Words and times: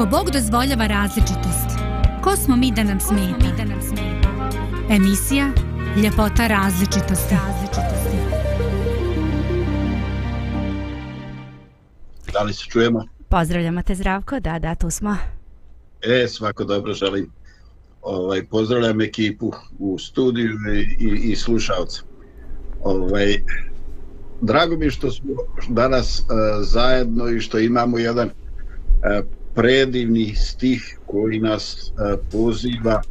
Ako 0.00 0.08
Bog 0.10 0.30
dozvoljava 0.30 0.86
različitost, 0.86 1.78
ko 2.24 2.36
smo 2.36 2.56
mi 2.56 2.72
da 2.72 2.84
nam 2.84 3.00
smeta? 3.00 3.46
Emisija 4.90 5.52
Ljepota 6.02 6.46
različitosti. 6.46 7.34
različitosti. 7.34 8.16
Da 12.32 12.42
li 12.42 12.52
se 12.52 12.64
čujemo? 12.68 13.04
Pozdravljamo 13.28 13.82
te 13.82 13.94
Zdravko, 13.94 14.40
da, 14.40 14.58
da, 14.58 14.74
tu 14.74 14.90
smo. 14.90 15.16
E, 16.02 16.28
svako 16.28 16.64
dobro 16.64 16.92
želim. 16.92 17.30
Ovaj, 18.02 18.46
pozdravljam 18.46 19.00
ekipu 19.00 19.52
u 19.78 19.98
studiju 19.98 20.52
i, 20.74 21.04
i, 21.04 21.32
i 21.32 21.36
slušalce. 21.36 22.00
Ovaj, 22.82 23.42
drago 24.40 24.76
mi 24.76 24.90
što 24.90 25.10
smo 25.10 25.34
danas 25.68 26.20
uh, 26.20 26.26
zajedno 26.60 27.28
i 27.28 27.40
što 27.40 27.58
imamo 27.58 27.98
jedan 27.98 28.28
uh, 28.28 29.39
predivni 29.60 30.34
stih 30.34 30.98
koji 31.06 31.40
nas 31.40 31.92
e, 31.92 32.16
poziva 32.32 33.02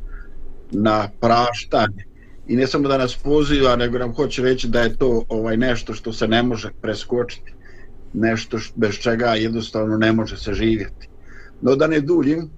na 0.72 1.10
praštanje. 1.20 2.06
I 2.48 2.56
ne 2.56 2.68
samo 2.68 2.88
da 2.88 2.98
nas 2.98 3.16
poziva, 3.24 3.76
nego 3.76 3.98
nam 3.98 4.14
hoće 4.14 4.42
reći 4.42 4.68
da 4.68 4.82
je 4.82 4.96
to 4.96 5.24
ovaj 5.30 5.58
nešto 5.58 5.94
što 5.94 6.14
se 6.14 6.28
ne 6.28 6.44
može 6.44 6.72
preskočiti. 6.82 7.54
Nešto 8.14 8.58
bez 8.76 8.96
čega 8.96 9.36
jednostavno 9.36 9.98
ne 9.98 10.12
može 10.14 10.38
se 10.38 10.54
živjeti. 10.54 11.10
No 11.62 11.76
da 11.76 11.88
ne 11.88 12.00
duljim, 12.00 12.50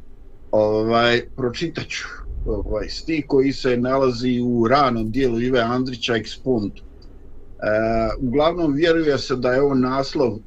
ovaj, 0.52 1.22
pročitaću 1.36 2.08
ovaj, 2.46 2.90
stih 2.90 3.26
koji 3.28 3.52
se 3.54 3.78
nalazi 3.78 4.40
u 4.44 4.68
ranom 4.68 5.12
dijelu 5.12 5.42
Ive 5.42 5.60
Andrića 5.60 6.14
Expund. 6.14 6.72
E, 6.72 6.82
uglavnom 8.20 8.74
vjeruje 8.74 9.18
se 9.18 9.36
da 9.36 9.54
je 9.54 9.62
on 9.62 9.82
naslov 9.82 10.34
e, 10.34 10.40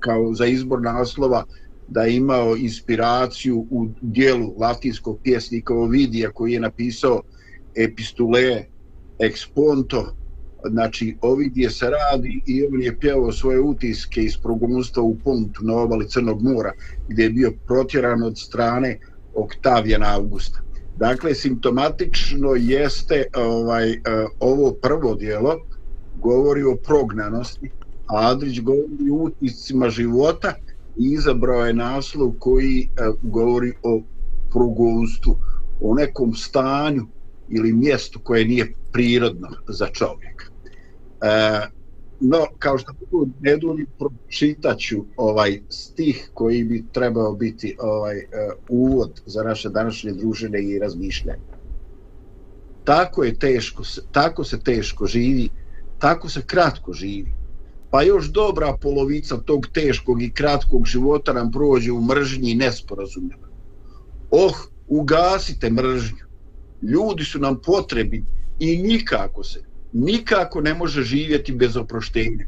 kao 0.00 0.34
za 0.34 0.46
izbor 0.46 0.82
naslova 0.82 1.44
da 1.90 2.02
je 2.02 2.16
imao 2.16 2.56
inspiraciju 2.56 3.66
u 3.70 3.88
dijelu 4.00 4.54
latinskog 4.58 5.18
pjesnika 5.22 5.74
Ovidija 5.74 6.30
koji 6.30 6.52
je 6.52 6.60
napisao 6.60 7.22
Epistule 7.74 8.64
Exponto. 9.18 10.06
Znači 10.70 11.16
Ovidije 11.20 11.70
se 11.70 11.90
radi 11.90 12.40
i 12.46 12.64
on 12.64 12.82
je 12.82 12.98
pjevao 12.98 13.32
svoje 13.32 13.60
utiske 13.60 14.22
iz 14.22 14.36
progonstva 14.36 15.02
u 15.02 15.16
Pontu 15.18 15.64
na 15.64 15.76
obali 15.76 16.08
Crnog 16.08 16.42
mora 16.42 16.72
gdje 17.08 17.22
je 17.22 17.30
bio 17.30 17.52
protjeran 17.66 18.22
od 18.22 18.38
strane 18.38 18.98
Oktavijana 19.34 20.14
Augusta. 20.14 20.60
Dakle 20.96 21.34
simptomatično 21.34 22.54
jeste 22.54 23.24
ovaj 23.36 23.92
e, 23.92 23.98
ovo 24.40 24.72
prvo 24.72 25.14
dijelo 25.14 25.56
govori 26.20 26.62
o 26.62 26.76
prognanosti, 26.76 27.70
a 28.06 28.30
Adrić 28.30 28.60
govori 28.60 29.10
o 29.10 29.14
utiscima 29.14 29.90
života 29.90 30.54
izabrao 31.00 31.66
je 31.66 31.72
naslov 31.72 32.32
koji 32.38 32.80
e, 32.82 33.10
govori 33.22 33.72
o 33.82 34.02
progonstvu, 34.50 35.36
o 35.80 35.94
nekom 35.94 36.34
stanju 36.34 37.06
ili 37.48 37.72
mjestu 37.72 38.20
koje 38.22 38.44
nije 38.44 38.72
prirodno 38.92 39.48
za 39.68 39.86
čovjeka. 39.86 40.44
E, 41.22 41.60
no, 42.20 42.46
kao 42.58 42.78
što 42.78 42.92
ne 43.40 43.56
duli, 43.56 43.86
pročitaću 43.98 45.04
ovaj 45.16 45.60
stih 45.68 46.30
koji 46.34 46.64
bi 46.64 46.84
trebao 46.92 47.34
biti 47.34 47.76
ovaj 47.78 48.16
uh, 48.16 48.22
uvod 48.68 49.22
za 49.26 49.42
naše 49.42 49.68
današnje 49.68 50.12
družene 50.12 50.62
i 50.62 50.78
razmišljanje. 50.78 51.42
Tako 52.84 53.24
je 53.24 53.38
teško, 53.38 53.82
tako 54.12 54.44
se 54.44 54.60
teško 54.60 55.06
živi 55.06 55.48
tako 56.00 56.28
se 56.28 56.42
kratko 56.46 56.92
živi. 56.92 57.32
Pa 57.90 58.02
još 58.02 58.26
dobra 58.26 58.76
polovica 58.80 59.36
tog 59.36 59.66
teškog 59.72 60.22
i 60.22 60.30
kratkog 60.30 60.86
života 60.86 61.32
nam 61.32 61.52
prođe 61.52 61.92
u 61.92 62.02
mržnji 62.02 62.50
i 62.50 62.54
nesporazumljama. 62.54 63.48
Oh, 64.30 64.54
ugasite 64.88 65.70
mržnju. 65.70 66.24
Ljudi 66.82 67.24
su 67.24 67.38
nam 67.38 67.60
potrebi 67.66 68.24
i 68.58 68.78
nikako 68.78 69.44
se, 69.44 69.62
nikako 69.92 70.60
ne 70.60 70.74
može 70.74 71.02
živjeti 71.02 71.52
bez 71.52 71.76
oproštenja. 71.76 72.46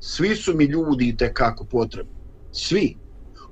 Svi 0.00 0.36
su 0.36 0.54
mi 0.56 0.64
ljudi 0.64 1.08
i 1.08 1.16
tekako 1.16 1.64
potrebni. 1.64 2.12
Svi. 2.52 2.96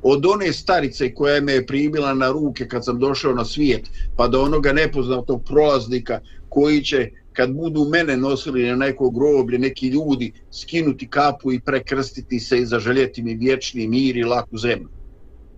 Od 0.03 0.27
one 0.27 0.53
starice 0.53 1.15
koja 1.15 1.41
me 1.41 1.53
je 1.53 1.67
primila 1.67 2.15
na 2.15 2.31
ruke 2.31 2.69
kad 2.69 2.85
sam 2.85 2.99
došao 2.99 3.35
na 3.35 3.45
svijet, 3.45 3.89
pa 4.17 4.29
do 4.29 4.43
onoga 4.43 4.73
nepoznatog 4.73 5.45
prolaznika 5.45 6.21
koji 6.49 6.85
će 6.85 7.11
kad 7.35 7.53
budu 7.53 7.85
mene 7.85 8.17
nosili 8.17 8.69
na 8.69 8.77
neko 8.77 9.11
groblje, 9.11 9.59
neki 9.59 9.89
ljudi 9.89 10.33
skinuti 10.51 11.09
kapu 11.09 11.53
i 11.53 11.61
prekrstiti 11.61 12.41
se 12.41 12.59
i 12.59 12.67
zaželjeti 12.67 13.23
mi 13.23 13.35
vječni 13.35 13.89
mir 13.89 14.17
i 14.17 14.25
laku 14.25 14.59
zemlju. 14.59 14.89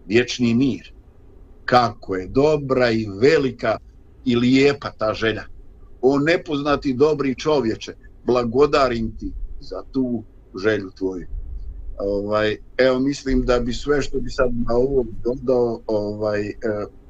Vječni 0.06 0.54
mir. 0.54 0.92
Kako 1.64 2.16
je 2.16 2.26
dobra 2.26 2.90
i 2.90 3.06
velika 3.20 3.78
i 4.24 4.36
lijepa 4.36 4.90
ta 4.98 5.14
želja. 5.14 5.44
O 6.00 6.18
nepoznati 6.18 6.94
dobri 6.94 7.34
čovječe, 7.34 7.92
blagodarim 8.24 9.16
ti 9.18 9.32
za 9.60 9.82
tu 9.92 10.22
želju 10.62 10.90
tvoju. 10.98 11.26
Ovaj, 11.98 12.56
evo 12.76 12.98
mislim 12.98 13.42
da 13.42 13.60
bi 13.60 13.72
sve 13.72 14.02
što 14.02 14.20
bi 14.20 14.30
sad 14.30 14.50
na 14.68 14.76
ovo 14.76 15.04
dodao 15.24 15.80
ovaj, 15.86 16.48
eh, 16.48 16.54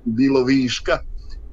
bilo 0.04 0.44
viška, 0.44 0.98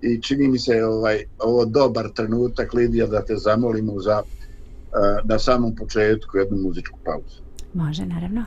i 0.03 0.21
čini 0.21 0.47
mi 0.47 0.59
se 0.59 0.85
ovaj 0.85 1.23
ovo 1.39 1.65
dobar 1.65 2.09
trenutak 2.15 2.73
Lidija 2.73 3.07
da 3.07 3.25
te 3.25 3.35
zamolimo 3.35 3.99
za 3.99 4.23
uh, 4.23 5.29
na 5.29 5.39
samom 5.39 5.75
početku 5.75 6.37
jednu 6.37 6.57
muzičku 6.57 6.99
pauzu. 7.03 7.41
Može, 7.73 8.05
naravno. 8.05 8.45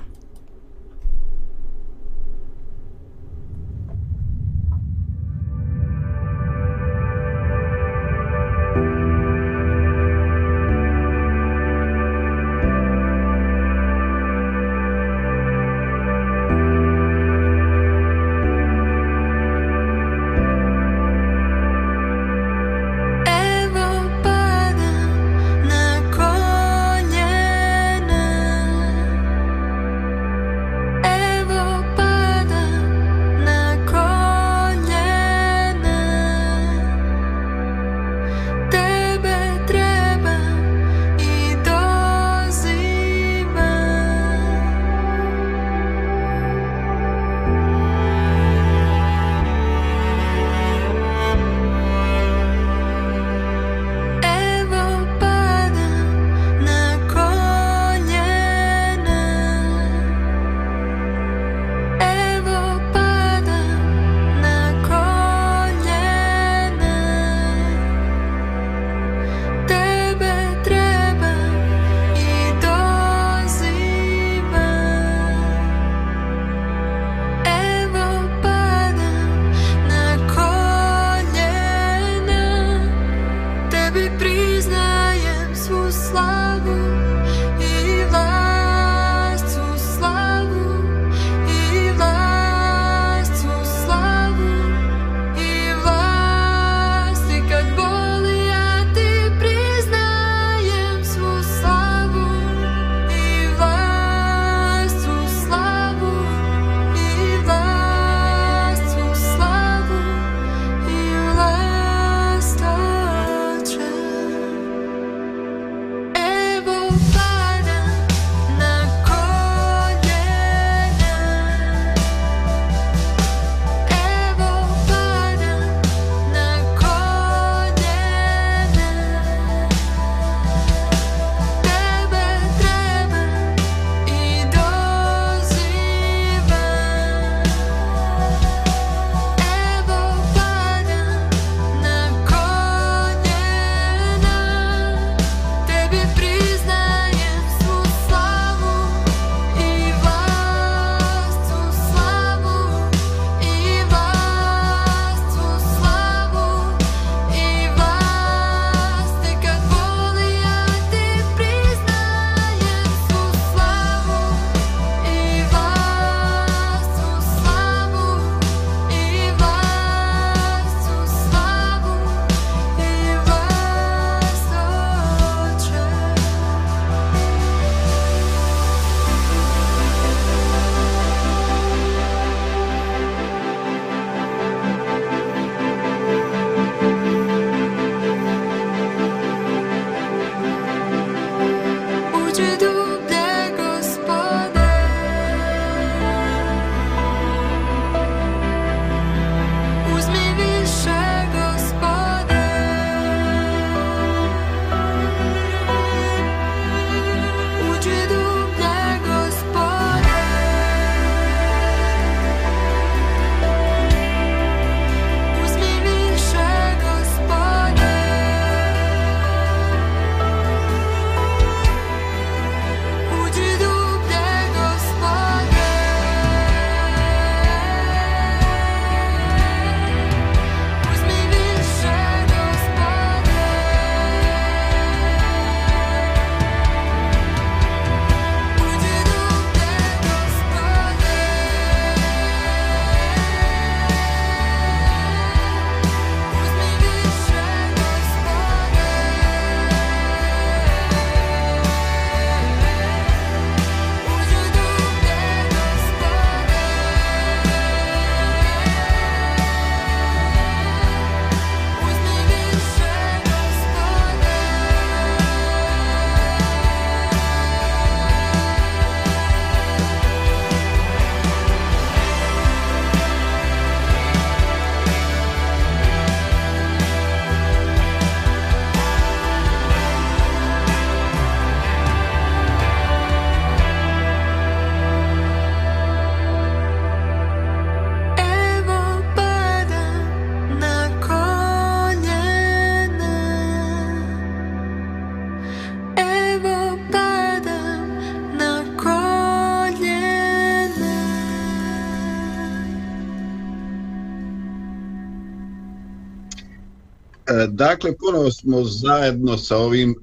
Dakle, 307.76 307.96
ponovo 307.99 308.31
smo 308.31 308.64
zajedno 308.64 309.38
sa 309.38 309.56
ovim 309.56 309.90
e, 309.90 309.94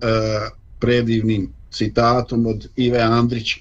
predivnim 0.79 1.53
citatom 1.71 2.45
od 2.45 2.67
Ive 2.75 2.99
Andrića. 2.99 3.59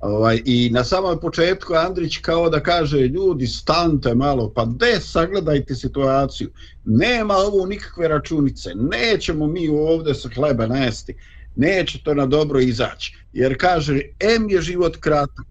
Ovaj, 0.00 0.42
I 0.44 0.70
na 0.70 0.84
samom 0.84 1.20
početku 1.20 1.74
Andrić 1.74 2.16
kao 2.16 2.50
da 2.50 2.62
kaže 2.62 2.98
ljudi 2.98 3.46
stante 3.46 4.14
malo, 4.14 4.52
pa 4.54 4.64
de 4.64 5.00
sagledajte 5.00 5.74
situaciju, 5.74 6.50
nema 6.84 7.34
ovo 7.34 7.66
nikakve 7.66 8.08
računice, 8.08 8.70
nećemo 8.74 9.46
mi 9.46 9.68
ovdje 9.68 10.14
sa 10.14 10.28
hleba 10.34 10.66
nesti, 10.66 11.14
neće 11.56 12.02
to 12.04 12.14
na 12.14 12.26
dobro 12.26 12.60
izaći. 12.60 13.16
Jer 13.32 13.56
kaže, 13.58 14.00
M 14.20 14.50
je 14.50 14.62
život 14.62 14.96
kratak, 14.96 15.46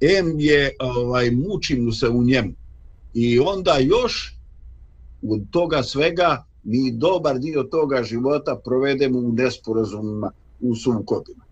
M 0.00 0.40
je, 0.40 0.70
ovaj, 0.80 1.30
mučim 1.30 1.92
se 1.92 2.08
u 2.08 2.22
njemu. 2.22 2.52
I 3.14 3.38
onda 3.38 3.78
još 3.78 4.36
od 5.22 5.40
toga 5.50 5.82
svega 5.82 6.44
mi 6.64 6.90
dobar 6.90 7.38
dio 7.38 7.62
toga 7.62 8.02
života 8.02 8.60
provedemo 8.64 9.18
u 9.18 9.32
nesporazumima, 9.32 10.30
u 10.60 10.76
sukobima. 10.76 11.44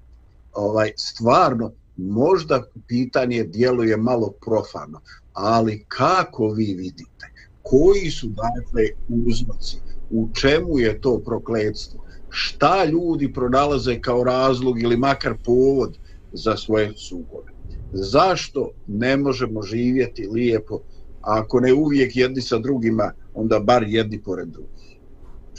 Ovaj, 0.55 0.93
stvarno, 0.97 1.73
možda 1.97 2.63
pitanje 2.87 3.45
djeluje 3.45 3.97
malo 3.97 4.33
profano, 4.45 5.01
ali 5.33 5.85
kako 5.89 6.49
vi 6.49 6.75
vidite, 6.75 7.27
koji 7.63 8.11
su 8.11 8.29
dakle 8.29 8.83
uzmaci, 9.27 9.77
u 10.11 10.29
čemu 10.35 10.79
je 10.79 11.01
to 11.01 11.19
prokledstvo, 11.19 12.05
šta 12.29 12.85
ljudi 12.85 13.33
pronalaze 13.33 14.01
kao 14.01 14.25
razlog 14.25 14.83
ili 14.83 14.97
makar 14.97 15.35
povod 15.45 15.99
za 16.33 16.57
svoje 16.57 16.93
sukobe. 16.97 17.53
Zašto 17.93 18.71
ne 18.87 19.17
možemo 19.17 19.63
živjeti 19.63 20.29
lijepo, 20.33 20.81
ako 21.21 21.61
ne 21.61 21.73
uvijek 21.75 22.17
jedni 22.17 22.43
sa 22.43 22.59
drugima, 22.59 23.13
onda 23.35 23.59
bar 23.59 23.85
jedni 23.89 24.23
pored 24.23 24.49
drugih. 24.49 24.80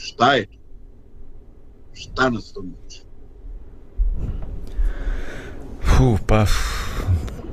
Šta 0.02 0.34
je 0.34 0.46
to? 0.46 0.58
Šta 1.94 2.30
nas 2.30 2.52
to 2.52 2.62
muči? 2.62 3.02
Fu, 5.82 6.18
pa, 6.26 6.46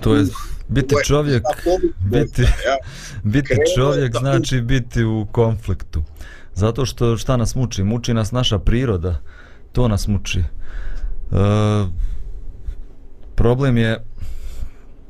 to 0.01 0.15
je 0.15 0.25
biti 0.67 0.95
čovjek, 1.05 1.43
biti, 1.99 2.43
biti 3.23 3.55
čovjek 3.75 4.15
znači 4.19 4.61
biti 4.61 5.03
u 5.03 5.27
konfliktu. 5.31 6.03
Zato 6.53 6.85
što 6.85 7.17
šta 7.17 7.37
nas 7.37 7.55
muči? 7.55 7.83
Muči 7.83 8.13
nas 8.13 8.31
naša 8.31 8.59
priroda. 8.59 9.21
To 9.71 9.87
nas 9.87 10.07
muči. 10.07 10.39
E, 10.39 10.45
problem 13.35 13.77
je, 13.77 14.03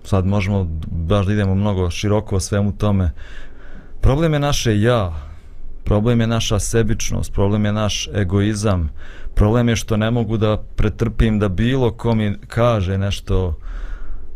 sad 0.04 0.26
možemo 0.26 0.68
baš 0.88 1.26
da 1.26 1.34
idemo 1.34 1.56
mnogo 1.56 1.90
široko 1.90 2.36
o 2.36 2.40
svemu 2.40 2.78
tome, 2.78 3.12
problem 4.02 4.34
je 4.34 4.40
naše 4.40 4.82
ja, 4.82 5.29
problem 5.90 6.22
je 6.22 6.28
naša 6.28 6.60
sebičnost, 6.60 7.34
problem 7.34 7.66
je 7.66 7.74
naš 7.74 8.08
egoizam, 8.14 8.90
problem 9.36 9.70
je 9.70 9.76
što 9.76 9.98
ne 9.98 10.12
mogu 10.12 10.38
da 10.38 10.58
pretrpim 10.76 11.40
da 11.40 11.50
bilo 11.50 11.92
ko 11.92 12.16
mi 12.16 12.38
kaže 12.48 12.98
nešto. 12.98 13.56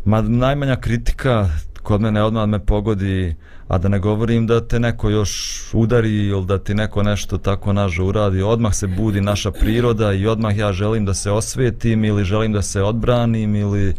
Ma 0.06 0.22
najmanja 0.22 0.76
kritika 0.76 1.50
kod 1.84 2.02
mene 2.02 2.24
odmah 2.24 2.48
me 2.48 2.66
pogodi 2.66 3.36
a 3.68 3.78
da 3.78 3.90
ne 3.90 4.00
govorim 4.00 4.48
da 4.48 4.68
te 4.68 4.80
neko 4.80 5.10
još 5.10 5.64
udari 5.74 6.28
ili 6.28 6.46
da 6.46 6.58
ti 6.58 6.74
neko 6.74 7.04
nešto 7.04 7.38
tako 7.38 7.74
naže 7.74 8.02
uradi. 8.02 8.42
Odmah 8.42 8.74
se 8.74 8.88
budi 8.88 9.22
naša 9.22 9.52
priroda 9.52 10.14
i 10.14 10.28
odmah 10.28 10.58
ja 10.58 10.74
želim 10.74 11.06
da 11.06 11.14
se 11.14 11.32
osvetim 11.32 12.04
ili 12.06 12.26
želim 12.26 12.54
da 12.54 12.62
se 12.62 12.82
odbranim 12.82 13.56
ili 13.56 13.94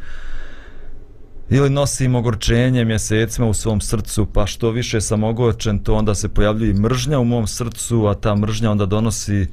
ili 1.50 1.70
nosim 1.70 2.14
ogorčenje 2.14 2.84
mjesecima 2.84 3.46
u 3.46 3.54
svom 3.54 3.80
srcu 3.80 4.26
pa 4.26 4.46
što 4.46 4.70
više 4.70 5.00
sam 5.00 5.24
ogorčen 5.24 5.78
to 5.78 5.94
onda 5.94 6.14
se 6.14 6.28
pojavljuje 6.28 6.74
mržnja 6.74 7.18
u 7.18 7.24
mom 7.24 7.46
srcu 7.46 8.06
a 8.06 8.14
ta 8.14 8.34
mržnja 8.34 8.70
onda 8.70 8.86
donosi 8.86 9.46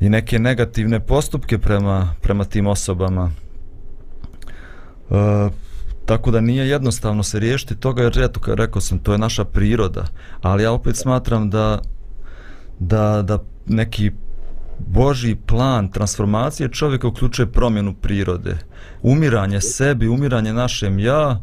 i 0.00 0.08
neke 0.08 0.38
negativne 0.38 1.00
postupke 1.00 1.58
prema, 1.58 2.14
prema 2.20 2.44
tim 2.44 2.66
osobama. 2.66 3.30
E, 5.10 5.48
tako 6.06 6.30
da 6.30 6.40
nije 6.40 6.68
jednostavno 6.68 7.22
se 7.22 7.38
riješiti 7.38 7.76
toga, 7.76 8.02
jer 8.02 8.18
eto, 8.18 8.40
kao 8.40 8.54
rekao 8.54 8.80
sam, 8.80 8.98
to 8.98 9.12
je 9.12 9.18
naša 9.18 9.44
priroda. 9.44 10.04
Ali 10.42 10.62
ja 10.62 10.72
opet 10.72 10.96
smatram 10.96 11.50
da, 11.50 11.82
da, 12.78 13.22
da 13.22 13.38
neki 13.66 14.10
Boži 14.86 15.36
plan 15.46 15.90
transformacije 15.90 16.68
čovjeka 16.68 17.08
uključuje 17.08 17.52
promjenu 17.52 17.94
prirode. 17.94 18.58
Umiranje 19.02 19.60
sebi, 19.60 20.08
umiranje 20.08 20.52
našem 20.52 20.98
ja, 20.98 21.40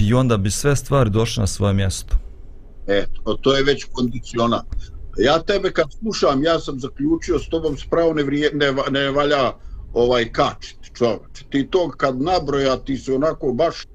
i 0.00 0.14
onda 0.14 0.36
bi 0.36 0.50
sve 0.50 0.76
stvari 0.76 1.10
došle 1.10 1.40
na 1.40 1.46
svoje 1.46 1.74
mjesto. 1.74 2.16
Eto, 2.86 3.34
to 3.40 3.56
je 3.56 3.64
već 3.64 3.86
kondiciona 3.92 4.64
ja 5.18 5.38
tebe 5.38 5.72
kad 5.72 5.86
slušam, 5.98 6.42
ja 6.42 6.58
sam 6.58 6.80
zaključio 6.80 7.38
s 7.38 7.48
tobom 7.48 7.76
spravo 7.76 8.14
ne, 8.14 8.22
vrije, 8.22 8.50
ne, 8.54 8.74
ne 8.90 9.10
valja 9.10 9.52
ovaj 9.92 10.32
kačit 10.32 10.78
čovječ. 10.94 11.44
Ti 11.50 11.66
to 11.70 11.90
kad 11.90 12.20
nabroja, 12.22 12.76
ti 12.76 12.96
se 12.96 13.12
onako 13.12 13.52
baš 13.52 13.86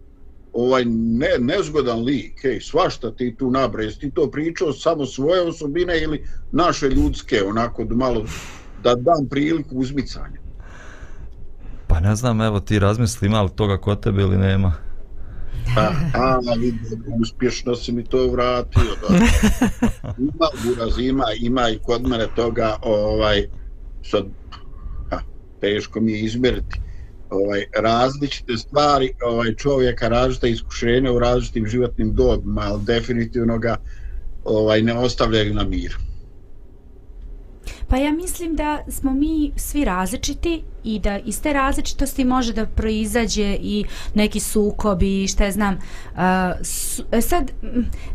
ovaj 0.54 0.86
ne, 0.86 1.30
nezgodan 1.40 2.04
lik, 2.04 2.46
ej, 2.46 2.60
svašta 2.62 3.12
ti 3.16 3.36
tu 3.40 3.52
nabroja. 3.52 3.92
ti 3.92 4.12
to 4.12 4.32
pričao 4.32 4.74
samo 4.74 5.06
svoje 5.06 5.42
osobine 5.42 6.00
ili 6.02 6.28
naše 6.52 6.90
ljudske, 6.90 7.44
onako 7.44 7.86
malo 7.86 8.26
da 8.84 8.96
dam 8.96 9.28
priliku 9.30 9.76
uzmicanja? 9.76 10.40
Pa 11.88 12.00
ne 12.00 12.16
znam, 12.16 12.42
evo 12.42 12.60
ti 12.60 12.80
razmisli 12.80 13.26
ima 13.28 13.42
li 13.42 13.50
toga 13.56 13.78
kod 13.78 14.04
tebe 14.04 14.22
ili 14.22 14.38
nema. 14.38 14.74
Pa, 15.76 15.92
a, 16.14 16.40
vidim, 16.58 17.04
uspješno 17.22 17.76
si 17.76 17.92
mi 17.92 18.04
to 18.04 18.28
vratio. 18.28 18.96
Da. 19.02 19.16
Ima 20.28 20.48
buraz, 20.64 21.00
ima, 21.00 21.26
ima 21.40 21.70
i 21.70 21.80
kod 21.84 22.08
mene 22.08 22.28
toga, 22.36 22.76
ovaj, 22.82 23.48
sad, 24.04 24.26
a, 25.12 25.18
teško 25.62 26.02
mi 26.02 26.12
je 26.12 26.20
izmjeriti. 26.20 26.80
Ovaj, 27.30 27.66
različite 27.78 28.58
stvari 28.58 29.14
ovaj, 29.24 29.56
čovjeka, 29.56 30.08
različite 30.08 30.50
iskušenja 30.50 31.12
u 31.12 31.20
različitim 31.20 31.68
životnim 31.68 32.16
dobima, 32.16 32.62
ali 32.62 32.84
definitivno 32.86 33.58
ga 33.58 33.76
ovaj, 34.44 34.82
ne 34.82 34.94
ostavljaju 34.94 35.54
na 35.54 35.64
miru. 35.64 35.96
Pa 37.90 37.98
ja 37.98 38.12
mislim 38.12 38.56
da 38.56 38.80
smo 38.88 39.14
mi 39.14 39.52
svi 39.56 39.86
različiti 39.86 40.64
i 40.84 41.00
da 41.00 41.18
iz 41.18 41.42
te 41.42 41.54
različitosti 41.54 42.26
može 42.26 42.54
da 42.54 42.66
proizađe 42.66 43.58
i 43.62 43.86
neki 44.14 44.40
sukob 44.40 45.04
i 45.04 45.28
šta 45.28 45.46
je 45.46 45.52
znam. 45.52 45.74
Uh, 45.76 46.20
su, 46.64 47.04
e, 47.12 47.22
sad, 47.22 47.52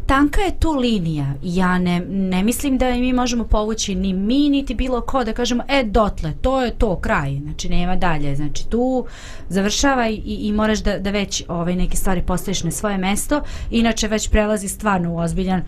tanka 0.06 0.40
je 0.40 0.58
tu 0.60 0.72
linija. 0.72 1.34
Ja 1.42 1.78
ne, 1.78 2.00
ne 2.08 2.42
mislim 2.42 2.78
da 2.78 2.90
mi 2.90 3.12
možemo 3.12 3.44
povući 3.44 3.94
ni 3.94 4.12
mi, 4.12 4.48
niti 4.48 4.74
bilo 4.74 5.00
ko 5.00 5.24
da 5.24 5.32
kažemo, 5.32 5.62
e, 5.68 5.82
dotle, 5.84 6.32
to 6.40 6.62
je 6.62 6.70
to, 6.70 6.96
kraj. 6.96 7.38
Znači, 7.42 7.68
nema 7.68 7.96
dalje. 7.96 8.36
Znači, 8.36 8.68
tu 8.68 9.06
završava 9.48 10.08
i, 10.08 10.22
i 10.24 10.52
moraš 10.52 10.78
da, 10.82 10.98
da 10.98 11.10
već 11.10 11.44
ovaj, 11.48 11.76
neke 11.76 11.96
stvari 11.96 12.22
postaviš 12.22 12.64
na 12.64 12.70
svoje 12.70 12.98
mesto. 12.98 13.40
Inače, 13.70 14.08
već 14.08 14.30
prelazi 14.30 14.68
stvarno 14.68 15.12
u 15.12 15.18
ozbiljan 15.18 15.62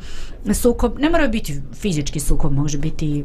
sukob. 0.55 0.99
Ne 0.99 1.11
mora 1.11 1.29
biti 1.29 1.61
fizički 1.75 2.21
sukob, 2.21 2.53
može 2.53 2.79
biti 2.79 3.25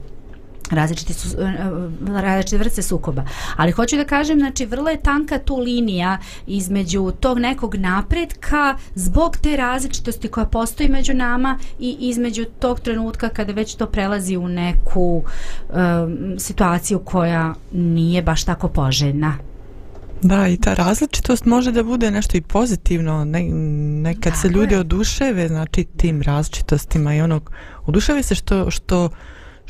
različite 0.72 1.13
su 1.13 1.28
e, 1.40 1.44
e, 1.44 2.22
različite 2.22 2.58
vrste 2.58 2.82
sukoba. 2.82 3.24
Ali 3.56 3.72
hoću 3.72 3.98
da 3.98 4.06
kažem, 4.06 4.40
znači 4.40 4.66
vrlo 4.66 4.90
je 4.90 5.01
tanka 5.01 5.40
tu 5.40 5.58
linija 5.58 6.18
između 6.48 7.12
tog 7.20 7.40
nekog 7.40 7.75
napretka 7.75 8.75
zbog 8.96 9.38
te 9.38 9.58
različitosti 9.58 10.28
koja 10.28 10.46
postoji 10.46 10.90
među 10.90 11.13
nama 11.13 11.60
i 11.80 11.98
između 12.00 12.46
tog 12.60 12.80
trenutka 12.80 13.30
kada 13.30 13.54
već 13.54 13.75
to 13.75 13.86
prelazi 13.86 14.38
u 14.38 14.48
neku 14.48 15.24
um, 15.70 16.40
situaciju 16.40 17.00
koja 17.00 17.54
nije 17.72 18.22
baš 18.22 18.44
tako 18.44 18.68
poželjna. 18.68 19.38
Da, 20.22 20.48
i 20.48 20.58
ta 20.58 20.74
različitost 20.74 21.46
može 21.46 21.72
da 21.72 21.84
bude 21.84 22.12
nešto 22.12 22.38
i 22.38 22.42
pozitivno. 22.42 23.25
Ne, 23.25 23.44
nekad 24.01 24.34
da, 24.34 24.40
se 24.40 24.50
ljudi 24.50 24.75
oduševe, 24.75 25.48
znači 25.48 25.84
tim 25.98 26.22
različitostima 26.22 27.16
i 27.16 27.22
onog 27.22 27.51
oduševe 27.86 28.24
se 28.24 28.36
što, 28.36 28.72
što 28.72 29.10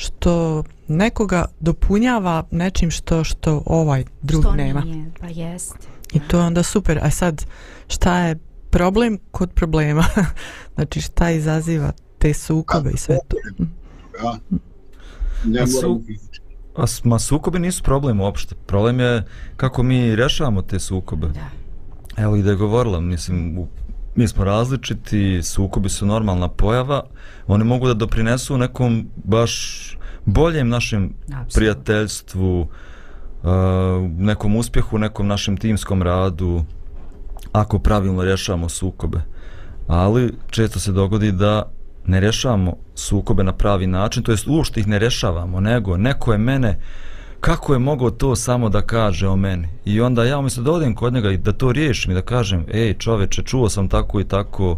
što 0.02 0.64
nekoga 0.88 1.46
dopunjava 1.60 2.44
nečim 2.52 2.92
što 2.92 3.24
što 3.24 3.64
ovaj 3.66 4.04
drug 4.22 4.44
što 4.44 4.56
nema. 4.56 4.82
Nije, 4.82 5.12
pa 5.20 5.28
jest. 5.28 5.76
I 6.14 6.20
to 6.20 6.38
je 6.38 6.44
onda 6.44 6.64
super. 6.64 7.00
A 7.02 7.10
sad, 7.10 7.46
šta 7.88 8.18
je 8.18 8.36
problem 8.70 9.20
kod 9.32 9.52
problema? 9.52 10.06
znači, 10.76 11.02
šta 11.02 11.32
izaziva 11.32 11.92
te 12.18 12.34
sukobe 12.34 12.92
i 12.92 12.98
sve 12.98 13.18
to? 13.28 13.38
Ja. 14.24 14.40
Ne 15.46 15.68
su, 15.68 16.02
a, 16.76 16.86
ma 17.04 17.20
sukobe 17.20 17.60
nisu 17.60 17.84
problem 17.84 18.22
uopšte. 18.22 18.56
Problem 18.66 19.00
je 19.00 19.24
kako 19.58 19.84
mi 19.84 20.16
rješavamo 20.16 20.62
te 20.62 20.80
sukobe. 20.80 21.28
Da. 21.28 21.50
Evo 22.18 22.36
i 22.36 22.44
da 22.44 22.50
je 22.50 22.56
govorila, 22.56 23.00
mislim, 23.00 23.58
u, 23.58 23.68
mi 24.16 24.28
smo 24.28 24.44
različiti, 24.44 25.44
sukobi 25.44 25.90
su 25.90 26.06
normalna 26.06 26.48
pojava, 26.48 27.04
oni 27.48 27.64
mogu 27.64 27.88
da 27.88 27.94
doprinesu 27.94 28.58
nekom 28.58 29.08
baš 29.24 29.98
boljem 30.26 30.70
našem 30.70 31.14
Absolutno. 31.24 31.46
prijateljstvu, 31.54 32.62
uh, 32.62 33.50
nekom 34.18 34.56
uspjehu, 34.56 34.98
nekom 34.98 35.28
našem 35.28 35.58
timskom 35.58 36.02
radu, 36.04 36.64
ako 37.52 37.80
pravilno 37.80 38.24
rješavamo 38.24 38.70
sukobe. 38.70 39.22
Ali 39.88 40.34
često 40.50 40.80
se 40.80 40.92
dogodi 40.92 41.32
da 41.32 41.72
ne 42.06 42.20
rješavamo 42.20 42.76
sukobe 42.96 43.44
na 43.44 43.54
pravi 43.54 43.88
način, 43.88 44.24
to 44.24 44.32
jest 44.32 44.48
uopšte 44.48 44.80
ih 44.80 44.88
ne 44.88 45.00
rješavamo, 45.00 45.60
nego 45.60 45.98
neko 45.98 46.32
je 46.32 46.38
mene, 46.38 46.80
kako 47.42 47.74
je 47.74 47.80
mogao 47.80 48.12
to 48.12 48.36
samo 48.36 48.70
da 48.70 48.82
kaže 48.82 49.28
o 49.28 49.36
meni? 49.36 49.68
I 49.86 50.02
onda 50.02 50.24
ja 50.24 50.38
umjesto 50.38 50.62
da 50.62 50.72
odem 50.72 50.96
kod 50.96 51.14
njega 51.14 51.32
i 51.32 51.38
da 51.38 51.52
to 51.52 51.72
riješim 51.72 52.12
i 52.12 52.16
da 52.16 52.22
kažem, 52.22 52.66
ej 52.74 52.94
čoveče, 52.94 53.44
čuo 53.44 53.70
sam 53.70 53.90
tako 53.90 54.20
i 54.20 54.24
tako, 54.24 54.78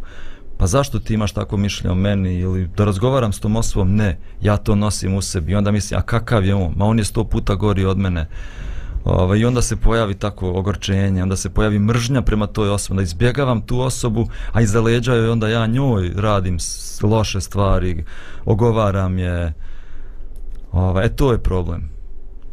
pa 0.58 0.68
zašto 0.68 1.00
ti 1.00 1.14
imaš 1.14 1.32
tako 1.32 1.58
mišljenje 1.58 1.92
o 1.92 1.96
meni 1.96 2.40
ili 2.40 2.70
da 2.78 2.86
razgovaram 2.86 3.34
s 3.34 3.40
tom 3.40 3.56
osobom, 3.56 3.96
ne, 3.96 4.18
ja 4.42 4.58
to 4.58 4.76
nosim 4.76 5.16
u 5.16 5.22
sebi 5.22 5.52
i 5.52 5.56
onda 5.56 5.72
mislim, 5.72 6.00
a 6.00 6.04
kakav 6.04 6.46
je 6.46 6.56
on, 6.56 6.74
ma 6.76 6.86
on 6.86 7.00
je 7.00 7.06
sto 7.06 7.24
puta 7.24 7.56
gori 7.56 7.86
od 7.86 7.98
mene, 7.98 8.28
Ovaj, 9.06 9.40
I 9.40 9.46
onda 9.46 9.62
se 9.62 9.76
pojavi 9.76 10.14
tako 10.14 10.52
ogorčenje, 10.52 11.24
onda 11.24 11.36
se 11.36 11.50
pojavi 11.50 11.80
mržnja 11.80 12.22
prema 12.22 12.48
toj 12.48 12.70
osobi, 12.70 12.98
da 12.98 13.04
izbjegavam 13.04 13.62
tu 13.62 13.80
osobu, 13.80 14.28
a 14.52 14.62
iza 14.62 14.82
leđa 14.82 15.14
joj 15.14 15.30
onda 15.30 15.50
ja 15.50 15.68
njoj 15.68 16.12
radim 16.16 16.58
loše 17.02 17.42
stvari, 17.42 18.06
ogovaram 18.46 19.18
je. 19.18 19.54
Ovaj, 20.72 21.06
e, 21.06 21.16
to 21.16 21.32
je 21.32 21.44
problem. 21.44 21.90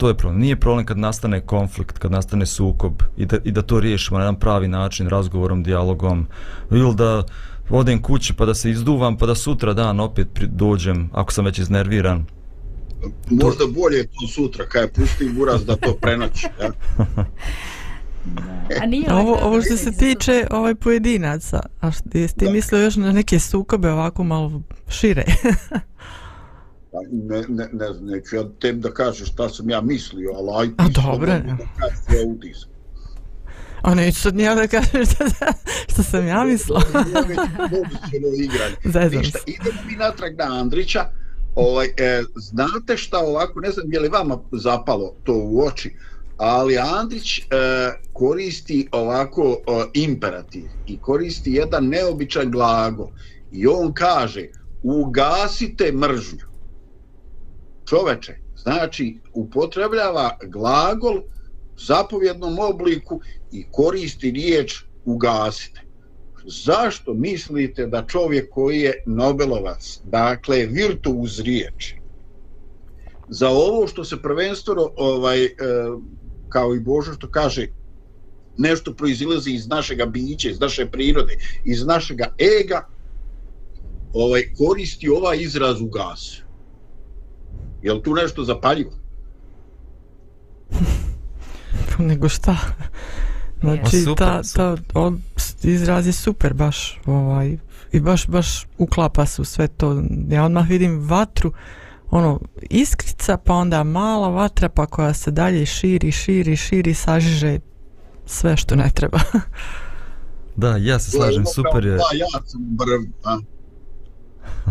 To 0.00 0.08
je 0.08 0.14
problem. 0.14 0.40
Nije 0.40 0.56
problem 0.56 0.86
kad 0.86 0.98
nastane 0.98 1.40
konflikt, 1.40 1.98
kad 1.98 2.12
nastane 2.12 2.46
sukob 2.46 3.02
i 3.16 3.26
da, 3.26 3.38
i 3.44 3.52
da 3.52 3.62
to 3.62 3.80
riješimo 3.80 4.18
na 4.18 4.24
jedan 4.24 4.38
pravi 4.40 4.68
način, 4.68 5.08
razgovorom, 5.08 5.62
dijalogom, 5.62 6.26
ili 6.70 6.94
da 6.94 7.22
odem 7.70 8.02
kući 8.02 8.34
pa 8.34 8.46
da 8.46 8.54
se 8.54 8.70
izduvam, 8.70 9.16
pa 9.16 9.26
da 9.26 9.34
sutra 9.34 9.74
dan 9.74 10.00
opet 10.00 10.28
dođem, 10.38 11.10
ako 11.12 11.32
sam 11.32 11.44
već 11.44 11.58
iznerviran, 11.58 12.26
možda 13.30 13.64
bolje 13.66 14.06
to 14.06 14.26
sutra, 14.34 14.66
kaj 14.66 14.88
pusti 14.88 15.28
buraz 15.28 15.64
da 15.64 15.76
to 15.76 15.94
prenoći. 16.00 16.46
Ja? 16.60 16.70
A 18.82 18.86
nije 18.86 19.14
ovo, 19.14 19.38
ovo 19.42 19.62
što 19.62 19.76
se 19.76 19.92
tiče 19.92 20.46
ovaj 20.50 20.74
pojedinaca, 20.74 21.60
a 21.80 21.92
što 21.92 22.04
jesi 22.12 22.36
ti 22.36 22.50
mislio 22.50 22.80
još 22.80 22.96
na 22.96 23.12
neke 23.12 23.38
sukobe 23.38 23.90
ovako 23.90 24.24
malo 24.24 24.62
šire? 24.88 25.24
Pa, 26.92 26.98
ne, 27.10 27.44
ne, 27.48 27.68
ne, 27.72 27.86
neću 28.00 28.36
ja 28.36 28.44
tem 28.60 28.80
da 28.80 28.90
kažem 28.90 29.26
šta 29.26 29.48
sam 29.48 29.70
ja 29.70 29.80
mislio, 29.80 30.30
ali 30.34 30.68
aj 30.68 30.74
a 30.76 30.88
dobro, 30.88 31.26
da 31.26 31.66
kažem 31.78 32.20
ja 32.20 32.26
utisak. 32.26 32.70
A 33.82 33.94
neću 33.94 34.20
sad 34.20 34.36
nija 34.36 34.54
da 34.54 34.66
kažem 34.66 35.06
šta, 35.06 35.24
šta 35.88 36.02
sam 36.02 36.26
ja 36.26 36.44
mislila. 36.44 36.82
Zezam 38.84 39.24
se. 39.24 39.38
Idemo 39.46 39.80
mi 39.86 39.96
natrag 39.96 40.36
na 40.36 40.60
Andrića, 40.60 41.04
ovaj, 41.54 41.86
e, 41.86 42.22
znate 42.36 42.96
šta 42.96 43.18
ovako, 43.18 43.60
ne 43.60 43.70
znam 43.70 43.92
je 43.92 44.00
li 44.00 44.08
vama 44.08 44.38
zapalo 44.52 45.14
to 45.24 45.34
u 45.34 45.66
oči, 45.66 45.96
ali 46.36 46.78
Andrić 46.78 47.38
e, 47.38 47.42
koristi 48.12 48.88
ovako 48.92 49.42
e, 49.42 49.84
imperativ 49.94 50.64
i 50.86 50.98
koristi 50.98 51.52
jedan 51.52 51.88
neobičan 51.88 52.50
glagol 52.50 53.08
i 53.52 53.66
on 53.66 53.92
kaže 53.92 54.46
ugasite 54.82 55.92
mržnju. 55.92 56.49
Čoveče, 57.90 58.34
znači 58.56 59.18
upotrebljava 59.34 60.38
glagol 60.46 61.22
zapovjednom 61.76 62.58
obliku 62.58 63.20
i 63.52 63.66
koristi 63.70 64.30
riječ 64.30 64.74
ugasite 65.04 65.80
zašto 66.44 67.14
mislite 67.14 67.86
da 67.86 68.06
čovjek 68.06 68.50
koji 68.50 68.80
je 68.80 69.02
Nobelovac, 69.06 70.00
dakle 70.04 70.66
virtuuz 70.66 71.40
riječi, 71.40 71.96
za 73.28 73.48
ovo 73.48 73.86
što 73.86 74.04
se 74.04 74.22
prvenstveno, 74.22 74.90
ovaj, 74.96 75.44
e, 75.44 75.50
kao 76.48 76.74
i 76.74 76.80
Božo 76.80 77.12
što 77.12 77.30
kaže, 77.30 77.66
nešto 78.56 78.94
proizilazi 78.94 79.50
iz 79.50 79.68
našega 79.68 80.06
bića, 80.06 80.48
iz 80.48 80.60
naše 80.60 80.86
prirode, 80.86 81.34
iz 81.64 81.86
našega 81.86 82.34
ega, 82.38 82.88
ovaj, 84.12 84.42
koristi 84.58 85.08
ovaj 85.08 85.38
izraz 85.40 85.80
u. 85.80 86.49
Je 87.82 87.92
li 87.92 88.02
tu 88.02 88.14
nešto 88.14 88.44
zapaljivo? 88.44 88.90
Nego 91.98 92.28
šta? 92.28 92.56
Znači, 93.60 94.00
super, 94.00 94.26
ta, 94.26 94.42
ta 94.42 94.76
on, 94.94 95.22
izraz 95.62 96.06
je 96.06 96.12
super 96.12 96.54
baš, 96.54 97.00
ovaj, 97.06 97.58
i 97.92 98.00
baš, 98.00 98.26
baš 98.26 98.66
uklapa 98.78 99.26
se 99.26 99.42
u 99.42 99.44
sve 99.44 99.68
to. 99.68 100.02
Ja 100.28 100.44
odmah 100.44 100.68
vidim 100.68 101.08
vatru, 101.08 101.52
ono, 102.10 102.40
iskrica, 102.60 103.36
pa 103.36 103.54
onda 103.54 103.84
mala 103.84 104.28
vatra, 104.28 104.68
pa 104.68 104.86
koja 104.86 105.14
se 105.14 105.30
dalje 105.30 105.66
širi, 105.66 106.12
širi, 106.12 106.56
širi, 106.56 106.94
sažiže 106.94 107.58
sve 108.26 108.56
što 108.56 108.76
ne 108.76 108.90
treba. 108.94 109.18
da, 110.56 110.76
ja 110.76 110.98
se 110.98 111.10
slažem, 111.10 111.44
super 111.46 111.86
je. 111.86 111.92
Da, 111.92 112.04
ja 112.14 112.26
sam 112.46 112.60
brv, 112.62 113.00
a? 113.24 113.38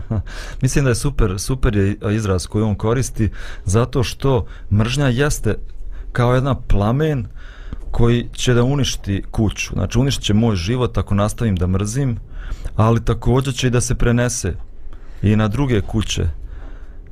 Mislim 0.62 0.86
da 0.86 0.92
je 0.92 0.96
super, 0.96 1.40
super 1.40 1.76
je 1.76 1.98
izraz 2.12 2.48
koji 2.48 2.64
on 2.64 2.76
koristi, 2.76 3.30
zato 3.66 4.04
što 4.04 4.46
mržnja 4.72 5.08
jeste 5.08 5.56
kao 6.12 6.36
jedna 6.36 6.56
plamen, 6.56 7.28
koji 7.92 8.30
će 8.34 8.54
da 8.54 8.64
uništi 8.64 9.24
kuću. 9.32 9.74
Znači 9.74 10.00
uništit 10.00 10.24
će 10.24 10.34
moj 10.34 10.56
život 10.56 10.98
ako 10.98 11.16
nastavim 11.16 11.56
da 11.56 11.68
mrzim, 11.68 12.20
ali 12.76 13.06
također 13.06 13.54
će 13.54 13.68
i 13.68 13.70
da 13.70 13.82
se 13.82 13.96
prenese 13.96 14.54
i 15.22 15.36
na 15.36 15.48
druge 15.48 15.82
kuće 15.82 16.30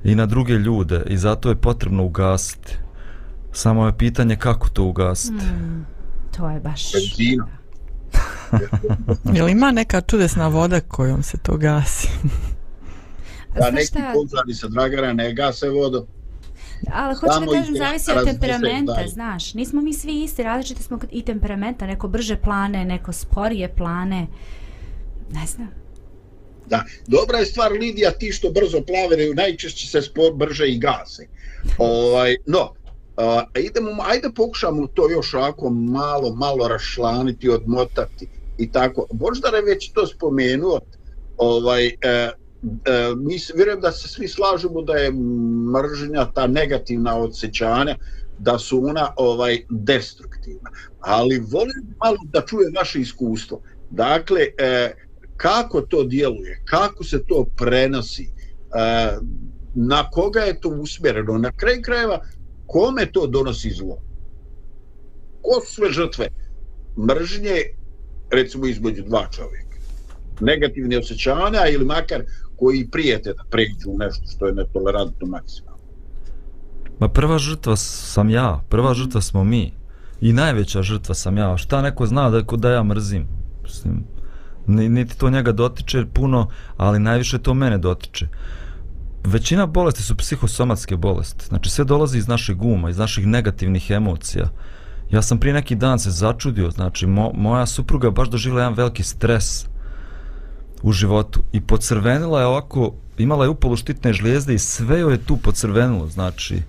i 0.04 0.16
na 0.16 0.26
druge 0.26 0.54
ljude 0.54 1.04
i 1.08 1.18
zato 1.18 1.50
je 1.50 1.56
potrebno 1.56 2.04
ugasiti. 2.04 2.78
Samo 3.52 3.86
je 3.86 3.98
pitanje 3.98 4.36
kako 4.36 4.70
to 4.70 4.84
ugasiti. 4.84 5.46
Mm, 5.46 5.86
to 6.38 6.50
je 6.50 6.60
baš... 6.60 6.82
Je 9.34 9.44
li 9.44 9.52
ima 9.52 9.72
neka 9.72 10.02
čudesna 10.02 10.48
voda 10.48 10.80
kojom 10.80 11.24
se 11.24 11.38
to 11.38 11.58
gasi? 11.58 12.10
Da, 13.60 13.72
neki 13.72 13.98
požari 14.14 14.54
sa 14.54 14.68
Dragara 14.68 15.14
ne 15.14 15.34
gase 15.34 15.70
vodu. 15.70 16.08
Ali 16.94 17.16
hoću 17.16 17.40
da 17.40 17.60
kažem, 17.60 17.76
zavisi 17.78 18.12
od 18.12 18.26
temperamenta, 18.26 18.94
dalje. 18.94 19.08
znaš. 19.08 19.54
Nismo 19.54 19.82
mi 19.82 19.94
svi 19.94 20.24
isti, 20.24 20.44
različiti 20.44 20.84
smo 20.84 21.00
i 21.12 21.22
temperamenta, 21.22 21.88
neko 21.88 22.08
brže 22.08 22.38
plane, 22.38 22.86
neko 22.86 23.14
sporije 23.14 23.74
plane. 23.76 24.28
Ne 25.32 25.48
znam. 25.48 25.68
Da, 26.70 26.84
dobra 27.08 27.38
je 27.38 27.46
stvar, 27.46 27.72
Lidija, 27.72 28.12
ti 28.12 28.32
što 28.32 28.50
brzo 28.52 28.82
plaviraju, 28.82 29.36
najčešće 29.36 29.88
se 29.88 30.02
spor, 30.02 30.34
brže 30.34 30.68
i 30.68 30.80
gase. 30.80 31.28
ovaj, 31.78 32.36
no, 32.46 32.74
a, 33.18 33.44
idemo, 33.56 34.04
ajde 34.06 34.30
pokušamo 34.36 34.88
to 34.88 35.12
još 35.12 35.34
ovako 35.34 35.70
malo, 35.70 36.36
malo 36.36 36.68
rašlaniti, 36.68 37.50
odmotati 37.50 38.28
i 38.58 38.72
tako. 38.72 39.08
Boždar 39.12 39.54
je 39.54 39.62
već 39.62 39.92
to 39.92 40.08
spomenuo, 40.08 40.80
ovaj, 41.38 41.88
e, 41.88 42.32
e, 42.64 43.16
mi 43.18 43.38
vjerujem 43.56 43.82
da 43.82 43.92
se 43.92 44.08
svi 44.08 44.28
slažemo 44.28 44.82
da 44.82 44.94
je 44.94 45.12
mržnja 45.74 46.26
ta 46.34 46.48
negativna 46.48 47.18
odsećanja 47.18 47.96
da 48.40 48.60
su 48.60 48.86
ona 48.86 49.14
ovaj 49.16 49.60
destruktivna. 49.70 50.72
Ali 51.00 51.40
volim 51.40 51.96
malo 52.04 52.18
da 52.34 52.42
čujem 52.42 52.74
vaše 52.78 53.00
iskustvo. 53.00 53.62
Dakle 53.90 54.42
e, 54.58 54.94
kako 55.38 55.82
to 55.82 56.04
djeluje? 56.04 56.62
Kako 56.66 57.04
se 57.04 57.24
to 57.28 57.46
prenosi? 57.58 58.24
E, 58.24 59.18
na 59.76 60.10
koga 60.10 60.40
je 60.40 60.60
to 60.62 60.70
usmjereno? 60.70 61.38
Na 61.38 61.52
kraj 61.52 61.82
krajeva 61.82 62.20
kome 62.66 63.06
to 63.06 63.28
donosi 63.28 63.70
zlo? 63.70 64.02
Ko 65.42 65.62
su 65.66 65.74
sve 65.74 65.92
žrtve? 65.92 66.28
Mržnje 66.98 67.62
recimo 68.32 68.68
između 68.68 69.04
dva 69.04 69.28
čovjeka. 69.32 69.78
Negativne 70.42 70.98
osjećanja 70.98 71.68
ili 71.70 71.86
makar 71.86 72.24
koji 72.58 72.88
prijete 72.92 73.34
da 73.34 73.44
pređu 73.50 73.98
nešto 73.98 74.24
što 74.36 74.48
je 74.48 74.54
netolerantno 74.54 75.28
maksimalno. 75.28 75.78
Ma 77.00 77.08
prva 77.08 77.38
žrtva 77.38 77.76
sam 77.76 78.30
ja, 78.30 78.62
prva 78.70 78.94
žrtva 78.94 79.22
smo 79.22 79.44
mi. 79.44 79.74
I 80.22 80.34
najveća 80.34 80.82
žrtva 80.82 81.16
sam 81.16 81.38
ja. 81.38 81.58
Šta 81.58 81.82
neko 81.82 82.06
zna 82.06 82.30
da, 82.30 82.42
da 82.42 82.72
ja 82.72 82.84
mrzim? 82.84 83.28
Mislim, 83.64 84.04
niti 84.68 85.18
to 85.18 85.30
njega 85.30 85.52
dotiče 85.52 86.06
puno, 86.14 86.50
ali 86.78 87.00
najviše 87.00 87.38
to 87.38 87.54
mene 87.54 87.78
dotiče. 87.78 88.28
Većina 89.24 89.66
bolesti 89.66 90.04
su 90.04 90.16
psihosomatske 90.16 90.98
bolesti. 90.98 91.46
Znači 91.46 91.70
sve 91.70 91.86
dolazi 91.86 92.18
iz 92.18 92.28
naših 92.28 92.56
guma, 92.56 92.90
iz 92.90 92.98
naših 92.98 93.28
negativnih 93.28 93.92
emocija. 93.92 94.50
Ja 95.12 95.22
sam 95.22 95.40
prije 95.40 95.54
neki 95.54 95.76
dan 95.76 96.00
se 96.00 96.12
začudio, 96.12 96.72
znači 96.72 97.08
mo, 97.08 97.32
moja 97.34 97.66
supruga 97.66 98.12
baš 98.12 98.30
doživjela 98.30 98.62
jedan 98.62 98.74
veliki 98.74 99.04
stres 99.04 99.66
u 100.82 100.92
životu 100.92 101.44
i 101.52 101.62
pocrvenila 101.62 102.40
je 102.40 102.46
ovako, 102.46 102.94
imala 103.18 103.46
je 103.46 103.50
upalu 103.50 103.76
štitne 103.76 104.14
žlijezde 104.14 104.54
i 104.54 104.60
sve 104.60 105.00
joj 105.00 105.14
je 105.14 105.26
tu 105.26 105.38
pocrvenilo, 105.38 106.08
znači, 106.08 106.62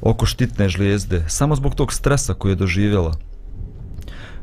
oko 0.00 0.26
štitne 0.26 0.68
žlijezde, 0.68 1.24
samo 1.28 1.56
zbog 1.56 1.74
tog 1.74 1.92
stresa 1.92 2.34
koji 2.34 2.52
je 2.52 2.56
doživjela. 2.56 3.14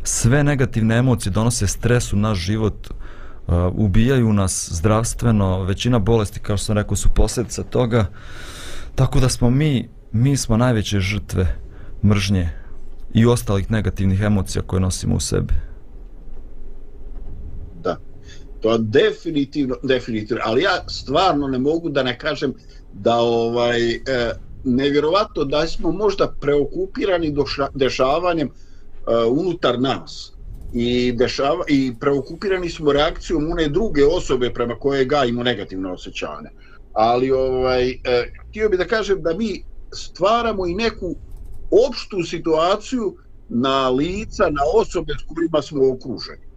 Sve 0.03 0.43
negativne 0.43 0.97
emocije 0.97 1.31
donose 1.31 1.67
stres 1.67 2.13
u 2.13 2.17
naš 2.17 2.37
život, 2.37 2.87
uh, 2.87 3.53
ubijaju 3.73 4.33
nas 4.33 4.69
zdravstveno, 4.71 5.63
većina 5.63 5.99
bolesti, 5.99 6.39
kao 6.39 6.57
što 6.57 6.65
sam 6.65 6.75
rekao, 6.75 6.95
su 6.95 7.09
posljedica 7.09 7.63
toga, 7.63 8.05
tako 8.95 9.19
da 9.19 9.29
smo 9.29 9.49
mi, 9.49 9.89
mi 10.11 10.37
smo 10.37 10.57
najveće 10.57 10.99
žrtve 10.99 11.55
mržnje 12.03 12.49
i 13.13 13.25
ostalih 13.25 13.71
negativnih 13.71 14.21
emocija 14.21 14.61
koje 14.61 14.79
nosimo 14.79 15.15
u 15.15 15.19
sebi. 15.19 15.68
To 18.59 18.77
definitivno, 18.77 19.75
definitivno. 19.83 20.41
Ali 20.45 20.61
ja 20.61 20.83
stvarno 20.87 21.47
ne 21.47 21.59
mogu 21.59 21.89
da 21.89 22.03
ne 22.03 22.17
kažem 22.17 22.53
da 22.91 23.15
ovaj 23.15 23.91
e, 23.91 23.99
nevjerovatno 24.63 25.43
da 25.43 25.67
smo 25.67 25.91
možda 25.91 26.33
preokupirani 26.39 27.31
doša, 27.31 27.67
dešavanjem 27.73 28.47
e, 28.47 28.51
unutar 29.25 29.79
nas 29.79 30.33
i 30.71 31.11
dešava 31.11 31.63
i 31.67 31.93
preokupirani 31.99 32.69
smo 32.69 32.91
reakcijom 32.91 33.51
one 33.51 33.69
druge 33.69 34.05
osobe 34.05 34.53
prema 34.53 34.75
koje 34.75 35.05
gajimo 35.05 35.43
negativne 35.43 35.91
osjećanje. 35.91 36.49
Ali 36.93 37.31
ovaj 37.31 37.89
e, 37.89 37.97
htio 38.49 38.69
bih 38.69 38.79
da 38.79 38.87
kažem 38.87 39.21
da 39.21 39.33
mi 39.33 39.63
stvaramo 39.95 40.67
i 40.67 40.75
neku 40.75 41.15
opštu 41.89 42.23
situaciju 42.23 43.15
na 43.47 43.89
lica, 43.89 44.43
na 44.43 44.61
osobe 44.75 45.13
s 45.13 45.23
kojima 45.35 45.61
smo 45.61 45.91
okruženi. 45.93 46.48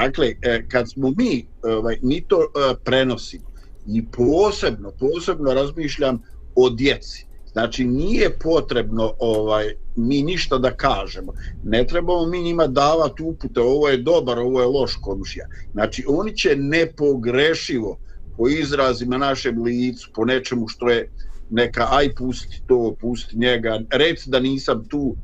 Dakle, 0.00 0.34
e, 0.42 0.68
kad 0.68 0.90
smo 0.90 1.12
mi, 1.16 1.46
ovaj, 1.62 1.98
mi 2.02 2.20
to 2.28 2.36
e, 2.42 2.74
prenosimo 2.84 3.44
i 3.86 4.04
posebno, 4.10 4.90
posebno 4.90 5.54
razmišljam 5.54 6.22
o 6.54 6.70
djeci. 6.70 7.26
Znači, 7.52 7.84
nije 7.84 8.38
potrebno 8.38 9.12
ovaj 9.18 9.74
mi 9.96 10.22
ništa 10.22 10.58
da 10.58 10.70
kažemo. 10.76 11.32
Ne 11.64 11.86
trebamo 11.86 12.26
mi 12.26 12.42
njima 12.42 12.66
davati 12.66 13.22
upute, 13.22 13.60
ovo 13.60 13.88
je 13.88 13.96
dobar, 13.96 14.38
ovo 14.38 14.60
je 14.60 14.66
loš 14.66 14.96
komšija. 14.96 15.46
Znači, 15.72 16.04
oni 16.08 16.36
će 16.36 16.56
nepogrešivo 16.56 17.98
po 18.36 18.48
izrazima 18.48 19.18
našem 19.18 19.62
licu, 19.62 20.10
po 20.14 20.24
nečemu 20.24 20.68
što 20.68 20.88
je 20.88 21.10
neka, 21.50 21.88
aj 21.90 22.14
pusti 22.14 22.62
to, 22.66 22.96
pusti 23.00 23.38
njega, 23.38 23.80
reci 23.90 24.30
da 24.30 24.40
nisam 24.40 24.84
tu, 24.88 25.16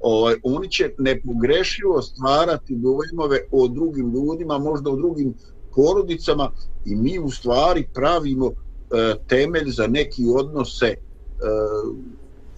ovaj, 0.00 0.34
oni 0.42 0.70
će 0.70 0.90
nepogrešivo 0.98 2.02
stvarati 2.02 2.76
dojmove 2.76 3.38
o 3.50 3.68
drugim 3.68 4.12
ljudima, 4.12 4.58
možda 4.58 4.90
o 4.90 4.96
drugim 4.96 5.34
porodicama 5.74 6.50
i 6.84 6.96
mi 6.96 7.18
u 7.18 7.30
stvari 7.30 7.88
pravimo 7.94 8.50
e, 8.50 9.14
temelj 9.28 9.70
za 9.70 9.86
neki 9.86 10.24
odnose 10.34 10.86
e, 10.86 10.96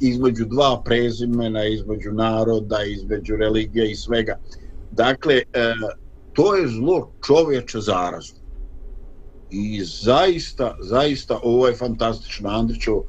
između 0.00 0.44
dva 0.44 0.82
prezimena, 0.84 1.64
između 1.64 2.12
naroda, 2.12 2.82
između 2.82 3.36
religije 3.36 3.90
i 3.90 3.96
svega. 3.96 4.38
Dakle, 4.90 5.34
e, 5.34 5.74
to 6.32 6.54
je 6.54 6.68
zlo 6.68 7.12
čovječa 7.26 7.80
zarazu. 7.80 8.34
I 9.50 9.84
zaista, 9.84 10.76
zaista, 10.80 11.40
ovo 11.42 11.68
je 11.68 11.76
fantastično, 11.76 12.48
Andrićo, 12.48 13.02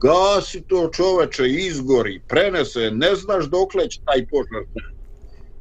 gasi 0.00 0.62
to 0.66 0.90
čoveče, 0.92 1.48
izgori, 1.48 2.20
prenese, 2.28 2.90
ne 2.90 3.14
znaš 3.16 3.44
dokle 3.44 3.88
će 3.88 4.00
taj 4.04 4.26
požar. 4.26 4.64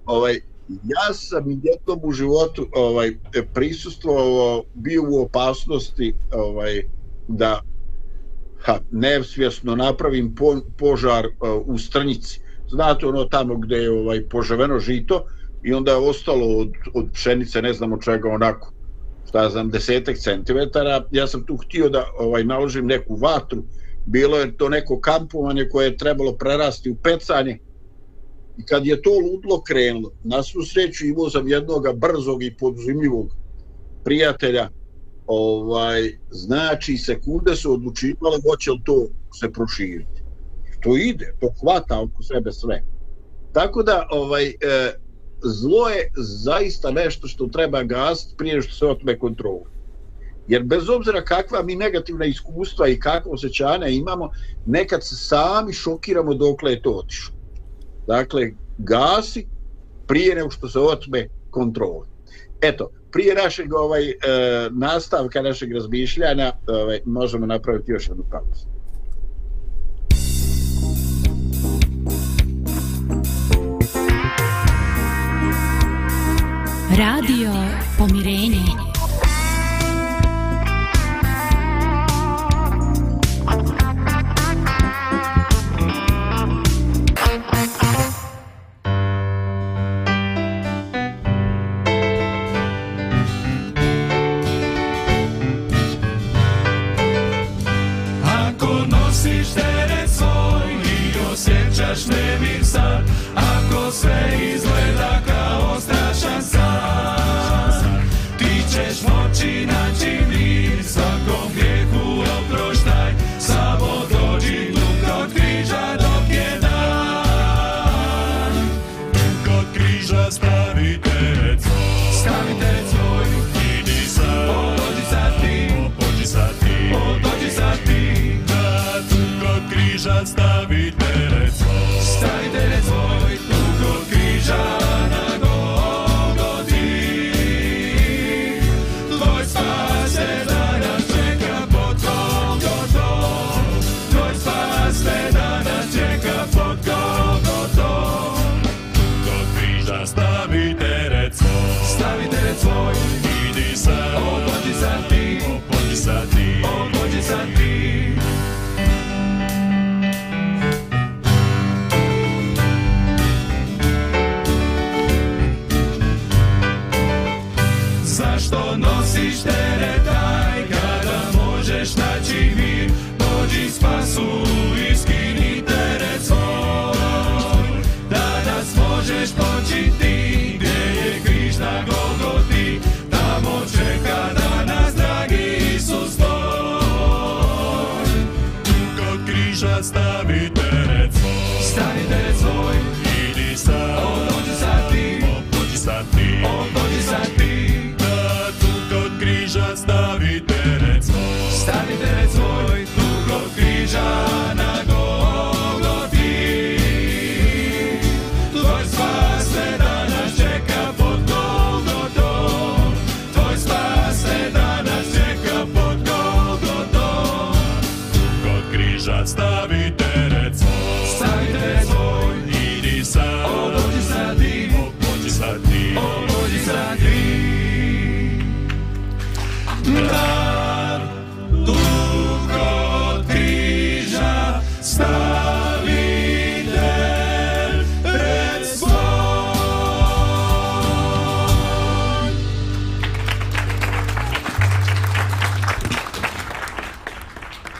Ovaj, 0.05 0.41
ja 0.69 1.13
sam 1.13 1.43
jednom 1.63 1.99
u 2.03 2.11
životu 2.11 2.67
ovaj, 2.73 3.11
prisustvovao, 3.53 4.63
bio 4.73 5.03
u 5.09 5.21
opasnosti 5.21 6.13
ovaj, 6.31 6.83
da 7.27 7.61
ha, 8.59 8.79
nevsvjesno 8.91 9.75
napravim 9.75 10.35
po, 10.35 10.55
požar 10.77 11.25
uh, 11.25 11.63
u 11.65 11.77
Strnjici. 11.77 12.39
Znate 12.69 13.05
ono 13.05 13.25
tamo 13.25 13.55
gdje 13.55 13.75
je 13.75 13.91
ovaj, 13.91 14.23
požaveno 14.29 14.79
žito 14.79 15.25
i 15.63 15.73
onda 15.73 15.91
je 15.91 15.97
ostalo 15.97 16.57
od, 16.57 16.69
od 16.93 17.05
pšenice, 17.13 17.61
ne 17.61 17.73
znam 17.73 17.93
od 17.93 18.03
čega 18.03 18.29
onako, 18.29 18.71
šta 19.27 19.49
znam, 19.49 19.69
desetak 19.69 20.17
centimetara. 20.17 21.03
Ja 21.11 21.27
sam 21.27 21.45
tu 21.45 21.57
htio 21.57 21.89
da 21.89 22.05
ovaj 22.19 22.43
naložim 22.43 22.85
neku 22.85 23.15
vatru, 23.15 23.63
bilo 24.07 24.37
je 24.37 24.57
to 24.57 24.69
neko 24.69 24.99
kampovanje 24.99 25.69
koje 25.69 25.85
je 25.85 25.97
trebalo 25.97 26.33
prerasti 26.33 26.89
u 26.89 26.95
pecanje 26.95 27.59
i 28.57 28.65
kad 28.65 28.85
je 28.85 29.01
to 29.01 29.09
ludlo 29.09 29.61
krenulo, 29.61 30.11
na 30.23 30.43
svu 30.43 30.61
sreću 30.61 31.05
imao 31.05 31.29
sam 31.29 31.47
jednog 31.47 31.83
brzog 31.95 32.43
i 32.43 32.55
podzimljivog 32.59 33.35
prijatelja, 34.03 34.69
ovaj, 35.27 36.17
znači 36.31 36.97
sekunde 36.97 37.55
su 37.55 37.73
odlučivale 37.73 38.37
hoće 38.49 38.71
li 38.71 38.81
to 38.85 39.07
se 39.39 39.51
proširiti. 39.51 40.21
To 40.81 40.97
ide, 40.97 41.33
to 41.39 41.49
hvata 41.61 42.01
oko 42.01 42.23
sebe 42.23 42.51
sve. 42.51 42.83
Tako 43.53 43.83
da 43.83 44.07
ovaj, 44.11 44.47
e, 44.47 44.53
zlo 45.43 45.89
je 45.89 46.11
zaista 46.43 46.91
nešto 46.91 47.27
što 47.27 47.47
treba 47.47 47.83
gasiti 47.83 48.35
prije 48.37 48.61
što 48.61 48.73
se 48.73 48.85
otme 48.85 49.19
kontrolu. 49.19 49.65
Jer 50.47 50.63
bez 50.63 50.89
obzira 50.89 51.21
kakva 51.21 51.63
mi 51.63 51.75
negativna 51.75 52.25
iskustva 52.25 52.87
i 52.87 52.99
kakva 52.99 53.31
osjećanja 53.31 53.87
imamo, 53.87 54.29
nekad 54.65 55.03
se 55.03 55.15
sami 55.15 55.73
šokiramo 55.73 56.33
dokle 56.33 56.71
je 56.71 56.81
to 56.81 56.91
otišlo. 56.91 57.35
Dakle, 58.07 58.51
gasi 58.77 59.47
prije 60.07 60.35
nego 60.35 60.49
što 60.49 60.69
se 60.69 60.79
otme 60.79 61.27
kontrola. 61.49 62.05
Eto, 62.61 62.89
prije 63.11 63.35
našeg 63.35 63.73
ovaj, 63.73 64.09
e, 64.09 64.15
nastavka, 64.71 65.41
našeg 65.41 65.71
razmišljanja, 65.71 66.51
ovaj, 66.67 66.99
možemo 67.05 67.45
napraviti 67.45 67.91
još 67.91 68.07
jednu 68.07 68.23
pauzu. 68.31 68.77
Radio 76.97 77.51
Pomirenje. 77.97 78.66
Weźmy 101.97 102.39
me. 102.39 102.66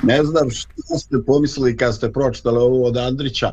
Ne 0.08 0.24
znam 0.24 0.50
što 0.50 0.98
ste 0.98 1.18
pomislili 1.26 1.78
kad 1.78 1.96
ste 1.96 2.12
pročitali 2.12 2.58
ovo 2.58 2.88
od 2.88 2.98
Andrića, 2.98 3.52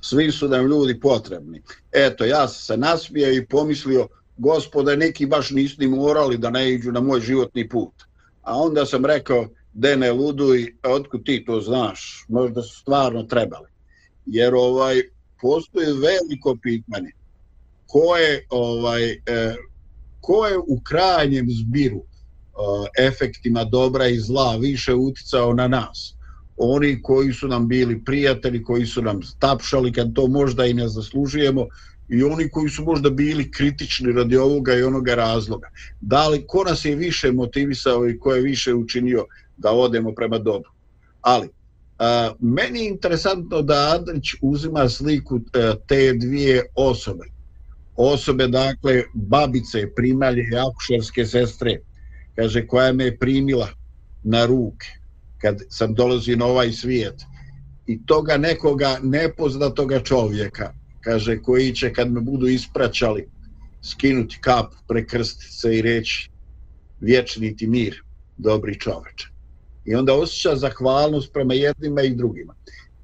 svi 0.00 0.32
su 0.32 0.48
nam 0.48 0.66
ljudi 0.66 1.00
potrebni. 1.00 1.62
Eto, 1.92 2.24
ja 2.24 2.48
sam 2.48 2.62
se 2.62 2.76
nasmijao 2.76 3.32
i 3.32 3.46
pomislio, 3.46 4.08
gospode, 4.38 4.96
neki 4.96 5.26
baš 5.26 5.50
nisu 5.50 5.76
ni 5.78 5.88
morali 5.88 6.38
da 6.38 6.50
ne 6.50 6.72
iđu 6.72 6.92
na 6.92 7.00
moj 7.00 7.20
životni 7.20 7.68
put. 7.68 7.94
A 8.42 8.58
onda 8.58 8.86
sam 8.86 9.04
rekao, 9.04 9.48
Dene 9.72 10.12
luduj, 10.12 10.62
e, 10.62 10.88
otkud 10.88 11.24
ti 11.24 11.44
to 11.44 11.60
znaš, 11.60 12.24
možda 12.28 12.62
su 12.62 12.78
stvarno 12.80 13.22
trebali. 13.22 13.68
Jer 14.26 14.54
ovaj 14.54 15.02
postoji 15.40 15.86
veliko 15.86 16.56
pitanje, 16.62 17.10
ko 17.86 18.16
je, 18.16 18.46
ovaj, 18.50 19.10
eh, 19.10 19.54
ko 20.20 20.46
je 20.46 20.58
u 20.58 20.80
krajnjem 20.84 21.46
zbiru 21.50 22.02
efektima 22.98 23.64
dobra 23.64 24.06
i 24.06 24.18
zla 24.18 24.56
više 24.56 24.94
uticao 24.94 25.54
na 25.54 25.68
nas. 25.68 26.14
Oni 26.56 27.02
koji 27.02 27.32
su 27.32 27.48
nam 27.48 27.68
bili 27.68 28.04
prijatelji, 28.04 28.62
koji 28.62 28.86
su 28.86 29.02
nam 29.02 29.20
tapšali 29.38 29.92
kad 29.92 30.14
to 30.14 30.26
možda 30.26 30.66
i 30.66 30.74
ne 30.74 30.88
zaslužujemo 30.88 31.66
i 32.08 32.22
oni 32.22 32.48
koji 32.48 32.68
su 32.68 32.84
možda 32.84 33.10
bili 33.10 33.50
kritični 33.50 34.12
radi 34.12 34.36
ovoga 34.36 34.74
i 34.74 34.82
onoga 34.82 35.14
razloga. 35.14 35.68
Da 36.00 36.28
li 36.28 36.44
ko 36.46 36.64
nas 36.64 36.84
je 36.84 36.94
više 36.94 37.32
motivisao 37.32 38.08
i 38.08 38.18
ko 38.18 38.34
je 38.34 38.42
više 38.42 38.74
učinio 38.74 39.26
da 39.56 39.70
odemo 39.70 40.12
prema 40.12 40.38
dobru. 40.38 40.70
Ali, 41.20 41.48
a, 41.98 42.32
meni 42.40 42.78
je 42.78 42.88
interesantno 42.88 43.62
da 43.62 43.98
Andrić 43.98 44.34
uzima 44.42 44.88
sliku 44.88 45.40
a, 45.54 45.72
te 45.88 46.12
dvije 46.12 46.62
osobe. 46.74 47.24
Osobe, 47.96 48.48
dakle, 48.48 49.02
babice, 49.14 49.88
primalje, 49.96 50.42
akušarske 50.68 51.26
sestre, 51.26 51.78
kaže, 52.36 52.66
koja 52.66 52.92
me 52.92 53.04
je 53.04 53.18
primila 53.18 53.68
na 54.22 54.46
ruke 54.46 54.86
kad 55.38 55.58
sam 55.68 55.94
dolazio 55.94 56.36
na 56.36 56.46
ovaj 56.46 56.72
svijet 56.72 57.22
i 57.86 58.06
toga 58.06 58.36
nekoga 58.36 58.98
nepoznatoga 59.02 60.00
čovjeka, 60.00 60.72
kaže, 61.00 61.42
koji 61.42 61.74
će 61.74 61.92
kad 61.92 62.12
me 62.12 62.20
budu 62.20 62.46
ispraćali 62.46 63.28
skinuti 63.82 64.38
kap 64.40 64.72
prekrstice 64.88 65.78
i 65.78 65.82
reći 65.82 66.30
vječni 67.00 67.56
ti 67.56 67.66
mir, 67.66 68.02
dobri 68.36 68.80
čoveč. 68.80 69.26
I 69.84 69.94
onda 69.94 70.14
osjeća 70.14 70.56
zahvalnost 70.56 71.32
prema 71.32 71.54
jednima 71.54 72.02
i 72.02 72.14
drugima. 72.14 72.54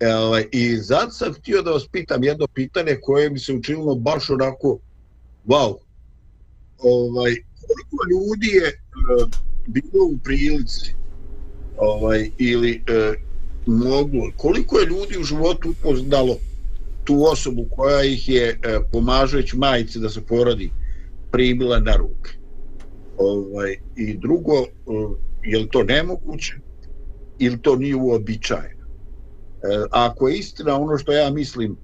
E, 0.00 0.14
ovaj, 0.14 0.46
I 0.52 0.76
zato 0.76 1.10
sam 1.10 1.32
htio 1.32 1.62
da 1.62 1.70
vas 1.70 1.86
pitam 1.92 2.24
jedno 2.24 2.46
pitanje 2.46 2.98
koje 3.02 3.30
mi 3.30 3.38
se 3.38 3.52
učinilo 3.52 3.94
baš 3.94 4.30
onako 4.30 4.78
wow. 5.46 5.76
Ovaj, 6.78 7.36
koliko 7.66 7.96
ljudi 8.10 8.46
je 8.46 8.68
e, 8.68 8.76
bilo 9.66 10.04
u 10.04 10.18
prilici 10.24 10.94
ovaj, 11.76 12.30
ili 12.38 12.82
e, 12.86 13.14
moglo, 13.66 14.30
koliko 14.36 14.78
je 14.78 14.86
ljudi 14.86 15.18
u 15.18 15.24
životu 15.24 15.70
upoznalo 15.70 16.36
tu 17.04 17.24
osobu 17.24 17.66
koja 17.70 18.04
ih 18.04 18.28
je 18.28 18.48
e, 18.48 18.78
pomažujući 18.92 19.56
majici 19.56 19.98
da 19.98 20.08
se 20.08 20.20
porodi 20.20 20.70
primila 21.30 21.80
na 21.80 21.96
ruke. 21.96 22.30
Ovaj, 23.18 23.76
I 23.96 24.18
drugo, 24.18 24.52
e, 24.52 24.66
je 25.42 25.58
li 25.58 25.68
to 25.68 25.82
nemoguće 25.82 26.54
ili 27.38 27.62
to 27.62 27.76
nije 27.76 27.96
uobičajeno? 27.96 28.86
E, 29.62 29.86
ako 29.90 30.28
je 30.28 30.38
istina 30.38 30.80
ono 30.80 30.98
što 30.98 31.12
ja 31.12 31.30
mislim 31.30 31.76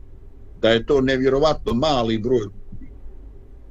da 0.60 0.70
je 0.70 0.86
to 0.86 1.00
nevjerovatno 1.00 1.74
mali 1.74 2.18
broj 2.18 2.46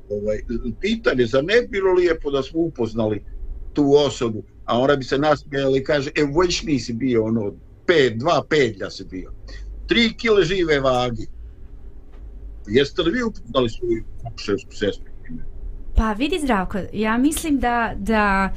ovaj, 0.09 0.39
pitanje, 0.81 1.25
za 1.25 1.41
ne 1.41 1.61
bilo 1.69 1.93
lijepo 1.93 2.31
da 2.31 2.43
smo 2.43 2.59
upoznali 2.59 3.23
tu 3.73 3.93
osobu, 3.93 4.43
a 4.65 4.79
ona 4.79 4.95
bi 4.95 5.03
se 5.03 5.17
nasmijala 5.17 5.77
i 5.77 5.83
kaže, 5.83 6.11
e, 6.15 6.23
već 6.41 6.63
nisi 6.63 6.93
bio 6.93 7.25
ono, 7.25 7.53
pet, 7.85 8.17
dva 8.17 8.43
pedlja 8.49 8.89
si 8.89 9.05
bio. 9.05 9.33
Tri 9.87 10.13
kile 10.17 10.43
žive 10.43 10.79
vagi. 10.79 11.27
Jeste 12.67 13.01
li 13.01 13.11
vi 13.11 13.23
upoznali 13.23 13.69
svoju 13.69 14.03
kuševsku 14.33 14.71
sestru? 14.71 15.05
Pa 15.95 16.13
vidi 16.13 16.39
Zdravko, 16.39 16.77
ja 16.93 17.17
mislim 17.17 17.59
da, 17.59 17.93
da 17.97 18.53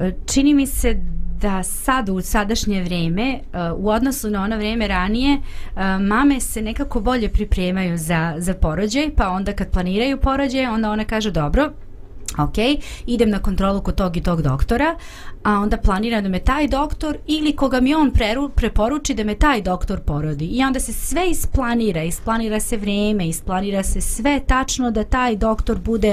e, 0.00 0.12
čini 0.26 0.54
mi 0.54 0.66
se 0.66 1.00
da 1.44 1.62
sad 1.62 2.08
u 2.08 2.20
sadašnje 2.20 2.82
vrijeme 2.82 3.38
uh, 3.42 3.84
u 3.84 3.88
odnosu 3.88 4.30
na 4.30 4.42
ono 4.42 4.56
vrijeme 4.56 4.88
ranije 4.88 5.36
uh, 5.36 5.82
mame 6.00 6.40
se 6.40 6.62
nekako 6.62 7.00
bolje 7.00 7.28
pripremaju 7.28 7.96
za, 7.98 8.34
za 8.38 8.54
porođaj 8.54 9.10
pa 9.16 9.28
onda 9.28 9.52
kad 9.52 9.70
planiraju 9.70 10.20
porođaj 10.20 10.66
onda 10.66 10.90
ona 10.90 11.04
kaže 11.04 11.30
dobro 11.30 11.70
ok, 12.38 12.56
idem 13.06 13.30
na 13.30 13.38
kontrolu 13.38 13.80
kod 13.80 13.94
tog 13.94 14.16
i 14.16 14.22
tog 14.22 14.42
doktora, 14.42 14.96
a 15.44 15.60
onda 15.60 15.76
planira 15.76 16.20
da 16.20 16.28
me 16.28 16.38
taj 16.38 16.68
doktor 16.68 17.16
ili 17.26 17.56
koga 17.56 17.80
mi 17.80 17.94
on 17.94 18.10
preru, 18.10 18.48
preporuči 18.48 19.14
da 19.14 19.24
me 19.24 19.34
taj 19.34 19.62
doktor 19.62 20.00
porodi. 20.00 20.44
I 20.44 20.64
onda 20.64 20.80
se 20.80 20.92
sve 20.92 21.30
isplanira, 21.30 22.02
isplanira 22.02 22.60
se 22.60 22.76
vrijeme, 22.76 23.28
isplanira 23.28 23.82
se 23.82 24.00
sve 24.00 24.40
tačno 24.46 24.90
da 24.90 25.04
taj 25.04 25.36
doktor 25.36 25.78
bude 25.78 26.08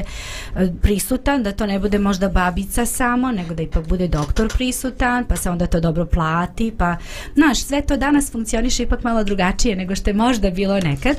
e, 0.55 0.67
prisutan, 0.81 1.43
da 1.43 1.51
to 1.51 1.65
ne 1.65 1.79
bude 1.79 1.99
možda 1.99 2.29
babica 2.29 2.85
samo, 2.85 3.31
nego 3.31 3.53
da 3.53 3.63
ipak 3.63 3.87
bude 3.87 4.07
doktor 4.07 4.53
prisutan, 4.53 5.25
pa 5.25 5.35
se 5.35 5.49
onda 5.49 5.67
to 5.67 5.79
dobro 5.79 6.05
plati, 6.05 6.73
pa, 6.77 6.95
znaš, 7.33 7.63
sve 7.63 7.81
to 7.81 7.97
danas 7.97 8.31
funkcioniše 8.31 8.83
ipak 8.83 9.03
malo 9.03 9.23
drugačije 9.23 9.75
nego 9.75 9.95
što 9.95 10.09
je 10.09 10.13
možda 10.13 10.49
bilo 10.49 10.79
nekad. 10.79 11.17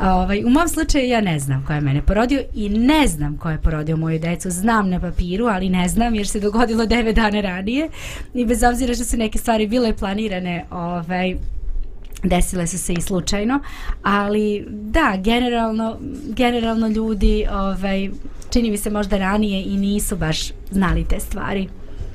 Ovaj, 0.00 0.44
u 0.44 0.50
mom 0.50 0.68
slučaju 0.68 1.08
ja 1.08 1.20
ne 1.20 1.38
znam 1.38 1.64
ko 1.66 1.72
je 1.72 1.80
mene 1.80 2.02
porodio 2.02 2.42
i 2.54 2.68
ne 2.68 3.06
znam 3.06 3.36
ko 3.38 3.50
je 3.50 3.62
porodio 3.62 3.96
moju 3.96 4.18
decu. 4.18 4.50
Znam 4.50 4.90
na 4.90 5.00
papiru, 5.00 5.46
ali 5.46 5.68
ne 5.68 5.88
znam 5.88 6.14
jer 6.14 6.28
se 6.28 6.40
dogodilo 6.40 6.84
9 6.86 7.12
dana 7.12 7.47
ranije 7.48 7.88
i 8.34 8.46
bez 8.46 8.62
obzira 8.62 8.94
što 8.94 9.04
su 9.04 9.16
neke 9.16 9.38
stvari 9.38 9.66
bile 9.66 9.96
planirane 9.96 10.64
ovaj, 10.70 11.36
desile 12.22 12.66
su 12.66 12.78
se 12.78 12.92
i 12.92 13.00
slučajno 13.00 13.60
ali 14.02 14.66
da, 14.70 15.14
generalno 15.24 15.96
generalno 16.28 16.88
ljudi 16.88 17.46
ovaj, 17.50 18.10
čini 18.52 18.70
mi 18.70 18.76
se 18.76 18.90
možda 18.90 19.18
ranije 19.18 19.62
i 19.64 19.76
nisu 19.76 20.16
baš 20.16 20.52
znali 20.70 21.04
te 21.04 21.20
stvari. 21.20 21.68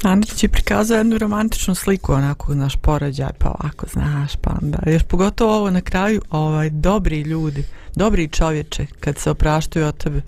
Andrić 0.04 0.44
je 0.44 0.50
prikazao 0.50 0.98
jednu 0.98 1.18
romantičnu 1.18 1.76
sliku 1.76 2.14
onako 2.14 2.56
naš 2.56 2.76
porođaj 2.76 3.32
pa 3.40 3.50
ovako 3.50 3.86
znaš 3.94 4.36
pa 4.36 4.58
onda. 4.62 4.78
Još 4.86 5.04
pogotovo 5.04 5.58
ovo 5.58 5.70
na 5.70 5.82
kraju 5.82 6.22
ovaj 6.30 6.70
dobri 6.70 7.22
ljudi 7.22 7.64
dobri 7.96 8.28
čovječe 8.28 8.86
kad 9.00 9.18
se 9.18 9.32
opraštaju 9.32 9.86
od 9.86 9.98
tebe 9.98 10.22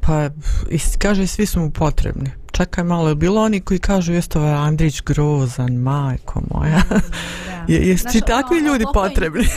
pa 0.00 0.30
i 0.70 0.78
kaže 0.98 1.26
svi 1.26 1.46
su 1.46 1.60
mu 1.60 1.70
potrebni 1.70 2.30
čekaj 2.58 2.84
malo, 2.84 3.08
je 3.08 3.14
bilo 3.14 3.42
oni 3.42 3.60
koji 3.60 3.78
kažu 3.80 4.12
jeste 4.12 4.38
ovaj 4.38 4.52
Andrić 4.52 5.02
grozan, 5.02 5.74
majko 5.74 6.42
moja. 6.50 6.82
Da. 6.90 7.00
Je, 7.72 7.88
jesu 7.88 8.04
ti 8.12 8.20
takvi 8.26 8.58
ljudi 8.58 8.84
potrebni? 8.94 9.44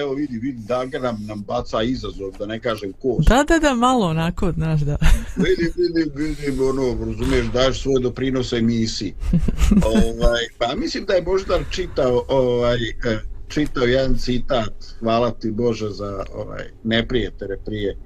Evo 0.00 0.14
vidi, 0.14 0.38
vidi, 0.38 0.62
Daga 0.66 0.98
nam, 0.98 1.18
nam 1.20 1.42
baca 1.42 1.82
izazov, 1.82 2.30
da 2.38 2.46
ne 2.46 2.60
kažem 2.60 2.92
ko. 2.92 3.16
Da, 3.28 3.44
da, 3.48 3.58
da, 3.58 3.74
malo 3.74 4.06
onako, 4.06 4.52
znaš, 4.52 4.80
da. 4.80 4.96
vidi, 5.36 5.72
vidi, 5.76 6.10
vidi, 6.14 6.60
ono, 6.60 7.04
razumiješ, 7.04 7.46
daš 7.46 7.82
svoj 7.82 8.00
doprinos 8.02 8.52
emisiji. 8.52 9.14
ovaj, 9.96 10.40
pa 10.58 10.74
mislim 10.76 11.04
da 11.04 11.14
je 11.14 11.22
Boždar 11.22 11.60
čitao, 11.70 12.24
ovaj, 12.28 12.76
eh, 12.76 13.18
čitao 13.48 13.84
jedan 13.84 14.18
citat, 14.18 14.74
hvala 15.00 15.30
ti 15.30 15.50
Bože 15.50 15.90
za 15.90 16.24
ovaj, 16.34 16.64
neprijetere 16.84 17.58
prije 17.64 17.96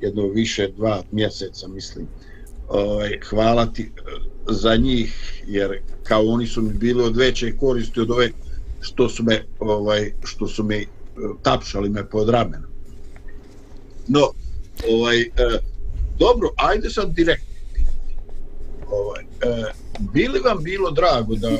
jedno 0.00 0.28
više 0.28 0.68
dva 0.76 1.02
mjeseca 1.12 1.68
mislim 1.68 2.06
ovaj, 2.68 3.18
hvala 3.30 3.66
ti 3.66 3.82
eh, 3.96 4.00
za 4.48 4.76
njih 4.76 5.42
jer 5.46 5.80
kao 6.02 6.26
oni 6.26 6.46
su 6.46 6.62
mi 6.62 6.72
bili 6.72 7.04
od 7.04 7.16
veće 7.16 7.56
koristi 7.56 8.00
od 8.00 8.10
ove 8.10 8.30
što 8.80 9.08
su 9.08 9.22
me 9.22 9.44
ovaj 9.58 10.12
što 10.24 10.48
su 10.48 10.64
me 10.64 10.76
eh, 10.76 10.86
tapšali 11.42 11.88
me 11.88 12.10
pod 12.10 12.28
ramenom 12.28 12.70
no 14.08 14.20
ovaj 14.90 15.20
eh, 15.20 15.28
dobro 16.18 16.48
ajde 16.56 16.90
sad 16.90 17.14
direktno. 17.14 17.54
ovaj 18.90 19.22
eh, 19.22 19.72
bili 20.12 20.40
vam 20.40 20.62
bilo 20.62 20.90
drago 20.90 21.34
da 21.34 21.50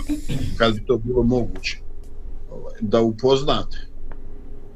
kad 0.57 0.75
bi 0.75 0.85
to 0.87 0.97
bilo 0.97 1.23
moguće 1.23 1.79
ovaj, 2.51 2.75
da 2.81 3.01
upoznate 3.01 3.77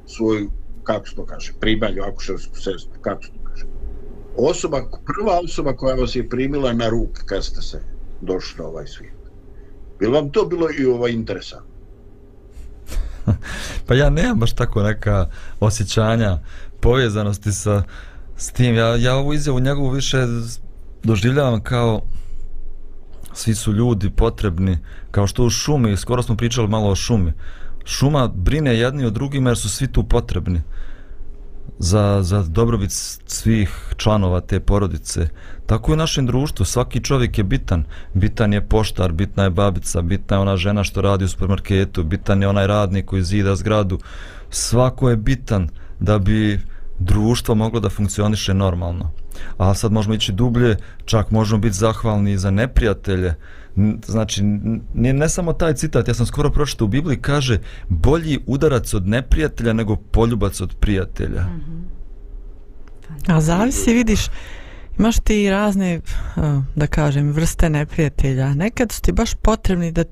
svoju 0.06 0.50
kako 0.82 1.08
se 1.08 1.14
to 1.14 1.24
kaže, 1.26 1.52
pribalju 1.60 2.02
akušersku 2.02 2.56
sestru, 2.56 3.00
kako 3.00 3.22
se 3.22 3.28
to 3.28 3.39
osoba, 4.36 4.82
prva 5.06 5.40
osoba 5.44 5.76
koja 5.76 5.94
vas 5.94 6.16
je 6.16 6.28
primila 6.28 6.72
na 6.72 6.88
ruk 6.88 7.10
kad 7.26 7.44
ste 7.44 7.62
se 7.62 7.82
došli 8.20 8.58
na 8.58 8.68
ovaj 8.68 8.86
svijet. 8.86 9.14
Bilo 9.98 10.20
vam 10.20 10.30
to 10.30 10.44
bilo 10.44 10.68
i 10.78 10.86
ovaj 10.86 11.12
interesantno? 11.12 11.70
pa 13.86 13.94
ja 13.94 14.10
nemam 14.10 14.38
baš 14.38 14.52
tako 14.52 14.82
neka 14.82 15.26
osjećanja 15.60 16.38
povezanosti 16.80 17.52
sa 17.52 17.82
s 18.36 18.52
tim. 18.52 18.74
Ja, 18.74 18.96
ja 18.96 19.16
ovu 19.16 19.34
izjavu 19.34 19.60
njegovu 19.60 19.90
više 19.90 20.26
doživljavam 21.02 21.62
kao 21.62 22.02
svi 23.32 23.54
su 23.54 23.72
ljudi 23.72 24.10
potrebni, 24.10 24.78
kao 25.10 25.26
što 25.26 25.44
u 25.44 25.50
šumi, 25.50 25.96
skoro 25.96 26.22
smo 26.22 26.36
pričali 26.36 26.68
malo 26.68 26.90
o 26.90 26.94
šumi. 26.94 27.32
Šuma 27.84 28.28
brine 28.28 28.78
jedni 28.78 29.04
o 29.04 29.10
drugima 29.10 29.50
jer 29.50 29.58
su 29.58 29.68
svi 29.68 29.92
tu 29.92 30.02
potrebni 30.08 30.62
za, 31.80 32.22
za 32.22 32.42
dobrobit 32.42 32.90
svih 33.26 33.94
članova 33.96 34.40
te 34.40 34.60
porodice. 34.60 35.28
Tako 35.66 35.92
je 35.92 35.94
u 35.94 35.96
našem 35.96 36.26
društvu, 36.26 36.64
svaki 36.64 37.00
čovjek 37.00 37.38
je 37.38 37.44
bitan. 37.44 37.84
Bitan 38.14 38.52
je 38.52 38.68
poštar, 38.68 39.12
bitna 39.12 39.44
je 39.44 39.50
babica, 39.50 40.02
bitna 40.02 40.36
je 40.36 40.40
ona 40.40 40.56
žena 40.56 40.84
što 40.84 41.00
radi 41.00 41.24
u 41.24 41.28
supermarketu, 41.28 42.04
bitan 42.04 42.42
je 42.42 42.48
onaj 42.48 42.66
radnik 42.66 43.06
koji 43.06 43.22
zida 43.22 43.56
zgradu. 43.56 43.98
Svako 44.50 45.10
je 45.10 45.16
bitan 45.16 45.68
da 46.00 46.18
bi 46.18 46.60
društvo 46.98 47.54
moglo 47.54 47.80
da 47.80 47.88
funkcioniše 47.88 48.54
normalno. 48.54 49.10
A 49.58 49.74
sad 49.74 49.92
možemo 49.92 50.14
ići 50.14 50.32
dublje, 50.32 50.76
čak 51.04 51.30
možemo 51.30 51.60
biti 51.60 51.76
zahvalni 51.76 52.38
za 52.38 52.50
neprijatelje. 52.50 53.34
Znači, 54.06 54.42
ne, 54.94 55.12
ne 55.12 55.28
samo 55.28 55.52
taj 55.52 55.74
citat, 55.74 56.08
ja 56.08 56.14
sam 56.14 56.26
skoro 56.26 56.50
pročitao 56.50 56.84
u 56.84 56.88
Bibliji, 56.88 57.18
kaže 57.18 57.58
bolji 57.88 58.38
udarac 58.46 58.94
od 58.94 59.08
neprijatelja 59.08 59.72
nego 59.72 59.96
poljubac 59.96 60.60
od 60.60 60.74
prijatelja. 60.80 61.42
Mm 61.42 61.60
-hmm. 61.60 62.00
A 63.26 63.40
zavisi, 63.40 63.94
vidiš, 63.94 64.20
imaš 64.98 65.18
ti 65.18 65.50
razne, 65.50 66.00
da 66.76 66.86
kažem, 66.86 67.32
vrste 67.32 67.70
neprijatelja. 67.70 68.54
Nekad 68.54 68.92
su 68.92 69.02
ti 69.02 69.12
baš 69.12 69.34
potrebni 69.34 69.92
da, 69.92 70.04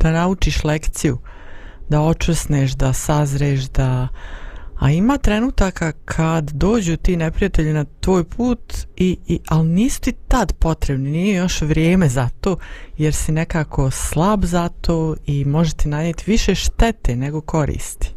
da 0.00 0.10
naučiš 0.10 0.64
lekciju, 0.64 1.18
da 1.88 2.00
očusneš, 2.00 2.72
da 2.72 2.92
sazreš, 2.92 3.68
da... 3.68 4.08
A 4.80 4.90
ima 4.90 5.18
trenutaka 5.18 5.92
kad 5.92 6.50
dođu 6.50 6.96
ti 6.96 7.16
neprijatelji 7.16 7.72
na 7.72 7.84
tvoj 8.00 8.24
put, 8.24 8.74
i, 8.96 9.16
i, 9.26 9.40
ali 9.48 9.68
nisu 9.68 10.00
ti 10.00 10.12
tad 10.28 10.52
potrebni, 10.52 11.10
nije 11.10 11.36
još 11.36 11.60
vrijeme 11.62 12.08
za 12.08 12.28
to, 12.40 12.56
jer 12.98 13.14
si 13.14 13.32
nekako 13.32 13.90
slab 13.90 14.44
za 14.44 14.68
to 14.68 15.16
i 15.26 15.44
može 15.44 15.74
ti 15.74 15.88
nanijeti 15.88 16.24
više 16.26 16.54
štete 16.54 17.16
nego 17.16 17.40
koristi. 17.40 18.14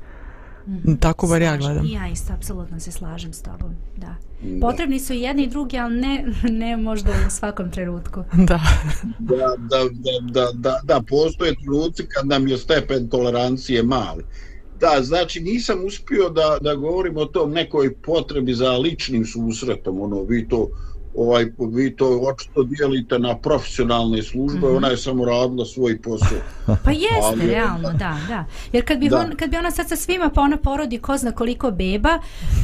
Mm 0.67 0.71
-hmm. 0.73 0.99
Tako 0.99 1.28
bar 1.28 1.41
ja 1.41 1.58
gledam. 1.58 1.86
Ja 1.86 2.08
isto, 2.08 2.34
apsolutno 2.34 2.80
se 2.80 2.91
slažem 2.91 3.34
s 3.34 3.41
tobom, 3.41 3.76
da. 3.97 4.15
Potrebni 4.62 4.99
su 4.99 5.13
jedni 5.13 5.43
i 5.43 5.49
drugi, 5.49 5.78
ali 5.78 6.02
ne, 6.02 6.26
ne 6.62 6.78
možda 6.78 7.12
u 7.28 7.30
svakom 7.30 7.71
trenutku. 7.71 8.23
Da. 8.47 8.60
da, 9.19 9.56
da, 9.58 9.78
da, 9.91 10.32
da, 10.32 10.52
da, 10.54 10.80
da, 10.84 11.02
postoje 11.10 11.56
trenutci 11.56 12.04
kad 12.08 12.28
nam 12.28 12.47
je 12.47 12.58
stepen 12.58 13.10
tolerancije 13.10 13.84
mali. 13.84 14.23
Da, 14.84 15.04
znači 15.04 15.39
nisam 15.39 15.86
uspio 15.86 16.30
da, 16.30 16.58
da 16.62 16.76
govorim 16.76 17.17
o 17.17 17.26
tom 17.26 17.52
nekoj 17.52 17.93
potrebi 17.93 18.54
za 18.54 18.72
ličnim 18.72 19.26
susretom, 19.26 20.02
ono, 20.02 20.24
vi 20.24 20.48
to, 20.48 20.69
ovaj, 21.15 21.46
vi 21.74 21.96
to 21.96 22.19
očito 22.19 22.63
dijelite 22.63 23.19
na 23.19 23.38
profesionalne 23.38 24.24
službe, 24.24 24.67
mm 24.67 24.72
-hmm. 24.72 24.78
ona 24.78 24.88
je 24.88 24.98
samo 24.98 25.26
radila 25.26 25.65
svoj 25.65 26.02
posao. 26.02 26.38
Pa 26.84 26.91
jeste, 26.91 27.22
Ali, 27.24 27.48
realno, 27.48 27.91
da, 27.91 28.17
da. 28.28 28.46
Jer 28.74 28.86
kad 28.88 29.00
bi, 29.00 29.10
da. 29.10 29.19
On, 29.19 29.36
kad 29.38 29.50
bi 29.50 29.58
ona 29.58 29.72
sad 29.72 29.89
sa 29.89 29.96
svima, 29.96 30.30
pa 30.30 30.41
ona 30.41 30.58
porodi 30.58 31.00
ko 31.00 31.17
zna 31.17 31.32
koliko 31.32 31.72
beba, 31.72 32.19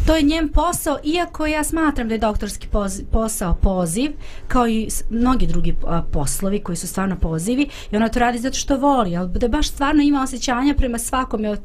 to 0.07 0.15
je 0.15 0.21
njen 0.21 0.49
posao, 0.49 0.97
iako 1.03 1.45
ja 1.45 1.63
smatram 1.63 2.07
da 2.07 2.13
je 2.13 2.19
doktorski 2.19 2.67
poz, 2.67 3.01
posao 3.11 3.55
poziv, 3.61 4.11
kao 4.47 4.67
i 4.67 4.87
mnogi 5.09 5.47
drugi 5.47 5.75
a, 5.87 6.01
poslovi 6.11 6.59
koji 6.59 6.75
su 6.75 6.87
stvarno 6.87 7.15
pozivi, 7.15 7.69
i 7.91 7.95
ona 7.95 8.09
to 8.09 8.19
radi 8.19 8.37
zato 8.37 8.55
što 8.57 8.77
voli, 8.77 9.17
ali 9.17 9.29
da 9.29 9.47
baš 9.47 9.69
stvarno 9.69 10.03
ima 10.03 10.23
osjećanja 10.23 10.73
prema 10.77 10.97
svakom 10.97 11.45
od 11.45 11.59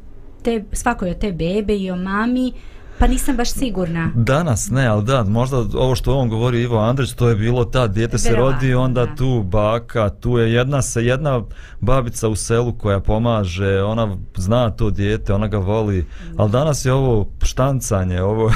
te, 0.45 0.63
svakoj 0.71 1.11
od 1.11 1.17
te 1.17 1.31
bebe 1.31 1.77
i 1.77 1.91
o 1.91 1.95
mami, 1.95 2.53
pa 2.99 3.07
nisam 3.07 3.37
baš 3.37 3.51
sigurna. 3.51 4.11
Danas 4.15 4.69
ne, 4.69 4.85
ali 4.87 5.03
da, 5.03 5.23
možda 5.23 5.57
ovo 5.57 5.95
što 5.95 6.17
on 6.17 6.29
govori 6.29 6.61
Ivo 6.61 6.79
Andrić, 6.79 7.13
to 7.13 7.29
je 7.29 7.35
bilo 7.35 7.65
ta, 7.65 7.87
dijete 7.87 8.17
se 8.17 8.35
rodi, 8.35 8.73
onda 8.73 9.05
da. 9.05 9.15
tu 9.15 9.43
baka, 9.43 10.09
tu 10.09 10.37
je 10.37 10.53
jedna 10.53 10.81
se 10.81 11.05
jedna 11.05 11.43
babica 11.79 12.27
u 12.27 12.35
selu 12.35 12.73
koja 12.73 12.99
pomaže, 12.99 13.83
ona 13.83 14.17
zna 14.37 14.69
to 14.69 14.89
dijete, 14.89 15.33
ona 15.33 15.47
ga 15.47 15.57
voli, 15.57 16.05
ali 16.37 16.51
danas 16.51 16.85
je 16.85 16.93
ovo 16.93 17.29
štancanje, 17.43 18.21
ovo... 18.21 18.51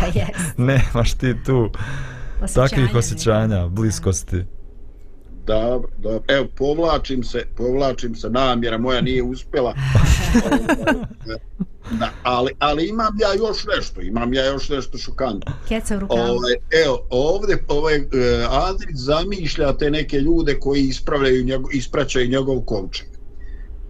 Pa 0.00 0.06
jes. 0.06 0.56
Nemaš 0.56 1.14
ti 1.14 1.34
tu 1.44 1.70
osjećanja 2.42 2.68
takvih 2.68 2.94
osjećanja, 2.94 3.66
bliskosti. 3.68 4.36
Da. 4.36 4.55
Dobro, 5.46 5.88
dobro. 5.98 6.22
Evo, 6.28 6.46
povlačim 6.56 7.24
se, 7.24 7.46
povlačim 7.56 8.14
se, 8.14 8.30
namjera 8.30 8.78
moja 8.78 9.00
nije 9.00 9.22
uspjela. 9.22 9.74
da, 12.00 12.10
ali, 12.22 12.52
ali 12.58 12.88
imam 12.88 13.16
ja 13.20 13.48
još 13.48 13.64
nešto, 13.76 14.00
imam 14.00 14.34
ja 14.34 14.46
još 14.46 14.68
nešto 14.68 14.98
šokantno. 14.98 15.52
Keca 15.68 15.96
u 15.96 16.00
rukavu. 16.00 16.20
Ovaj, 16.20 16.54
evo, 16.84 17.06
ovdje, 17.10 17.64
ovaj, 17.68 17.98
uh, 17.98 18.06
Andrić 18.68 18.96
zamišlja 18.96 19.72
te 19.72 19.90
neke 19.90 20.20
ljude 20.20 20.58
koji 20.60 20.82
ispravljaju 20.82 21.44
njegov, 21.44 21.70
ispraćaju 21.72 22.28
njegov 22.28 22.60
kovčeg. 22.60 23.06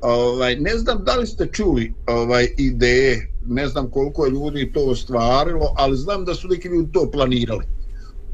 Ovaj, 0.01 0.57
ne 0.57 0.77
znam 0.77 1.05
da 1.05 1.17
li 1.17 1.27
ste 1.27 1.47
čuli 1.53 1.95
ovaj 2.07 2.49
ideje, 2.59 3.33
ne 3.47 3.69
znam 3.69 3.91
koliko 3.91 4.25
je 4.25 4.31
ljudi 4.31 4.73
to 4.73 4.81
ostvarilo, 4.85 5.75
ali 5.77 5.97
znam 5.97 6.25
da 6.25 6.35
su 6.35 6.49
neki 6.49 6.69
ljudi 6.69 6.93
to 6.93 7.11
planirali 7.11 7.76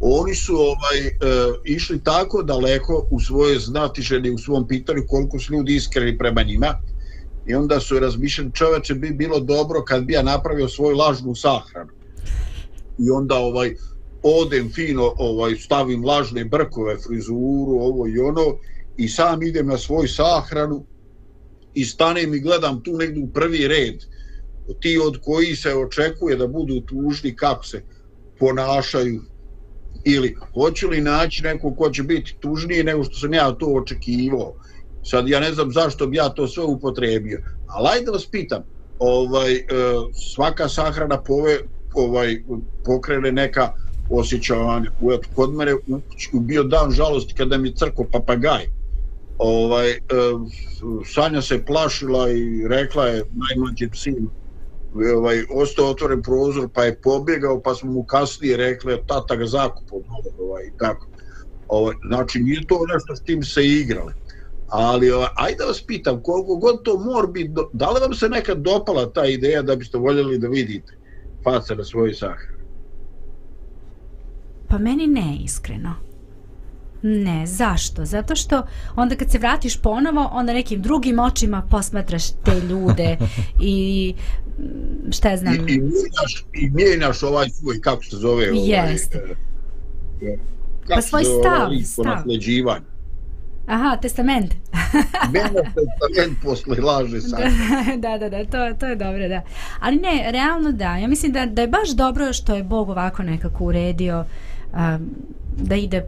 oni 0.05 0.35
su 0.35 0.55
ovaj 0.57 1.07
e, 1.07 1.12
išli 1.65 2.05
tako 2.05 2.43
daleko 2.43 3.07
u 3.11 3.21
svoje 3.21 3.59
znatiženi 3.59 4.31
u 4.31 4.38
svom 4.38 4.69
pitanju 4.69 5.03
koliko 5.09 5.38
su 5.38 5.53
ljudi 5.53 5.75
iskreni 5.75 6.19
prema 6.19 6.43
njima. 6.43 6.75
I 7.47 7.55
onda 7.55 7.81
su 7.81 7.99
razmišljali 7.99 8.51
čoveče 8.55 8.95
bi 8.95 9.11
bilo 9.11 9.41
dobro 9.41 9.85
kad 9.85 10.05
bi 10.05 10.12
ja 10.12 10.23
napravio 10.23 10.69
svoju 10.69 10.97
lažnu 10.97 11.35
sahranu. 11.35 11.91
I 12.99 13.11
onda 13.11 13.35
ovaj 13.35 13.75
odem 14.23 14.71
fino 14.73 15.12
ovaj 15.19 15.57
stavim 15.57 16.05
lažne 16.05 16.45
brkove 16.45 16.97
frizuru 17.07 17.79
ovo 17.81 18.07
i 18.07 18.19
ono 18.19 18.57
i 18.97 19.09
sam 19.09 19.43
idem 19.43 19.67
na 19.67 19.79
svoju 19.79 20.09
sahranu 20.09 20.85
i 21.75 21.85
stanem 21.85 22.35
i 22.35 22.41
gledam 22.41 22.83
tu 22.83 22.97
negdje 22.97 23.23
u 23.23 23.33
prvi 23.33 23.69
red. 23.69 24.05
Ti 24.81 24.99
od 25.07 25.19
koji 25.23 25.57
se 25.57 25.75
očekuje 25.75 26.37
da 26.37 26.47
budu 26.47 26.81
tužni 26.81 27.37
kako 27.37 27.65
se 27.65 27.83
ponašaju 28.38 29.23
ili 30.05 30.37
hoću 30.55 30.88
li 30.88 31.01
naći 31.01 31.43
neko 31.43 31.75
ko 31.75 31.91
će 31.91 32.03
biti 32.03 32.37
tužniji 32.41 32.83
nego 32.83 33.05
što 33.05 33.15
sam 33.15 33.35
ja 33.35 33.53
to 33.53 33.67
očekivao? 33.67 34.55
Sad 35.05 35.29
ja 35.29 35.41
ne 35.41 35.53
znam 35.53 35.73
zašto 35.73 36.07
bi 36.07 36.17
ja 36.17 36.29
to 36.29 36.49
sve 36.49 36.65
upotrebio. 36.65 37.43
Ali 37.67 37.88
ajde 37.93 38.11
vas 38.11 38.27
pitam 38.27 38.62
ovaj, 38.99 39.55
e, 39.55 39.62
svaka 40.35 40.69
sahrana 40.69 41.23
pove, 41.23 41.59
ovaj, 41.95 42.43
pokrene 42.85 43.33
neka 43.33 43.73
osjećavanja. 44.11 44.91
Kod 45.35 45.55
mene 45.55 45.73
bio 46.33 46.62
dan 46.62 46.91
žalosti 46.91 47.35
kada 47.35 47.59
mi 47.59 47.75
crko 47.77 48.05
papagaj. 48.12 48.67
Ovaj, 49.38 49.91
e, 49.91 49.99
Sanja 51.15 51.43
se 51.43 51.65
plašila 51.65 52.31
i 52.31 52.69
rekla 52.69 53.07
je 53.07 53.25
najmlađim 53.33 53.91
sinu 53.95 54.31
ovaj, 55.17 55.45
ostao 55.51 55.87
otvoren 55.87 56.23
prozor 56.23 56.69
pa 56.75 56.85
je 56.85 57.01
pobjegao 57.01 57.61
pa 57.61 57.75
smo 57.75 57.93
mu 57.93 58.05
kasnije 58.05 58.57
rekli 58.57 58.99
tata 59.07 59.37
ga 59.37 59.47
zakupao 59.47 60.01
ovaj, 60.41 60.71
tako. 60.79 61.07
Ovaj, 61.69 61.95
znači 62.09 62.39
nije 62.39 62.67
to 62.67 62.87
nešto 62.95 63.17
s 63.17 63.23
tim 63.23 63.43
se 63.43 63.67
igrali 63.67 64.13
ali 64.69 65.11
ovaj, 65.11 65.29
ajde 65.37 65.65
vas 65.65 65.83
pitam 65.87 66.23
koliko 66.23 66.57
god 66.57 66.83
to 66.83 66.99
mora 66.99 67.27
biti 67.27 67.51
da 67.73 67.91
li 67.91 68.01
vam 68.01 68.15
se 68.15 68.29
nekad 68.29 68.59
dopala 68.59 69.13
ta 69.13 69.27
ideja 69.27 69.63
da 69.63 69.77
biste 69.77 69.99
voljeli 69.99 70.39
da 70.39 70.49
vidite 70.49 70.93
face 71.45 71.75
na 71.75 71.85
svoj 71.85 72.15
sahrani 72.15 72.63
pa 74.69 74.79
meni 74.79 75.07
ne 75.07 75.39
iskreno 75.45 75.95
Ne, 77.03 77.47
zašto? 77.47 78.05
Zato 78.05 78.37
što 78.37 78.63
onda 78.97 79.17
kad 79.17 79.31
se 79.31 79.39
vratiš 79.39 79.77
ponovo, 79.77 80.29
onda 80.33 80.53
nekim 80.53 80.83
drugim 80.83 81.19
očima 81.19 81.63
posmatraš 81.71 82.31
te 82.31 82.61
ljude 82.69 83.17
i 83.61 84.15
mm, 84.42 84.42
šta 85.12 85.31
ja 85.31 85.37
znam... 85.37 85.55
I, 85.55 85.57
i, 85.57 85.81
mijenjaš, 85.81 86.45
i 86.53 86.71
mijenjaš 86.71 87.23
ovaj 87.23 87.51
svoj, 87.51 87.81
kako 87.81 88.05
se 88.05 88.17
zove? 88.17 88.51
Ovaj, 88.53 88.69
Jeste. 88.69 89.19
Eh, 90.23 90.38
pa 90.88 91.03
svoj 91.03 91.25
stav, 91.25 91.67
ovaj, 91.67 91.83
stav. 91.83 92.23
Aha, 93.67 93.97
testament. 93.97 94.55
Mene 95.33 95.73
testament 95.75 96.38
posle 96.43 96.77
laže 96.81 97.21
sad. 97.21 97.41
da, 98.05 98.19
da, 98.19 98.29
da, 98.29 98.45
to, 98.45 98.79
to 98.81 98.87
je 98.87 98.97
dobro, 98.97 99.29
da. 99.29 99.43
Ali 99.81 99.97
ne, 99.97 100.29
realno 100.33 100.73
da. 100.73 100.97
Ja 100.97 101.09
mislim 101.09 101.33
da, 101.33 101.47
da 101.47 101.62
je 101.62 101.69
baš 101.69 101.91
dobro 101.91 102.33
što 102.33 102.55
je 102.55 102.62
Bog 102.62 102.88
ovako 102.88 103.23
nekako 103.23 103.65
uredio 103.65 104.25
um, 104.73 105.11
da 105.57 105.75
ide 105.75 106.05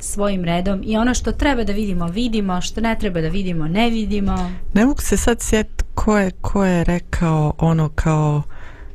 svojim 0.00 0.44
redom 0.44 0.82
i 0.84 0.96
ono 0.96 1.14
što 1.14 1.32
treba 1.32 1.64
da 1.64 1.72
vidimo, 1.72 2.06
vidimo, 2.06 2.60
što 2.60 2.80
ne 2.80 2.96
treba 3.00 3.20
da 3.20 3.28
vidimo, 3.28 3.68
ne 3.68 3.90
vidimo. 3.90 4.50
Ne 4.74 4.86
mogu 4.86 5.00
se 5.02 5.16
sad 5.16 5.40
sjet 5.40 5.75
ko 5.96 6.18
je, 6.18 6.30
ko 6.30 6.64
je 6.64 6.84
rekao 6.84 7.54
ono 7.58 7.88
kao 7.88 8.42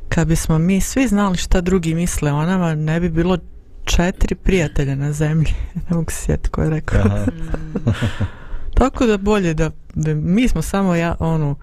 kad 0.08 0.28
bismo 0.28 0.58
mi 0.58 0.80
svi 0.80 1.08
znali 1.08 1.36
šta 1.36 1.60
drugi 1.60 1.94
misle 1.94 2.32
o 2.32 2.46
nama, 2.46 2.74
ne 2.74 3.00
bi 3.00 3.08
bilo 3.08 3.38
četiri 3.84 4.34
prijatelja 4.34 4.94
na 4.94 5.12
zemlji. 5.12 5.54
ne 5.88 5.96
mogu 5.96 6.10
se 6.10 6.16
sjet 6.16 6.48
ko 6.48 6.62
je 6.62 6.70
rekao. 6.70 7.02
Tako 8.78 9.06
da 9.06 9.16
bolje 9.16 9.54
da, 9.54 9.70
da 9.94 10.14
mi 10.14 10.48
smo 10.48 10.62
samo 10.62 10.94
ja, 10.94 11.14
ono, 11.18 11.54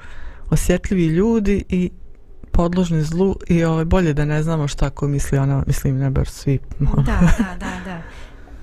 osjetljivi 0.50 1.06
ljudi 1.06 1.64
i 1.70 1.90
podložni 2.52 3.04
zlu 3.04 3.36
i 3.48 3.64
ovaj 3.64 3.86
bolje 3.86 4.14
da 4.14 4.26
ne 4.26 4.44
znamo 4.44 4.68
šta 4.68 4.90
ko 4.90 5.08
misli 5.08 5.38
ona, 5.38 5.64
mislim 5.68 5.98
ne 5.98 6.10
bar 6.10 6.28
svi. 6.28 6.60
da, 6.80 7.20
da, 7.38 7.56
da, 7.60 7.72
da. 7.86 8.02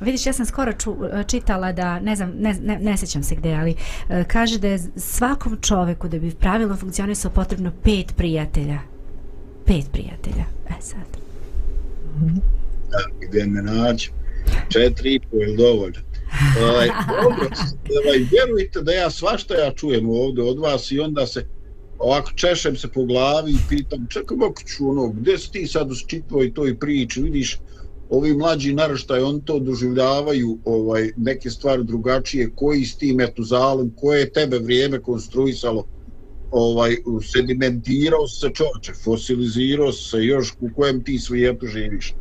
Vidiš, 0.00 0.26
ja 0.26 0.32
sam 0.32 0.46
skoro 0.46 0.72
ču, 0.72 0.96
čitala 1.26 1.72
da, 1.72 2.00
ne 2.00 2.16
znam, 2.16 2.32
ne, 2.38 2.54
ne, 2.62 2.78
ne 2.78 2.96
sjećam 2.96 3.22
se 3.22 3.35
gde, 3.35 3.54
ali 3.54 3.74
e, 4.09 4.24
kaže 4.24 4.59
da 4.59 4.68
je 4.68 4.78
svakom 4.96 5.59
čoveku 5.61 6.09
da 6.09 6.18
bi 6.18 6.30
pravilno 6.30 6.76
funkcionisao 6.76 7.30
potrebno 7.30 7.72
pet 7.82 8.16
prijatelja. 8.16 8.78
Pet 9.66 9.85
prijatelja. 9.92 10.44
E 10.68 10.80
sad. 10.80 11.16
Da, 12.90 13.26
gdje 13.28 13.46
me 13.46 13.62
nađe? 13.62 14.11
Četiri 14.68 15.14
i 15.14 15.20
pol 15.20 15.40
je 15.40 15.56
dovoljno. 15.56 16.00
Ovaj, 16.62 16.87
dobro, 17.22 17.48
ovaj, 18.04 18.18
vjerujte 18.30 18.80
da 18.82 18.92
ja 18.92 19.11
svašta 19.11 19.54
ja 19.54 19.72
čujem 19.72 20.11
ovdje 20.11 20.44
od 20.44 20.59
vas 20.59 20.90
i 20.90 21.00
onda 21.00 21.26
se 21.26 21.46
ovako 21.98 22.32
češem 22.35 22.76
se 22.76 22.88
po 22.88 23.04
glavi 23.04 23.52
i 23.52 23.68
pitam 23.68 24.06
čekaj 24.11 24.38
kako 24.38 24.62
ću 24.62 24.90
ono, 24.90 25.09
gdje 25.09 25.38
si 25.38 25.52
ti 25.52 25.66
sad 25.66 25.90
u 25.90 25.94
čitvoj 26.06 26.54
toj 26.54 26.78
priči, 26.78 27.22
vidiš 27.22 27.59
ovi 28.10 28.36
mlađi 28.36 28.74
naraštaj, 28.74 29.22
on 29.22 29.40
to 29.40 29.58
doživljavaju 29.58 30.58
ovaj 30.64 31.10
neke 31.16 31.50
stvari 31.50 31.84
drugačije, 31.84 32.50
koji 32.54 32.84
s 32.84 32.96
tim 32.96 33.20
etuzalom, 33.20 33.92
koje 33.96 34.20
je 34.20 34.32
tebe 34.32 34.58
vrijeme 34.58 35.02
konstruisalo, 35.02 35.86
ovaj 36.50 36.96
sedimentirao 37.32 38.28
se 38.28 38.50
čoče, 38.54 38.92
fosilizirao 39.04 39.92
se 39.92 40.24
još 40.24 40.54
u 40.60 40.68
kojem 40.76 41.04
ti 41.04 41.18
svijetu 41.18 41.66
živiš. 41.66 42.14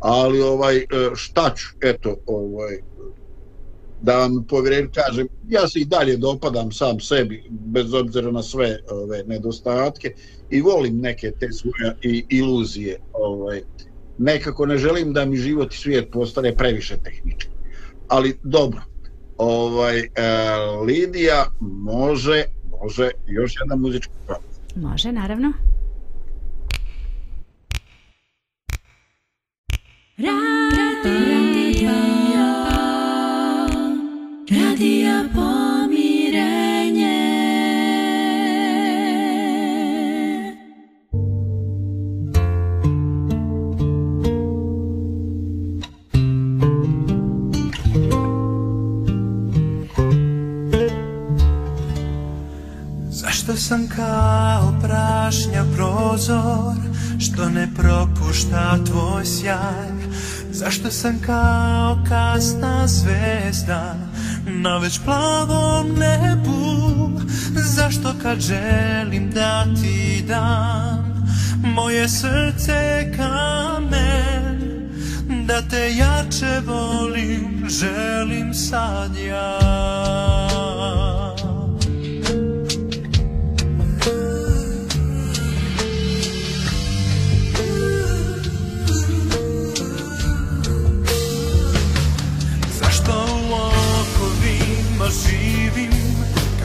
Ali 0.00 0.40
ovaj 0.40 0.76
e, 0.76 0.84
šta 1.14 1.54
ću, 1.56 1.66
eto, 1.80 2.16
ovaj 2.26 2.78
da 4.02 4.18
vam 4.18 4.44
povjerim, 4.48 4.90
kažem, 4.94 5.28
ja 5.48 5.68
se 5.68 5.80
i 5.80 5.84
dalje 5.84 6.16
dopadam 6.16 6.72
sam 6.72 7.00
sebi, 7.00 7.44
bez 7.50 7.94
obzira 7.94 8.30
na 8.30 8.42
sve 8.42 8.78
ove 8.90 9.22
nedostatke 9.26 10.14
i 10.50 10.60
volim 10.60 10.98
neke 11.00 11.32
te 11.40 11.48
svoje 11.52 11.96
i 12.02 12.24
iluzije. 12.30 13.00
Ovaj, 13.12 13.62
nekako 14.18 14.66
ne 14.66 14.78
želim 14.78 15.12
da 15.12 15.24
mi 15.24 15.36
život 15.36 15.74
i 15.74 15.76
svijet 15.76 16.10
postane 16.12 16.54
previše 16.56 16.96
tehnički. 17.04 17.48
Ali 18.08 18.38
dobro, 18.42 18.80
ovaj, 19.36 19.98
e, 19.98 20.08
Lidija 20.86 21.46
može, 21.60 22.44
može 22.82 23.10
još 23.26 23.54
jedna 23.60 23.76
muzička 23.76 24.12
prava. 24.26 24.42
Može, 24.76 25.12
naravno. 25.12 25.52
Radio, 30.18 31.90
radio 34.50 35.28
pomirenje. 35.34 35.73
Sam 53.68 53.88
kao 53.88 54.74
prašnja 54.82 55.64
prozor 55.76 56.76
Što 57.18 57.48
ne 57.48 57.68
propušta 57.76 58.78
tvoj 58.86 59.24
sjaj. 59.24 59.90
Zašto 60.50 60.90
sam 60.90 61.18
kao 61.26 61.98
kasna 62.08 62.86
zvezda 62.86 63.94
Na 64.46 64.78
već 64.78 65.00
plavom 65.04 65.86
nebu? 65.88 67.10
Zašto 67.76 68.14
kad 68.22 68.40
želim 68.40 69.30
da 69.30 69.64
ti 69.64 70.24
dam 70.28 71.26
Moje 71.64 72.08
srce 72.08 72.72
je 72.72 73.16
kamen? 73.16 74.60
Da 75.46 75.62
te 75.70 75.94
jače 75.96 76.60
volim 76.66 77.66
Želim 77.68 78.54
sad 78.54 79.16
ja. 79.16 80.53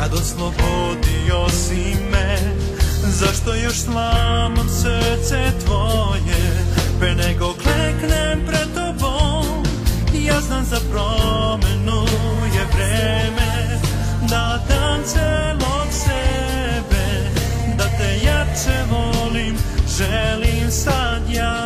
Kad 0.10 0.20
oslobodio 0.20 1.49
si 1.49 1.95
me? 2.12 2.38
Zašto 3.03 3.55
još 3.55 3.78
slamam 3.78 4.70
srce 4.70 5.51
tvoje? 5.66 6.66
Pre 6.99 7.16
nego 7.16 7.53
kleknem 7.53 8.45
pred 8.45 8.68
tobom 8.76 9.64
Ja 10.14 10.41
znam 10.41 10.66
za 10.66 10.80
promenu 10.91 12.05
je 12.55 12.66
vreme. 12.76 13.80
Da 14.30 14.66
dam 14.70 15.03
celog 15.05 15.88
sebe 15.91 17.30
Da 17.78 17.84
te 17.84 18.26
jače 18.26 18.84
volim 18.91 19.57
Želim 19.97 20.72
sad 20.72 21.22
ja 21.30 21.59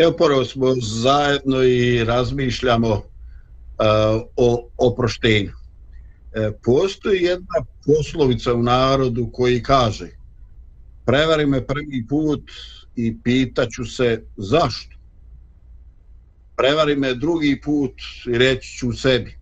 Evo 0.00 0.12
ponovo 0.18 0.44
smo 0.44 0.74
zajedno 0.82 1.62
i 1.62 2.04
razmišljamo 2.04 2.90
uh, 2.90 3.02
o 4.36 4.68
oproštenju. 4.76 5.52
E, 6.32 6.52
postoji 6.62 7.22
jedna 7.22 7.64
poslovica 7.86 8.54
u 8.54 8.62
narodu 8.62 9.30
koji 9.32 9.62
kaže 9.62 10.08
prevari 11.04 11.46
me 11.46 11.66
prvi 11.66 12.06
put 12.08 12.50
i 12.96 13.16
pitaću 13.22 13.84
se 13.84 14.24
zašto. 14.36 14.96
Prevari 16.56 16.96
me 16.96 17.14
drugi 17.14 17.60
put 17.64 17.92
i 18.26 18.38
reći 18.38 18.78
ću 18.78 18.92
sebi 18.92 19.38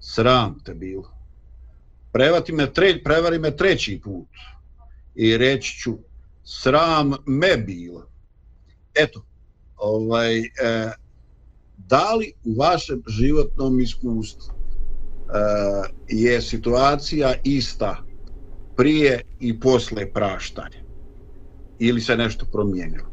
sram 0.00 0.60
te 0.64 0.74
bilo. 0.74 1.10
Prevati 2.12 2.52
me, 2.52 2.72
tre, 2.72 3.02
prevari 3.04 3.38
me 3.38 3.56
treći 3.56 4.00
put 4.04 4.28
i 5.14 5.36
reći 5.36 5.78
ću 5.78 5.98
sram 6.44 7.12
me 7.26 7.56
bilo. 7.56 8.06
Eto, 8.94 9.24
ovaj, 9.80 10.38
e, 10.38 10.46
da 11.76 12.14
li 12.14 12.32
u 12.44 12.54
vašem 12.60 13.02
životnom 13.06 13.80
iskustvu 13.80 14.54
e, 14.54 14.54
je 16.08 16.42
situacija 16.42 17.34
ista 17.44 17.96
prije 18.76 19.20
i 19.40 19.60
posle 19.60 20.12
praštanja? 20.12 20.80
Ili 21.78 22.00
se 22.00 22.16
nešto 22.16 22.46
promijenilo? 22.52 23.10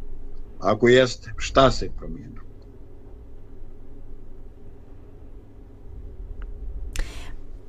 Ako 0.60 0.88
jeste, 0.88 1.34
šta 1.38 1.72
se 1.72 1.90
promijenilo? 1.98 2.48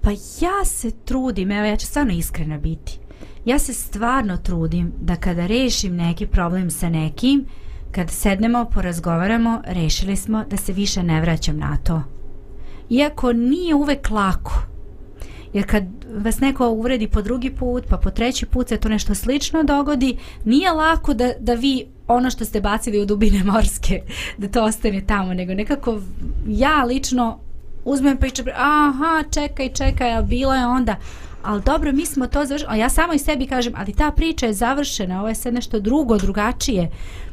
Pa 0.00 0.10
ja 0.40 0.64
se 0.64 0.90
trudim, 1.04 1.50
evo 1.50 1.66
ja 1.66 1.76
ću 1.76 1.86
stvarno 1.86 2.12
iskrena 2.12 2.58
biti. 2.58 2.98
Ja 3.44 3.58
se 3.58 3.72
stvarno 3.72 4.36
trudim 4.36 4.92
da 5.00 5.16
kada 5.16 5.46
rešim 5.46 5.96
neki 5.96 6.26
problem 6.26 6.70
sa 6.70 6.88
nekim, 6.88 7.46
kad 7.92 8.10
sednemo, 8.10 8.64
porazgovaramo, 8.64 9.62
rešili 9.66 10.16
smo 10.16 10.44
da 10.50 10.56
se 10.56 10.72
više 10.72 11.02
ne 11.02 11.20
vraćam 11.20 11.58
na 11.58 11.76
to. 11.76 12.02
Iako 12.90 13.32
nije 13.32 13.74
uvek 13.74 14.10
lako. 14.10 14.62
Jer 15.52 15.70
kad 15.70 15.84
vas 16.14 16.40
neko 16.40 16.68
uvredi 16.68 17.08
po 17.08 17.22
drugi 17.22 17.50
put, 17.50 17.84
pa 17.88 17.96
po 17.96 18.10
treći 18.10 18.46
put 18.46 18.68
se 18.68 18.76
to 18.76 18.88
nešto 18.88 19.14
slično 19.14 19.62
dogodi, 19.62 20.16
nije 20.44 20.72
lako 20.72 21.14
da, 21.14 21.32
da 21.40 21.54
vi 21.54 21.86
ono 22.08 22.30
što 22.30 22.44
ste 22.44 22.60
bacili 22.60 23.00
u 23.00 23.06
dubine 23.06 23.44
morske, 23.44 24.02
da 24.38 24.48
to 24.48 24.64
ostane 24.64 25.02
tamo, 25.06 25.34
nego 25.34 25.54
nekako 25.54 26.00
ja 26.46 26.84
lično 26.84 27.38
uzmem 27.84 28.16
pa 28.16 28.26
iče, 28.26 28.42
aha, 28.56 29.24
čekaj, 29.30 29.68
čekaj, 29.68 30.16
a 30.16 30.22
bilo 30.22 30.54
je 30.54 30.66
onda, 30.66 30.96
ali 31.42 31.62
dobro, 31.62 31.92
mi 31.92 32.06
smo 32.06 32.26
to 32.26 32.44
završili, 32.44 32.72
a 32.72 32.76
ja 32.76 32.88
samo 32.88 33.12
i 33.12 33.18
sebi 33.18 33.46
kažem, 33.46 33.72
ali 33.76 33.92
ta 33.92 34.10
priča 34.10 34.46
je 34.46 34.52
završena, 34.52 35.18
ovo 35.18 35.28
je 35.28 35.34
sve 35.34 35.52
nešto 35.52 35.80
drugo, 35.80 36.18
drugačije, 36.18 36.90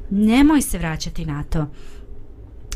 nemoj 0.09 0.61
se 0.61 0.77
vraćati 0.77 1.25
na 1.25 1.43
to. 1.43 1.67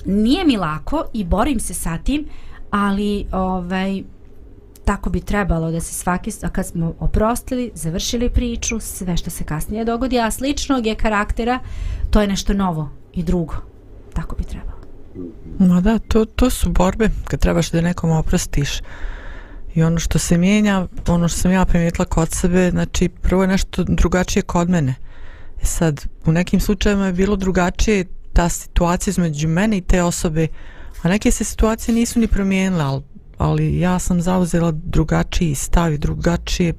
Nije 0.06 0.46
mi 0.46 0.58
lako 0.58 1.06
i 1.14 1.24
borim 1.24 1.60
se 1.60 1.74
sa 1.74 1.98
tim, 1.98 2.26
ali 2.72 3.26
ovaj, 3.32 4.04
tako 4.86 5.10
bi 5.10 5.22
trebalo 5.22 5.72
da 5.72 5.80
se 5.80 5.94
svaki, 5.94 6.32
a 6.44 6.50
kad 6.50 6.66
smo 6.66 6.94
oprostili, 7.00 7.72
završili 7.76 8.30
priču, 8.30 8.80
sve 8.80 9.18
što 9.18 9.30
se 9.30 9.44
kasnije 9.44 9.86
dogodi, 9.86 10.20
a 10.20 10.32
sličnog 10.32 10.86
je 10.86 10.96
karaktera, 10.96 11.60
to 12.10 12.22
je 12.22 12.28
nešto 12.28 12.54
novo 12.54 12.90
i 13.14 13.24
drugo. 13.24 13.56
Tako 14.14 14.36
bi 14.36 14.44
trebalo. 14.44 14.80
Ma 15.60 15.82
da, 15.82 16.00
to, 16.00 16.26
to 16.26 16.50
su 16.50 16.70
borbe 16.70 17.10
kad 17.24 17.40
trebaš 17.40 17.72
da 17.72 17.82
nekom 17.82 18.12
oprostiš. 18.12 18.82
I 19.76 19.84
ono 19.84 20.00
što 20.00 20.20
se 20.20 20.38
mijenja, 20.38 20.88
ono 21.08 21.28
što 21.28 21.40
sam 21.40 21.52
ja 21.52 21.66
primijetila 21.66 22.06
kod 22.06 22.32
sebe, 22.32 22.70
znači 22.70 23.10
prvo 23.10 23.42
je 23.42 23.48
nešto 23.48 23.84
drugačije 23.84 24.44
kod 24.44 24.70
mene. 24.70 24.92
Mm 24.92 25.09
sad, 25.64 26.06
u 26.26 26.32
nekim 26.32 26.60
slučajevima 26.60 27.06
je 27.08 27.14
bilo 27.14 27.36
drugačije 27.36 28.06
ta 28.34 28.50
situacija 28.50 29.12
između 29.12 29.48
mene 29.48 29.78
i 29.78 29.82
te 29.82 30.04
osobe, 30.04 30.48
a 31.02 31.10
neke 31.10 31.32
se 31.32 31.44
situacije 31.44 31.96
nisu 31.96 32.20
ni 32.20 32.28
promijenile, 32.28 32.84
ali, 32.84 33.04
ali 33.38 33.80
ja 33.80 34.00
sam 34.00 34.22
zauzela 34.22 34.72
drugačiji 34.72 35.56
stav 35.56 35.94
i 35.94 35.98
drugačije, 35.98 36.74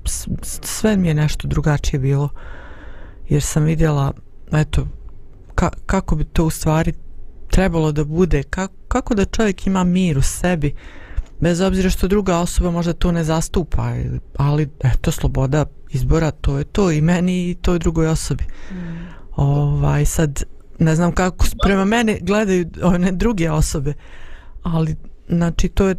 sve 0.63 0.97
mi 0.97 1.09
je 1.09 1.15
nešto 1.15 1.49
drugačije 1.49 2.01
bilo. 2.01 2.29
Jer 3.29 3.43
sam 3.43 3.65
vidjela, 3.65 4.13
eto, 4.53 4.87
ka, 5.55 5.71
kako 5.87 6.17
bi 6.17 6.25
to 6.25 6.45
u 6.45 6.51
stvari 6.51 6.93
trebalo 7.51 7.93
da 7.93 8.05
bude, 8.05 8.43
kako, 8.43 8.75
kako 8.89 9.15
da 9.15 9.25
čovjek 9.25 9.67
ima 9.67 9.85
mir 9.85 10.19
u 10.19 10.23
sebi, 10.23 10.75
bez 11.41 11.61
obzira 11.61 11.91
što 11.91 12.09
druga 12.09 12.39
osoba 12.39 12.71
možda 12.71 12.93
to 12.93 13.13
ne 13.13 13.25
zastupa, 13.25 13.93
ali 14.37 14.69
eto, 14.85 15.11
sloboda 15.11 15.65
izbora, 15.91 16.31
to 16.31 16.59
je 16.59 16.65
to 16.65 16.91
i 16.91 17.01
meni 17.01 17.51
i 17.51 17.55
toj 17.55 17.79
drugoj 17.79 18.07
osobi. 18.07 18.45
Mm. 18.45 18.77
Ovaj, 19.37 20.05
sad, 20.05 20.43
ne 20.79 20.97
znam 20.97 21.13
kako 21.13 21.47
prema 21.65 21.85
mene 21.85 22.19
gledaju 22.23 22.67
one 22.83 23.13
druge 23.13 23.51
osobe, 23.51 23.95
ali, 24.63 24.97
znači, 25.29 25.69
to 25.69 25.89
je 25.89 25.95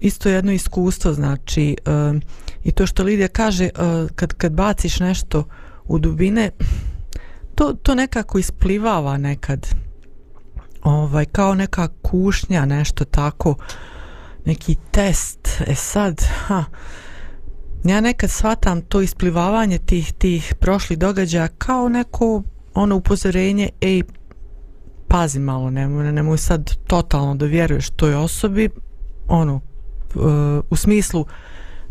isto 0.00 0.28
jedno 0.28 0.52
iskustvo, 0.52 1.12
znači, 1.12 1.76
um, 1.86 2.22
i 2.64 2.72
to 2.72 2.86
što 2.86 3.02
Lidija 3.02 3.28
kaže, 3.28 3.70
uh, 3.74 4.10
kad, 4.14 4.32
kad 4.32 4.52
baciš 4.52 5.00
nešto 5.00 5.44
u 5.84 5.98
dubine, 5.98 6.50
to, 7.54 7.72
to 7.82 7.94
nekako 7.94 8.38
isplivava 8.38 9.18
nekad, 9.18 9.66
ovaj, 10.82 11.24
kao 11.24 11.54
neka 11.54 11.88
kušnja, 12.02 12.64
nešto 12.64 13.04
tako, 13.04 13.54
neki 14.46 14.76
test, 14.90 15.48
e 15.66 15.74
sad, 15.74 16.22
ha, 16.46 16.64
ja 17.84 18.00
nekad 18.00 18.30
shvatam 18.30 18.80
to 18.80 19.00
isplivavanje 19.00 19.78
tih 19.78 20.12
tih 20.12 20.54
prošlih 20.60 20.98
događaja 20.98 21.48
kao 21.48 21.88
neko 21.88 22.42
ono 22.74 22.96
upozorenje 22.96 23.68
ej 23.80 24.02
pazi 25.08 25.38
malo 25.38 25.70
nemoj 25.70 26.12
nemoj 26.12 26.38
sad 26.38 26.76
totalno 26.86 27.34
da 27.34 27.46
vjeruješ 27.46 27.90
toj 27.90 28.14
osobi. 28.14 28.70
Ono 29.28 29.54
uh, 29.54 29.62
u 30.70 30.76
smislu 30.76 31.26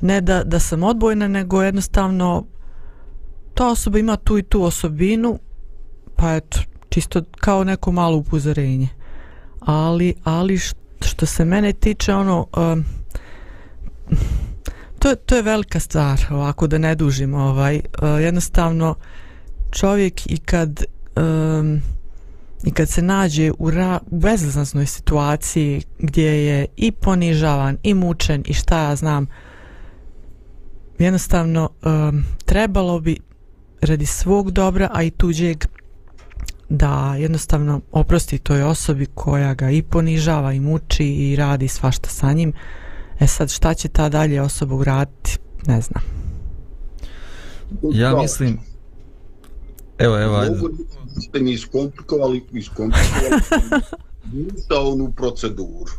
ne 0.02 0.22
da, 0.22 0.44
da 0.44 0.60
sam 0.60 0.84
odbojna 0.84 1.28
nego 1.28 1.64
jednostavno 1.64 2.46
ta 3.54 3.68
osoba 3.68 4.00
ima 4.00 4.16
tu 4.16 4.38
i 4.38 4.44
tu 4.44 4.64
osobinu 4.64 5.40
pa 6.16 6.36
eto 6.36 6.60
čisto 6.90 7.22
kao 7.40 7.64
neko 7.64 7.92
malo 7.92 8.18
upozorenje. 8.18 8.88
Ali 9.60 10.16
ali 10.24 10.58
što 10.58 10.85
što 11.08 11.26
se 11.26 11.46
mene 11.46 11.74
tiče 11.74 12.14
ono 12.14 12.48
um, 12.58 12.86
to, 15.00 15.16
to 15.16 15.36
je 15.36 15.42
velika 15.42 15.80
stvar, 15.80 16.20
ovako 16.30 16.68
da 16.68 16.78
ne 16.78 16.96
dužim. 16.96 17.34
Ovaj, 17.34 17.76
uh, 17.76 18.22
jednostavno, 18.22 18.96
čovjek 19.72 20.32
i 20.32 20.38
kad, 20.38 20.84
um, 21.16 21.82
i 22.64 22.72
kad 22.72 22.90
se 22.90 23.02
nađe 23.02 23.52
u, 23.60 23.72
ra, 23.72 24.00
u 24.12 24.20
bezlaznoj 24.20 24.86
situaciji 24.86 25.82
gdje 26.00 26.46
je 26.46 26.66
i 26.78 26.92
ponižavan, 26.92 27.78
i 27.84 27.94
mučen, 27.94 28.44
i 28.46 28.54
šta 28.54 28.80
ja 28.80 28.96
znam, 28.96 29.28
jednostavno, 31.00 31.70
um, 31.86 32.24
trebalo 32.46 33.00
bi 33.00 33.18
radi 33.82 34.06
svog 34.06 34.52
dobra, 34.52 34.90
a 34.94 35.04
i 35.04 35.12
tuđeg, 35.12 35.66
da 36.70 37.16
jednostavno 37.20 37.82
oprosti 37.92 38.38
toj 38.38 38.64
osobi 38.64 39.06
koja 39.06 39.54
ga 39.54 39.70
i 39.70 39.82
ponižava 39.82 40.54
i 40.54 40.60
muči 40.60 41.06
i 41.06 41.36
radi 41.36 41.68
svašta 41.68 42.10
sa 42.10 42.34
njim. 42.34 42.54
E 43.20 43.28
sad 43.28 43.52
šta 43.52 43.74
će 43.74 43.88
ta 43.88 44.10
dalje 44.10 44.42
osoba 44.42 44.76
uraditi, 44.76 45.38
ne 45.68 45.82
znam. 45.82 46.04
Ja 47.92 48.16
mislim... 48.16 48.60
Evo, 49.98 50.22
evo, 50.22 50.36
ajde. 50.36 50.56
Mogu 50.56 50.70
da 51.16 51.22
ste 51.22 51.40
mi 51.40 51.52
iskomplikovali, 51.52 52.44
iskomplikovali 52.54 53.42
za 54.70 54.80
onu 54.80 55.14
proceduru. 55.18 55.92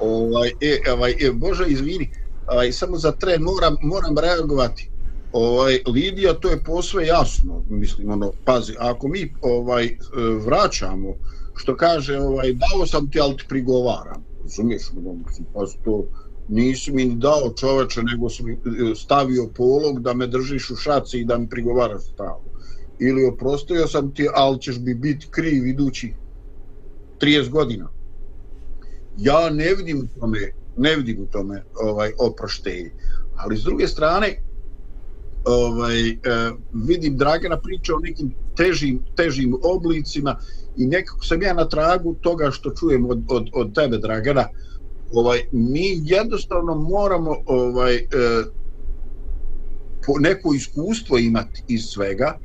Ovaj, 0.00 0.48
e, 0.60 0.92
ovaj, 0.92 1.10
e, 1.10 1.32
Bože, 1.32 1.64
izvini, 1.68 2.10
ovaj, 2.46 2.72
samo 2.72 2.96
za 2.96 3.12
tren 3.12 3.42
moram, 3.42 3.76
moram 3.82 4.18
reagovati. 4.18 4.91
Ovaj, 5.32 5.78
Lidija, 5.86 6.34
to 6.34 6.48
je 6.48 6.64
posve 6.64 7.06
jasno, 7.06 7.64
mislim, 7.68 8.10
ono, 8.10 8.32
pazi, 8.44 8.74
ako 8.78 9.08
mi 9.08 9.34
ovaj 9.42 9.84
e, 9.84 9.96
vraćamo, 10.46 11.14
što 11.56 11.76
kaže, 11.76 12.18
ovaj, 12.18 12.52
dao 12.52 12.86
sam 12.86 13.10
ti, 13.10 13.20
ali 13.20 13.36
ti 13.36 13.44
prigovaram, 13.48 14.24
razumiješ, 14.42 14.82
ono, 14.96 15.14
mislim, 15.26 15.46
pa 15.54 15.60
to, 15.84 16.06
nisi 16.48 16.92
mi 16.92 17.04
ni 17.04 17.16
dao 17.16 17.52
čoveče, 17.56 18.02
nego 18.02 18.28
sam 18.28 18.50
e, 18.50 18.54
stavio 18.94 19.50
polog 19.56 20.00
da 20.00 20.14
me 20.14 20.26
držiš 20.26 20.70
u 20.70 20.76
šaci 20.76 21.18
i 21.18 21.24
da 21.24 21.38
mi 21.38 21.48
prigovaraš 21.48 22.02
stalo. 22.02 22.44
Ili 22.98 23.26
oprostio 23.26 23.86
sam 23.86 24.14
ti, 24.14 24.28
ali 24.34 24.60
ćeš 24.60 24.78
bi 24.78 24.94
biti 24.94 25.26
kriv 25.30 25.66
idući 25.66 26.12
30 27.20 27.50
godina. 27.50 27.88
Ja 29.18 29.50
ne 29.50 29.74
vidim 29.74 29.98
u 29.98 30.20
tome, 30.20 30.38
ne 30.76 30.96
vidim 30.96 31.22
u 31.22 31.26
tome 31.26 31.62
ovaj, 31.74 32.12
oproštenje. 32.18 32.90
Ali 33.36 33.56
s 33.56 33.62
druge 33.62 33.88
strane, 33.88 34.42
ovaj, 35.44 36.10
eh, 36.10 36.16
vidim 36.72 37.16
Dragana 37.16 37.60
priča 37.60 37.94
o 37.94 37.98
nekim 37.98 38.34
težim, 38.56 39.00
težim 39.16 39.56
oblicima 39.62 40.36
i 40.76 40.86
nekako 40.86 41.24
sam 41.24 41.42
ja 41.42 41.54
na 41.54 41.68
tragu 41.68 42.14
toga 42.20 42.50
što 42.50 42.70
čujem 42.70 43.10
od, 43.10 43.22
od, 43.28 43.50
od 43.52 43.74
tebe 43.74 43.98
Dragana. 43.98 44.48
Ovaj, 45.12 45.40
mi 45.52 46.00
jednostavno 46.04 46.74
moramo 46.74 47.36
ovaj, 47.46 47.94
eh, 47.94 48.44
po 50.06 50.18
neko 50.18 50.54
iskustvo 50.54 51.18
imati 51.18 51.62
iz 51.68 51.82
svega 51.82 52.38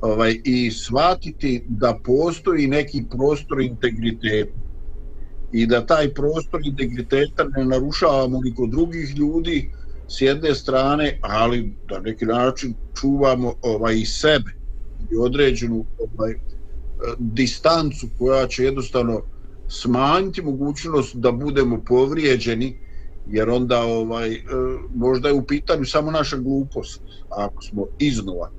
ovaj, 0.00 0.40
i 0.44 0.70
shvatiti 0.70 1.64
da 1.68 1.98
postoji 2.04 2.66
neki 2.66 3.04
prostor 3.10 3.60
integriteta 3.60 4.58
i 5.52 5.66
da 5.66 5.86
taj 5.86 6.14
prostor 6.14 6.60
integriteta 6.64 7.44
ne 7.56 7.64
narušavamo 7.64 8.40
ni 8.44 8.54
kod 8.54 8.70
drugih 8.70 9.16
ljudi 9.16 9.70
s 10.08 10.20
jedne 10.20 10.54
strane, 10.54 11.18
ali 11.22 11.76
da 11.88 12.00
neki 12.00 12.26
način 12.26 12.74
čuvamo 13.00 13.54
ovaj 13.62 13.96
i 13.96 14.04
sebe 14.04 14.50
i 15.10 15.16
određenu 15.16 15.86
ovaj 15.98 16.32
e, 16.32 16.36
distancu 17.18 18.08
koja 18.18 18.46
će 18.46 18.64
jednostavno 18.64 19.22
smanjiti 19.68 20.42
mogućnost 20.42 21.16
da 21.16 21.32
budemo 21.32 21.82
povrijeđeni 21.86 22.78
jer 23.26 23.50
onda 23.50 23.82
ovaj 23.82 24.32
e, 24.32 24.40
možda 24.94 25.28
je 25.28 25.34
u 25.34 25.46
pitanju 25.46 25.84
samo 25.84 26.10
naša 26.10 26.36
glupost. 26.36 27.00
Ako 27.30 27.62
smo 27.62 27.86
iznova 27.98 28.50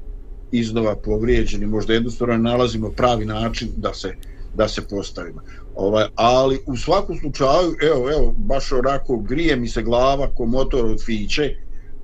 iznova 0.52 0.96
povrijeđeni 0.96 1.66
možda 1.66 1.94
jednostavno 1.94 2.38
nalazimo 2.38 2.92
pravi 2.92 3.26
način 3.26 3.70
da 3.78 3.94
se 3.94 4.16
da 4.56 4.68
se 4.68 4.82
postavimo 4.88 5.42
ovaj 5.80 6.06
ali 6.16 6.60
u 6.66 6.78
svakom 6.78 7.18
slučaju 7.18 7.76
evo 7.82 8.12
evo 8.12 8.34
baš 8.38 8.72
onako 8.72 9.18
grije 9.18 9.56
mi 9.56 9.68
se 9.68 9.84
glava 9.84 10.28
ko 10.36 10.46
motor 10.46 10.86
od 10.86 11.04
fiće 11.06 11.56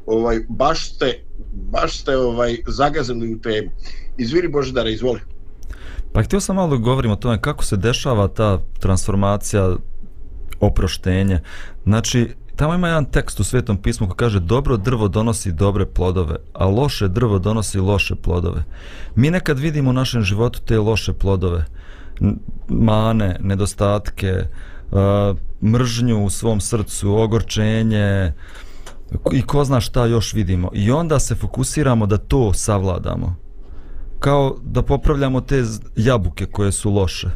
ovaj 0.06 0.40
baš 0.50 0.90
ste 0.90 1.24
baš 1.72 2.00
ste 2.00 2.18
ovaj 2.18 2.58
zagazili 2.68 3.34
u 3.34 3.40
temu 3.40 3.72
Izviri 4.18 4.48
Božidara 4.48 4.90
izvoli 4.90 5.20
Pa 6.16 6.24
htio 6.24 6.40
sam 6.40 6.56
malo 6.56 6.70
da 6.70 6.76
govorim 6.76 7.12
o 7.12 7.16
tome 7.16 7.42
kako 7.42 7.64
se 7.64 7.78
dešava 7.78 8.28
ta 8.28 8.60
transformacija, 8.80 9.76
oproštenje. 10.60 11.40
Znači, 11.84 12.30
tamo 12.56 12.74
ima 12.74 12.88
jedan 12.88 13.06
tekst 13.06 13.40
u 13.40 13.44
Svetom 13.44 13.78
pismu 13.78 14.08
koji 14.08 14.18
kaže 14.18 14.40
dobro 14.40 14.78
drvo 14.78 15.08
donosi 15.08 15.52
dobre 15.52 15.86
plodove, 15.86 16.36
a 16.54 16.66
loše 16.66 17.08
drvo 17.08 17.40
donosi 17.40 17.80
loše 17.80 18.16
plodove. 18.16 18.64
Mi 19.16 19.30
nekad 19.30 19.60
vidimo 19.60 19.90
u 19.90 19.94
našem 19.94 20.22
životu 20.22 20.62
te 20.66 20.80
loše 20.80 21.14
plodove, 21.14 21.66
mane, 22.70 23.38
nedostatke, 23.40 24.28
e, 24.28 24.48
mržnju 25.64 26.26
u 26.26 26.30
svom 26.30 26.62
srcu, 26.62 27.16
ogorčenje 27.16 28.34
i 29.32 29.42
ko 29.42 29.64
zna 29.64 29.82
šta 29.82 30.06
još 30.06 30.34
vidimo. 30.34 30.70
I 30.74 30.92
onda 30.92 31.20
se 31.20 31.36
fokusiramo 31.36 32.06
da 32.06 32.18
to 32.18 32.54
savladamo 32.54 33.46
kao 34.20 34.56
da 34.64 34.82
popravljamo 34.82 35.42
te 35.42 35.64
jabuke 35.96 36.46
koje 36.46 36.72
su 36.72 36.92
loše. 36.92 37.30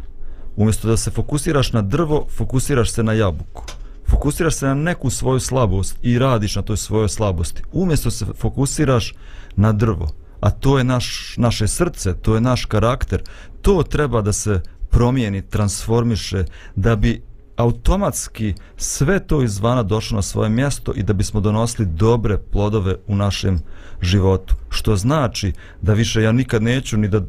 Umjesto 0.55 0.87
da 0.87 0.97
se 0.97 1.11
fokusiraš 1.11 1.73
na 1.73 1.81
drvo, 1.81 2.25
fokusiraš 2.37 2.91
se 2.91 3.03
na 3.03 3.13
jabuku. 3.13 3.63
Fokusiraš 4.09 4.55
se 4.55 4.65
na 4.65 4.73
neku 4.73 5.09
svoju 5.09 5.39
slabost 5.39 5.97
i 6.01 6.19
radiš 6.19 6.55
na 6.55 6.61
toj 6.61 6.77
svojoj 6.77 7.09
slabosti. 7.09 7.63
Umjesto 7.71 8.11
se 8.11 8.25
fokusiraš 8.25 9.13
na 9.55 9.71
drvo, 9.71 10.07
a 10.39 10.49
to 10.49 10.77
je 10.77 10.83
naš, 10.83 11.33
naše 11.37 11.67
srce, 11.67 12.13
to 12.13 12.35
je 12.35 12.41
naš 12.41 12.65
karakter, 12.65 13.21
to 13.61 13.83
treba 13.83 14.21
da 14.21 14.33
se 14.33 14.61
promijeni, 14.89 15.41
transformiše, 15.41 16.45
da 16.75 16.95
bi 16.95 17.21
automatski 17.55 18.53
sve 18.77 19.19
to 19.19 19.43
izvana 19.43 19.83
došlo 19.83 20.15
na 20.15 20.21
svoje 20.21 20.49
mjesto 20.49 20.93
i 20.95 21.03
da 21.03 21.13
bismo 21.13 21.39
donosili 21.39 21.87
dobre 21.87 22.37
plodove 22.37 22.95
u 23.07 23.15
našem 23.15 23.59
životu. 24.01 24.55
Što 24.69 24.95
znači 24.95 25.53
da 25.81 25.93
više 25.93 26.21
ja 26.21 26.31
nikad 26.31 26.63
neću 26.63 26.97
ni 26.97 27.07
da, 27.07 27.19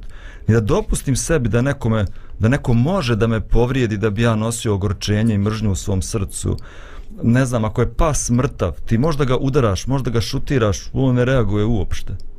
ni 0.46 0.54
da 0.54 0.60
dopustim 0.60 1.16
sebi 1.16 1.48
da 1.48 1.62
nekome 1.62 2.06
da 2.38 2.48
neko 2.48 2.72
može 2.72 3.16
da 3.16 3.26
me 3.26 3.40
povrijedi 3.40 3.96
da 3.96 4.10
bi 4.10 4.22
ja 4.22 4.36
nosio 4.36 4.74
ogorčenje 4.74 5.34
i 5.34 5.38
mržnju 5.38 5.70
u 5.70 5.74
svom 5.74 6.02
srcu. 6.02 6.56
Ne 7.22 7.46
znam, 7.46 7.64
ako 7.64 7.80
je 7.80 7.94
pas 7.94 8.30
mrtav, 8.30 8.72
ti 8.86 8.98
možda 8.98 9.24
ga 9.24 9.36
udaraš, 9.36 9.86
možda 9.86 10.10
ga 10.10 10.20
šutiraš, 10.20 10.78
on 10.92 11.14
ne 11.14 11.24
reaguje 11.24 11.64
uopšte. 11.64 12.29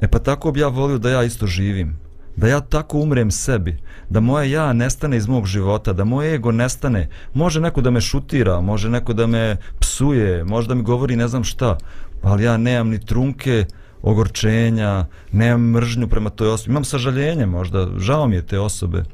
E 0.00 0.08
pa 0.08 0.18
tako 0.18 0.52
bi 0.52 0.60
ja 0.60 0.68
volio 0.68 0.98
da 0.98 1.10
ja 1.10 1.22
isto 1.22 1.46
živim 1.46 2.10
da 2.36 2.48
ja 2.48 2.60
tako 2.60 2.98
umrem 2.98 3.30
sebi, 3.30 3.76
da 4.08 4.20
moje 4.20 4.50
ja 4.50 4.72
nestane 4.72 5.16
iz 5.16 5.26
mog 5.28 5.46
života, 5.46 5.92
da 5.92 6.04
moje 6.04 6.34
ego 6.34 6.52
nestane. 6.52 7.08
Može 7.34 7.60
neko 7.60 7.80
da 7.80 7.90
me 7.90 8.00
šutira, 8.00 8.60
može 8.60 8.90
neko 8.90 9.12
da 9.12 9.26
me 9.26 9.56
psuje, 9.80 10.44
može 10.44 10.68
da 10.68 10.74
mi 10.74 10.82
govori 10.82 11.16
ne 11.16 11.28
znam 11.28 11.44
šta, 11.44 11.78
ali 12.22 12.44
ja 12.44 12.56
nemam 12.56 12.88
ni 12.88 13.00
trunke 13.00 13.64
ogorčenja, 14.02 15.06
nemam 15.32 15.70
mržnju 15.70 16.08
prema 16.08 16.30
toj 16.30 16.48
osobi. 16.48 16.70
Imam 16.70 16.84
sažaljenje 16.84 17.46
možda, 17.46 17.88
žao 17.98 18.26
mi 18.26 18.36
je 18.36 18.46
te 18.46 18.58
osobe. 18.58 19.04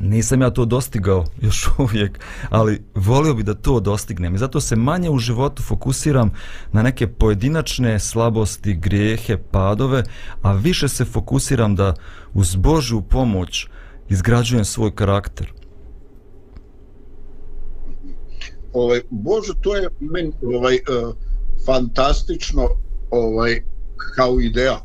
Nisam 0.00 0.42
ja 0.42 0.50
to 0.50 0.64
dostigao 0.64 1.24
još 1.40 1.68
uvijek, 1.78 2.20
ali 2.50 2.82
volio 2.94 3.34
bi 3.34 3.42
da 3.42 3.54
to 3.54 3.80
dostignem 3.80 4.34
i 4.34 4.38
zato 4.38 4.60
se 4.60 4.76
manje 4.76 5.10
u 5.10 5.18
životu 5.18 5.62
fokusiram 5.62 6.30
na 6.72 6.82
neke 6.82 7.06
pojedinačne 7.06 8.00
slabosti, 8.00 8.74
grijehe, 8.74 9.36
padove, 9.50 10.04
a 10.42 10.52
više 10.52 10.88
se 10.88 11.04
fokusiram 11.04 11.76
da 11.76 11.94
uz 12.34 12.56
Božju 12.56 13.02
pomoć 13.02 13.66
izgrađujem 14.08 14.64
svoj 14.64 14.94
karakter. 14.94 15.52
Ovaj 18.72 19.00
Bože, 19.10 19.52
to 19.62 19.76
je 19.76 19.88
meni 20.00 20.32
ovaj 20.42 20.74
uh, 20.74 21.14
fantastično 21.66 22.68
ovaj 23.10 23.62
kao 24.16 24.40
ideja. 24.40 24.80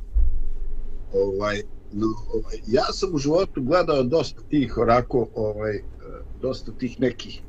Ovaj 1.14 1.62
no, 1.94 2.08
ovaj, 2.34 2.58
ja 2.68 2.84
sam 2.94 3.16
u 3.16 3.18
životu 3.18 3.62
gledao 3.62 4.04
dosta 4.04 4.42
tih 4.50 4.78
orako, 4.78 5.28
ovaj, 5.36 5.76
eh, 5.76 5.82
dosta 6.42 6.72
tih 6.72 7.00
nekih 7.00 7.42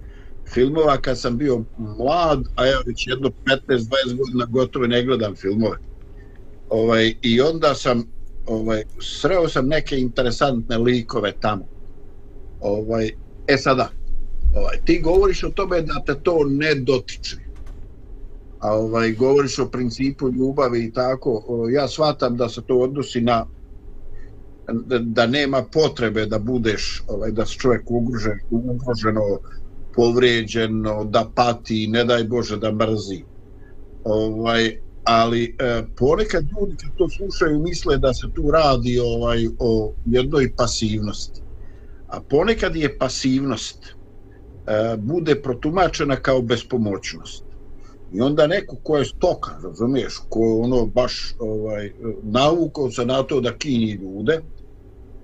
filmova 0.55 0.97
kad 1.01 1.20
sam 1.20 1.36
bio 1.36 1.64
mlad, 1.78 2.45
a 2.57 2.66
ja 2.66 2.78
već 2.86 3.07
jedno 3.07 3.30
15-20 3.45 4.16
godina 4.16 4.45
gotovo 4.51 4.86
ne 4.86 5.05
gledam 5.05 5.36
filmove. 5.36 5.76
Ovaj, 6.68 7.14
I 7.22 7.41
onda 7.41 7.74
sam, 7.74 8.05
ovaj, 8.47 8.82
sreo 9.01 9.49
sam 9.49 9.66
neke 9.66 9.99
interesantne 9.99 10.78
likove 10.78 11.32
tamo. 11.41 11.64
Ovaj, 12.61 13.11
e 13.47 13.57
sada, 13.57 13.91
ovaj, 14.57 14.78
ti 14.84 15.01
govoriš 15.01 15.45
o 15.45 15.51
tome 15.51 15.82
da 15.82 16.03
te 16.07 16.14
to 16.22 16.45
ne 16.49 16.74
dotiče. 16.74 17.36
A 18.59 18.76
ovaj, 18.76 19.12
govoriš 19.12 19.59
o 19.59 19.66
principu 19.66 20.28
ljubavi 20.28 20.84
i 20.84 20.93
tako, 20.93 21.45
ovaj, 21.47 21.72
ja 21.72 21.88
shvatam 21.88 22.36
da 22.36 22.49
se 22.49 22.62
to 22.62 22.78
odnosi 22.78 23.20
na 23.20 23.47
da 25.01 25.27
nema 25.27 25.62
potrebe 25.62 26.27
da 26.27 26.39
budeš 26.39 27.03
ovaj 27.09 27.31
da 27.31 27.47
se 27.47 27.55
čovjek 27.59 27.91
ugrožen 27.91 28.39
ugroženo 28.51 29.23
povrijeđeno 29.95 31.05
da 31.05 31.31
pati 31.35 31.87
ne 31.87 32.05
daj 32.05 32.25
bože 32.25 32.57
da 32.57 32.73
mrzi. 32.73 33.23
Ovaj 34.05 34.81
ali 35.05 35.57
e, 35.59 35.83
ponekad 35.97 36.45
ljudi 36.45 36.77
kad 36.77 36.91
to 36.97 37.09
slušaju 37.09 37.61
misle 37.61 37.99
da 37.99 38.14
se 38.14 38.27
tu 38.35 38.51
radi 38.51 38.99
ovaj 38.99 39.47
o 39.59 39.93
jednoj 40.07 40.53
pasivnosti. 40.57 41.41
A 42.09 42.21
ponekad 42.21 42.77
je 42.77 42.99
pasivnost 42.99 43.85
e, 43.87 44.97
bude 44.97 45.43
protumačena 45.43 46.16
kao 46.16 46.43
bespomoćnost. 46.43 47.45
I 48.12 48.21
onda 48.21 48.47
neko 48.47 48.77
ko 48.83 48.97
je 48.97 49.05
stoka 49.05 49.51
razumiješ 49.62 50.14
ko 50.29 50.61
ono 50.62 50.87
baš 50.87 51.35
ovaj 51.39 51.87
e, 51.87 51.93
navukao 52.23 52.91
se 52.91 53.07
na 53.07 53.23
to 53.23 53.41
da 53.41 53.57
kini 53.57 53.93
ljude 53.93 54.41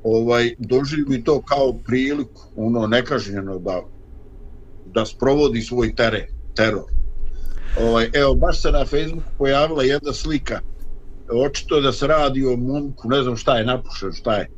ovaj 0.06 0.54
doživi 0.58 1.24
to 1.24 1.42
kao 1.42 1.72
priliku 1.84 2.42
ono 2.56 2.86
nekažnjeno 2.86 3.58
da 3.58 3.82
da 4.94 5.06
sprovodi 5.06 5.60
svoj 5.60 5.94
tere, 5.94 6.28
teror. 6.54 6.84
Ovaj 7.82 8.10
evo 8.14 8.34
baš 8.34 8.62
se 8.62 8.70
na 8.70 8.84
Facebooku 8.84 9.30
pojavila 9.38 9.82
jedna 9.82 10.12
slika. 10.12 10.60
Očito 11.46 11.80
da 11.80 11.92
se 11.92 12.06
radi 12.06 12.46
o 12.46 12.56
momku, 12.56 13.08
ne 13.08 13.22
znam 13.22 13.36
šta 13.36 13.58
je 13.58 13.66
napušen, 13.66 14.12
šta 14.12 14.36
je. 14.36 14.50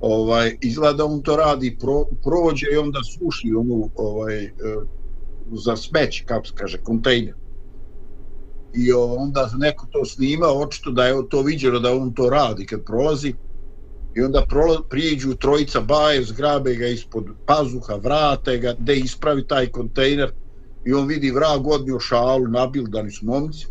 Ovaj 0.00 0.56
izgleda 0.60 1.04
on 1.04 1.22
to 1.22 1.36
radi 1.36 1.76
pro, 1.80 2.04
prođe 2.24 2.66
i 2.72 2.76
onda 2.76 3.00
suši 3.02 3.54
onu 3.56 3.90
ovaj 3.96 4.44
e, 4.44 4.50
za 5.52 5.76
smeće, 5.76 6.24
kako 6.24 6.46
se 6.46 6.52
kaže, 6.54 6.78
kontejner. 6.78 7.34
I 8.74 8.92
onda 8.92 9.50
neko 9.58 9.86
to 9.90 10.04
snima, 10.04 10.46
očito 10.46 10.90
da 10.90 11.06
je 11.06 11.28
to 11.30 11.42
viđeno 11.42 11.78
da 11.78 11.92
on 11.92 12.14
to 12.14 12.30
radi 12.30 12.66
kad 12.66 12.84
prolazi 12.84 13.34
i 14.16 14.22
onda 14.22 14.46
prijeđu 14.88 15.34
trojica 15.34 15.80
baje, 15.80 16.24
zgrabe 16.24 16.74
ga 16.74 16.86
ispod 16.86 17.24
pazuha, 17.46 17.94
vrate 17.94 18.58
ga, 18.58 18.74
de 18.78 18.96
ispravi 18.96 19.46
taj 19.46 19.66
kontejner 19.66 20.32
i 20.84 20.92
on 20.92 21.06
vidi 21.06 21.30
vrag 21.30 21.66
odnio 21.66 22.00
šalu, 22.00 22.48
nabildani 22.48 23.10
su 23.10 23.26
momci 23.26 23.66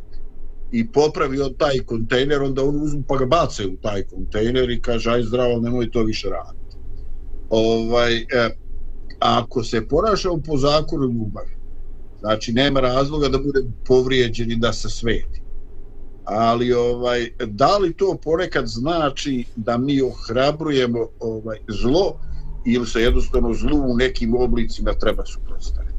i 0.72 0.92
popravi 0.92 1.42
od 1.42 1.58
taj 1.58 1.80
kontejner, 1.80 2.44
onda 2.44 2.64
on 2.64 2.84
uzmu 2.84 3.04
pa 3.08 3.18
ga 3.18 3.26
bace 3.26 3.68
u 3.68 3.78
taj 3.82 4.04
kontejner 4.04 4.70
i 4.70 4.82
kaže, 4.82 5.12
aj 5.12 5.24
zdravo, 5.24 5.60
nemoj 5.62 5.92
to 5.92 6.04
više 6.04 6.30
raditi. 6.30 6.78
Ovaj, 7.50 8.16
e, 8.18 8.50
ako 9.20 9.64
se 9.64 9.88
ponašao 9.88 10.38
po 10.38 10.58
zakonu 10.58 11.04
ljubavi, 11.04 11.56
znači 12.20 12.54
nema 12.54 12.80
razloga 12.80 13.30
da 13.30 13.38
bude 13.38 13.62
povrijeđen 13.86 14.52
i 14.52 14.56
da 14.56 14.74
se 14.74 14.90
sveti 14.90 15.45
ali 16.26 16.74
ovaj 16.74 17.30
da 17.46 17.78
li 17.78 17.94
to 17.94 18.18
ponekad 18.24 18.68
znači 18.68 19.46
da 19.56 19.78
mi 19.78 20.02
ohrabrujemo 20.02 21.08
ovaj 21.20 21.58
zlo 21.68 22.14
ili 22.66 22.88
se 22.88 23.02
jednostavno 23.02 23.54
zlu 23.54 23.78
u 23.78 23.98
nekim 23.98 24.36
oblicima 24.36 24.94
treba 24.94 25.26
suprotstaviti? 25.26 25.96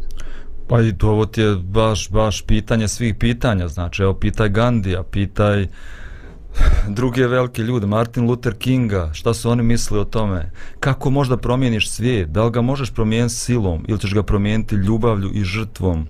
Pa 0.69 0.83
i 0.83 0.99
to 0.99 1.09
ovo 1.09 1.27
ti 1.27 1.41
je 1.41 1.57
baš, 1.57 2.11
baš 2.11 2.43
pitanje 2.43 2.89
svih 2.89 3.15
pitanja, 3.15 3.69
znači 3.69 4.03
evo 4.03 4.15
pitaj 4.15 4.49
Gandija, 4.49 5.03
pitaj 5.03 5.67
druge 6.99 7.27
velike 7.27 7.63
ljude, 7.63 7.87
Martin 7.87 8.27
Luther 8.27 8.55
Kinga, 8.55 9.11
šta 9.13 9.35
su 9.35 9.51
oni 9.51 9.63
mislili 9.63 10.01
o 10.01 10.05
tome, 10.05 10.51
kako 10.81 11.11
možda 11.11 11.37
promijeniš 11.37 11.91
svijet, 11.91 12.29
da 12.29 12.45
li 12.45 12.51
ga 12.51 12.61
možeš 12.61 12.91
promijeniti 12.95 13.35
silom 13.35 13.85
ili 13.89 13.99
ćeš 13.99 14.15
ga 14.15 14.23
promijeniti 14.23 14.75
ljubavlju 14.75 15.31
i 15.35 15.45
žrtvom, 15.45 16.09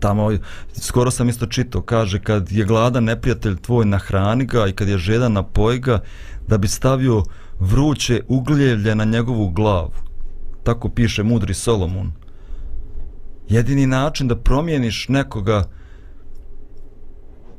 tamo, 0.00 0.32
skoro 0.72 1.10
sam 1.10 1.28
isto 1.28 1.46
čito, 1.46 1.82
kaže 1.82 2.20
kad 2.20 2.52
je 2.52 2.64
gladan 2.64 3.04
neprijatelj 3.04 3.56
tvoj 3.56 3.86
nahrani 3.86 4.46
ga 4.46 4.66
i 4.66 4.72
kad 4.72 4.88
je 4.88 4.98
žedan 4.98 5.32
napoj 5.32 5.78
ga, 5.78 6.00
da 6.48 6.58
bi 6.58 6.68
stavio 6.68 7.22
vruće 7.60 8.22
ugljevlje 8.28 8.94
na 8.94 9.04
njegovu 9.04 9.50
glavu. 9.50 9.92
Tako 10.64 10.88
piše 10.88 11.22
mudri 11.22 11.54
Solomon. 11.54 12.12
Jedini 13.48 13.86
način 13.86 14.28
da 14.28 14.36
promijeniš 14.36 15.08
nekoga 15.08 15.64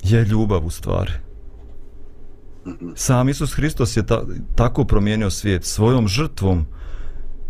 je 0.04 0.26
ljubav 0.26 0.66
u 0.66 0.70
stvari. 0.70 1.12
Sam 2.96 3.30
Isus 3.30 3.54
Hristos 3.54 3.98
je 3.98 4.06
ta, 4.06 4.24
tako 4.56 4.86
promijenio 4.86 5.30
svijet 5.30 5.66
svojom 5.66 6.08
žrtvom. 6.08 6.66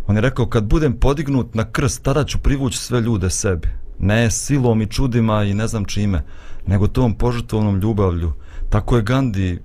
On 0.06 0.16
je 0.16 0.22
rekao 0.22 0.46
kad 0.46 0.64
budem 0.64 0.92
podignut 0.92 1.54
na 1.54 1.72
krst, 1.72 2.02
tada 2.02 2.24
ću 2.24 2.38
privući 2.38 2.78
sve 2.78 3.00
ljude 3.00 3.30
sebi. 3.30 3.68
Ne 4.00 4.30
silom 4.30 4.82
i 4.82 4.86
čudima 4.86 5.44
i 5.44 5.54
ne 5.54 5.66
znam 5.66 5.84
čime, 5.84 6.22
nego 6.66 6.86
tom 6.88 7.14
požrtvovnom 7.14 7.80
ljubavlju. 7.80 8.32
Tako 8.68 8.96
je 8.96 9.02
Gandhi 9.02 9.58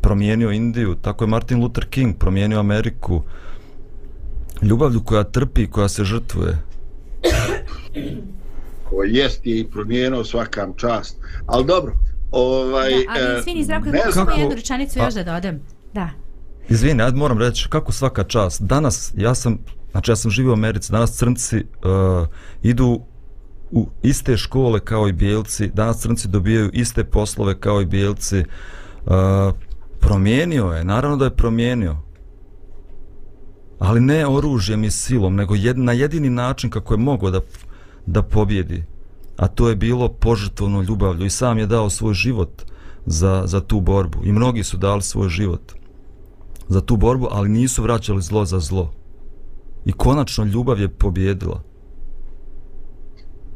promijenio 0.00 0.50
Indiju, 0.50 0.94
tako 0.94 1.24
je 1.24 1.28
Martin 1.28 1.60
Luther 1.60 1.86
King 1.86 2.16
promijenio 2.18 2.60
Ameriku. 2.60 3.22
Ljubavlju 4.62 5.00
koja 5.04 5.24
trpi, 5.24 5.66
koja 5.66 5.88
se 5.88 6.04
žrtvuje 6.04 6.58
koji 8.94 9.14
jest 9.14 9.46
je 9.46 9.60
i 9.60 9.70
promijenio 9.70 10.24
svakam 10.24 10.72
čast. 10.76 11.16
Ali 11.46 11.64
dobro, 11.66 11.92
ovaj... 12.30 12.90
Da, 12.90 12.96
ali 13.08 13.36
e, 13.36 13.38
izvini, 13.40 13.64
Zdravko, 13.64 13.88
ne 13.88 13.98
kako 13.98 14.12
znam- 14.12 14.26
samo 14.26 14.38
jednu 14.38 14.54
rečanicu 14.54 15.00
A- 15.00 15.04
još 15.04 15.14
da 15.14 15.24
dodam. 15.24 15.60
Da. 15.94 16.10
Izvini, 16.68 17.02
ja 17.02 17.10
moram 17.10 17.38
reći 17.38 17.68
kako 17.68 17.92
svaka 17.92 18.24
čast. 18.24 18.62
Danas, 18.62 19.12
ja 19.16 19.34
sam, 19.34 19.58
znači 19.90 20.10
ja 20.10 20.16
sam 20.16 20.30
živio 20.30 20.50
u 20.50 20.54
Americi, 20.54 20.92
danas 20.92 21.16
crnci 21.16 21.56
uh, 21.56 22.28
idu 22.62 23.00
u 23.74 23.88
iste 24.02 24.36
škole 24.36 24.80
kao 24.80 25.08
i 25.08 25.12
bijelci, 25.12 25.70
danas 25.74 25.98
crnci 25.98 26.28
dobijaju 26.28 26.70
iste 26.72 27.04
poslove 27.04 27.60
kao 27.60 27.80
i 27.80 27.86
bijelci. 27.86 28.38
Uh, 28.38 28.44
e, 29.06 29.52
promijenio 30.00 30.64
je, 30.64 30.84
naravno 30.84 31.16
da 31.16 31.24
je 31.24 31.36
promijenio. 31.36 31.96
Ali 33.78 34.00
ne 34.00 34.26
oružjem 34.26 34.84
i 34.84 34.90
silom, 34.90 35.34
nego 35.34 35.54
jed, 35.54 35.78
na 35.78 35.92
jedini 35.92 36.30
način 36.30 36.70
kako 36.70 36.94
je 36.94 36.98
mogao 36.98 37.30
da, 37.30 37.40
da 38.06 38.22
pobjedi. 38.22 38.84
A 39.36 39.48
to 39.48 39.68
je 39.68 39.76
bilo 39.76 40.08
požrtvovno 40.08 40.82
ljubavlju 40.82 41.26
i 41.26 41.30
sam 41.30 41.58
je 41.58 41.66
dao 41.66 41.90
svoj 41.90 42.14
život 42.14 42.62
za, 43.06 43.42
za 43.46 43.60
tu 43.60 43.80
borbu. 43.80 44.18
I 44.24 44.32
mnogi 44.32 44.62
su 44.62 44.76
dali 44.76 45.02
svoj 45.02 45.28
život 45.28 45.72
za 46.68 46.80
tu 46.80 46.96
borbu, 46.96 47.28
ali 47.30 47.48
nisu 47.48 47.82
vraćali 47.82 48.22
zlo 48.22 48.44
za 48.44 48.60
zlo. 48.60 48.92
I 49.84 49.92
konačno 49.92 50.44
ljubav 50.44 50.80
je 50.80 50.88
pobjedila. 50.88 51.62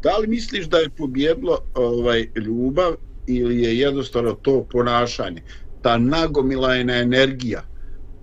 Da 0.03 0.17
li 0.17 0.27
misliš 0.27 0.67
da 0.67 0.79
je 0.79 0.91
pobjedlo 0.91 1.59
ovaj, 1.75 2.27
ljubav 2.37 2.95
ili 3.27 3.63
je 3.63 3.79
jednostavno 3.79 4.33
to 4.33 4.67
ponašanje? 4.73 5.43
Ta 5.83 5.99
nagomilajna 5.99 6.97
energija. 6.97 7.63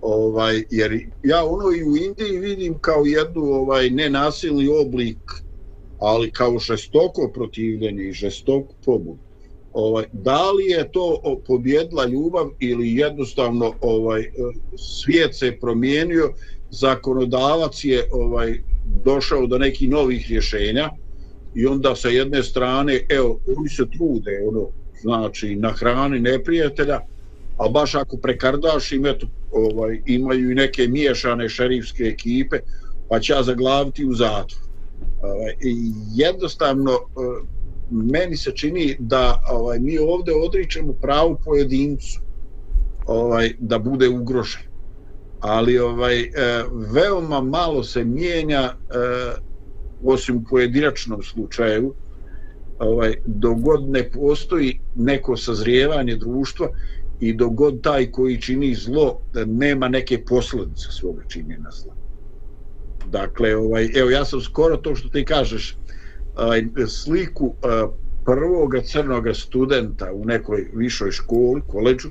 Ovaj, 0.00 0.64
jer 0.70 1.10
ja 1.24 1.44
ono 1.44 1.72
i 1.76 1.84
u 1.84 1.96
Indiji 1.96 2.38
vidim 2.38 2.78
kao 2.80 3.02
jednu 3.04 3.42
ovaj 3.42 3.90
nenasilni 3.90 4.68
oblik, 4.68 5.18
ali 5.98 6.30
kao 6.30 6.58
žestoko 6.58 7.30
protivljenje 7.34 8.02
i 8.02 8.12
žestoku 8.12 8.74
pobudu. 8.84 9.18
Ovaj, 9.72 10.04
da 10.12 10.50
li 10.50 10.64
je 10.64 10.92
to 10.92 11.20
pobjedla 11.22 11.42
pobjedila 11.46 12.06
ljubav 12.06 12.50
ili 12.58 12.96
jednostavno 12.96 13.72
ovaj 13.80 14.30
svijet 14.76 15.34
se 15.34 15.56
promijenio, 15.60 16.32
zakonodavac 16.70 17.84
je 17.84 18.08
ovaj 18.12 18.58
došao 19.04 19.46
do 19.46 19.58
nekih 19.58 19.88
novih 19.88 20.26
rješenja 20.30 20.90
i 21.56 21.66
onda 21.66 21.94
sa 21.96 22.08
jedne 22.08 22.42
strane, 22.42 23.00
evo, 23.08 23.40
oni 23.56 23.68
se 23.68 23.84
trude, 23.96 24.42
ono, 24.48 24.68
znači, 25.02 25.56
na 25.56 25.72
hrani 25.72 26.20
neprijatelja, 26.20 27.00
a 27.56 27.68
baš 27.68 27.94
ako 27.94 28.16
prekardaš 28.16 28.92
im, 28.92 29.06
eto, 29.06 29.26
ovaj, 29.50 30.02
imaju 30.06 30.50
i 30.50 30.54
neke 30.54 30.88
miješane 30.88 31.48
šerifske 31.48 32.04
ekipe, 32.04 32.56
pa 33.08 33.20
će 33.20 33.32
ja 33.32 33.42
zaglaviti 33.42 34.06
u 34.06 34.14
zatvor. 34.14 34.62
Ovaj, 35.22 35.54
jednostavno, 36.14 36.92
e, 36.92 36.98
meni 37.90 38.36
se 38.36 38.52
čini 38.56 38.96
da 38.98 39.40
ovaj, 39.50 39.78
mi 39.78 39.98
ovdje 39.98 40.34
odričemo 40.34 40.92
pravu 40.92 41.38
pojedincu 41.44 42.20
ovaj, 43.06 43.54
da 43.58 43.78
bude 43.78 44.08
ugrožen. 44.08 44.62
Ali 45.40 45.78
ovaj 45.78 46.20
e, 46.20 46.28
veoma 46.92 47.40
malo 47.40 47.84
se 47.84 48.04
mijenja 48.04 48.62
e, 48.62 49.46
osim 50.04 50.36
u 50.36 50.44
pojedinačnom 50.50 51.22
slučaju 51.22 51.94
ovaj 52.78 53.14
dogod 53.26 53.88
ne 53.88 54.10
postoji 54.10 54.80
neko 54.96 55.36
sazrijevanje 55.36 56.16
društva 56.16 56.68
i 57.20 57.32
dogod 57.32 57.80
taj 57.82 58.10
koji 58.10 58.40
čini 58.40 58.74
zlo 58.74 59.20
da 59.32 59.44
nema 59.44 59.88
neke 59.88 60.24
posljedice 60.24 60.86
svoga 60.90 61.22
činjenja 61.28 61.70
zla. 61.70 61.94
Dakle, 63.10 63.56
ovaj, 63.56 63.88
evo 63.94 64.10
ja 64.10 64.24
sam 64.24 64.40
skoro 64.40 64.76
to 64.76 64.94
što 64.94 65.08
ti 65.08 65.24
kažeš, 65.24 65.76
ovaj, 66.36 66.64
sliku 66.86 67.54
prvog 67.60 67.94
prvoga 68.24 68.80
crnoga 68.82 69.34
studenta 69.34 70.12
u 70.12 70.24
nekoj 70.24 70.70
višoj 70.74 71.10
školi, 71.10 71.62
koleđu, 71.68 72.08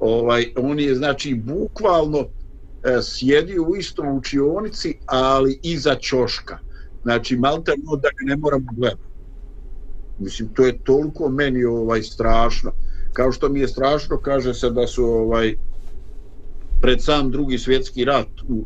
ovaj, 0.00 0.46
on 0.56 0.80
je 0.80 0.94
znači 0.94 1.34
bukvalno 1.34 2.18
eh, 2.18 3.02
sjedio 3.02 3.62
u 3.62 3.76
istom 3.76 4.18
učionici, 4.18 4.98
ali 5.06 5.58
iza 5.62 5.94
ćoška. 5.94 6.58
Znači, 7.06 7.36
malte 7.36 7.72
no 7.84 7.96
da 7.96 8.08
ga 8.08 8.24
ne 8.24 8.36
moramo 8.36 8.72
gledati. 8.72 9.02
Mislim, 10.18 10.48
to 10.48 10.66
je 10.66 10.78
toliko 10.78 11.28
meni 11.28 11.64
ovaj 11.64 12.02
strašno. 12.02 12.72
Kao 13.12 13.32
što 13.32 13.48
mi 13.48 13.60
je 13.60 13.68
strašno, 13.68 14.18
kaže 14.18 14.54
se 14.54 14.70
da 14.70 14.86
su 14.86 15.04
ovaj 15.04 15.54
pred 16.80 17.02
sam 17.02 17.30
drugi 17.30 17.58
svjetski 17.58 18.04
rat 18.04 18.28
u 18.48 18.58
e, 18.58 18.64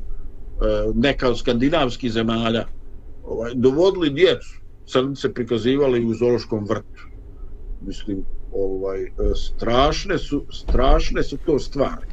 neka 0.95 1.29
od 1.29 1.39
skandinavskih 1.39 2.13
zemalja 2.13 2.65
ovaj, 3.25 3.53
dovodili 3.55 4.11
djecu, 4.11 4.61
crnice 4.87 5.35
prikazivali 5.35 6.05
u 6.05 6.15
zoološkom 6.15 6.65
vrtu. 6.65 7.03
Mislim, 7.87 8.25
ovaj, 8.53 9.03
e, 9.03 9.09
strašne 9.35 10.19
su, 10.19 10.45
strašne 10.53 11.23
su 11.23 11.37
to 11.47 11.59
stvari. 11.59 12.07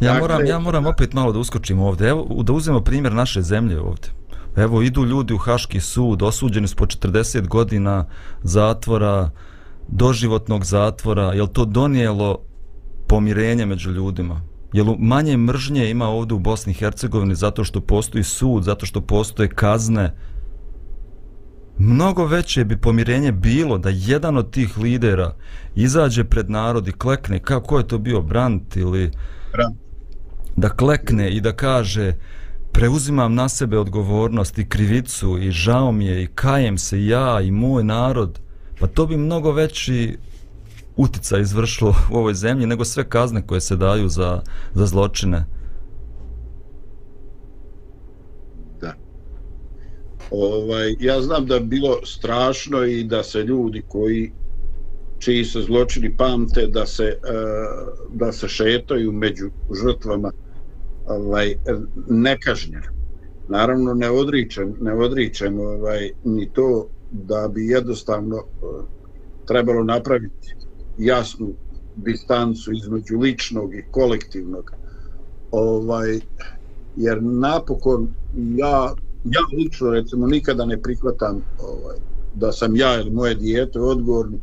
Ja 0.00 0.12
Dakle- 0.12 0.20
moram, 0.20 0.46
ja 0.46 0.58
moram 0.58 0.86
opet 0.86 1.12
malo 1.12 1.32
da 1.32 1.38
uskočim 1.38 1.80
ovdje. 1.80 2.08
Evo, 2.08 2.42
da 2.42 2.52
uzmemo 2.52 2.80
primjer 2.80 3.12
naše 3.12 3.42
zemlje 3.42 3.80
ovdje. 3.80 4.18
Evo, 4.58 4.82
idu 4.82 5.04
ljudi 5.04 5.34
u 5.34 5.38
Haški 5.38 5.80
sud, 5.80 6.22
osuđeni 6.22 6.68
su 6.68 6.76
po 6.76 6.86
40 6.86 7.48
godina 7.48 8.04
zatvora, 8.42 9.30
doživotnog 9.88 10.64
zatvora. 10.64 11.32
Je 11.32 11.52
to 11.52 11.64
donijelo 11.64 12.38
pomirenje 13.08 13.66
među 13.66 13.90
ljudima? 13.90 14.40
Jel 14.72 14.94
manje 14.98 15.36
mržnje 15.36 15.90
ima 15.90 16.08
ovdje 16.08 16.34
u 16.34 16.38
Bosni 16.38 16.70
i 16.70 16.74
Hercegovini 16.74 17.34
zato 17.34 17.64
što 17.64 17.80
postoji 17.80 18.24
sud, 18.24 18.62
zato 18.64 18.86
što 18.86 19.00
postoje 19.00 19.48
kazne? 19.48 20.14
Mnogo 21.78 22.26
veće 22.26 22.64
bi 22.64 22.76
pomirenje 22.76 23.32
bilo 23.32 23.78
da 23.78 23.90
jedan 23.92 24.36
od 24.36 24.50
tih 24.50 24.78
lidera 24.78 25.34
izađe 25.74 26.24
pred 26.24 26.50
narod 26.50 26.88
i 26.88 26.92
klekne, 26.92 27.38
kako 27.38 27.78
je 27.78 27.88
to 27.88 27.98
bio, 27.98 28.22
Brandt 28.22 28.76
ili 28.76 29.10
Brandt. 29.52 29.78
da 30.56 30.68
klekne 30.68 31.30
i 31.30 31.40
da 31.40 31.52
kaže 31.52 32.12
preuzimam 32.72 33.34
na 33.34 33.48
sebe 33.48 33.78
odgovornost 33.78 34.58
i 34.58 34.68
krivicu 34.68 35.38
i 35.38 35.50
žao 35.50 35.92
mi 35.92 36.06
je 36.06 36.22
i 36.22 36.26
kajem 36.26 36.78
se 36.78 37.04
ja 37.06 37.40
i 37.40 37.50
moj 37.50 37.84
narod, 37.84 38.40
pa 38.80 38.86
to 38.86 39.06
bi 39.06 39.16
mnogo 39.16 39.52
veći 39.52 40.18
utica 40.96 41.38
izvršilo 41.38 41.94
u 42.12 42.16
ovoj 42.16 42.34
zemlji 42.34 42.66
nego 42.66 42.84
sve 42.84 43.08
kazne 43.08 43.46
koje 43.46 43.60
se 43.60 43.76
daju 43.76 44.08
za, 44.08 44.40
za 44.74 44.86
zločine. 44.86 45.44
Da. 48.80 48.94
Ovaj, 50.30 50.96
ja 51.00 51.22
znam 51.22 51.46
da 51.46 51.60
bilo 51.60 51.96
strašno 52.04 52.84
i 52.84 53.04
da 53.04 53.22
se 53.22 53.42
ljudi 53.42 53.82
koji 53.88 54.32
čiji 55.18 55.44
se 55.44 55.62
zločini 55.62 56.16
pamte 56.16 56.66
da 56.66 56.86
se 56.86 57.04
eh, 57.04 57.18
da 58.12 58.32
se 58.32 58.48
šetaju 58.48 59.12
među 59.12 59.50
žrtvama 59.82 60.32
ovaj 61.08 61.54
nekažnjen. 62.08 62.82
Naravno 63.48 63.94
ne 63.94 64.10
odričem, 64.10 64.74
ne 64.80 64.94
odričem 64.94 65.60
ovaj 65.60 66.10
ni 66.24 66.50
to 66.52 66.88
da 67.12 67.48
bi 67.48 67.66
jednostavno 67.66 68.36
eh, 68.36 68.84
trebalo 69.46 69.84
napraviti 69.84 70.54
jasnu 70.98 71.52
distancu 71.96 72.72
između 72.72 73.18
ličnog 73.18 73.74
i 73.74 73.84
kolektivnog. 73.90 74.72
Ovaj, 75.50 76.20
jer 76.96 77.22
napokon 77.22 78.08
ja, 78.56 78.94
ja 79.24 79.40
lično 79.58 79.90
recimo 79.90 80.26
nikada 80.26 80.64
ne 80.64 80.82
prihvatam 80.82 81.42
ovaj, 81.58 81.96
da 82.34 82.52
sam 82.52 82.76
ja 82.76 83.00
ili 83.00 83.10
moje 83.10 83.34
dijete 83.34 83.80
odgovorni 83.80 84.40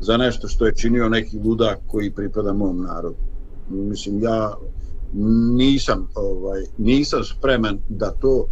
za 0.00 0.16
nešto 0.16 0.48
što 0.48 0.66
je 0.66 0.74
činio 0.74 1.08
neki 1.08 1.38
ludak 1.38 1.78
koji 1.86 2.10
pripada 2.10 2.52
mom 2.52 2.82
narodu. 2.82 3.16
Mislim, 3.70 4.22
ja 4.22 4.54
nisam, 5.56 6.08
ovaj, 6.14 6.62
nisam 6.78 7.24
spreman 7.24 7.78
da 7.88 8.10
to 8.10 8.46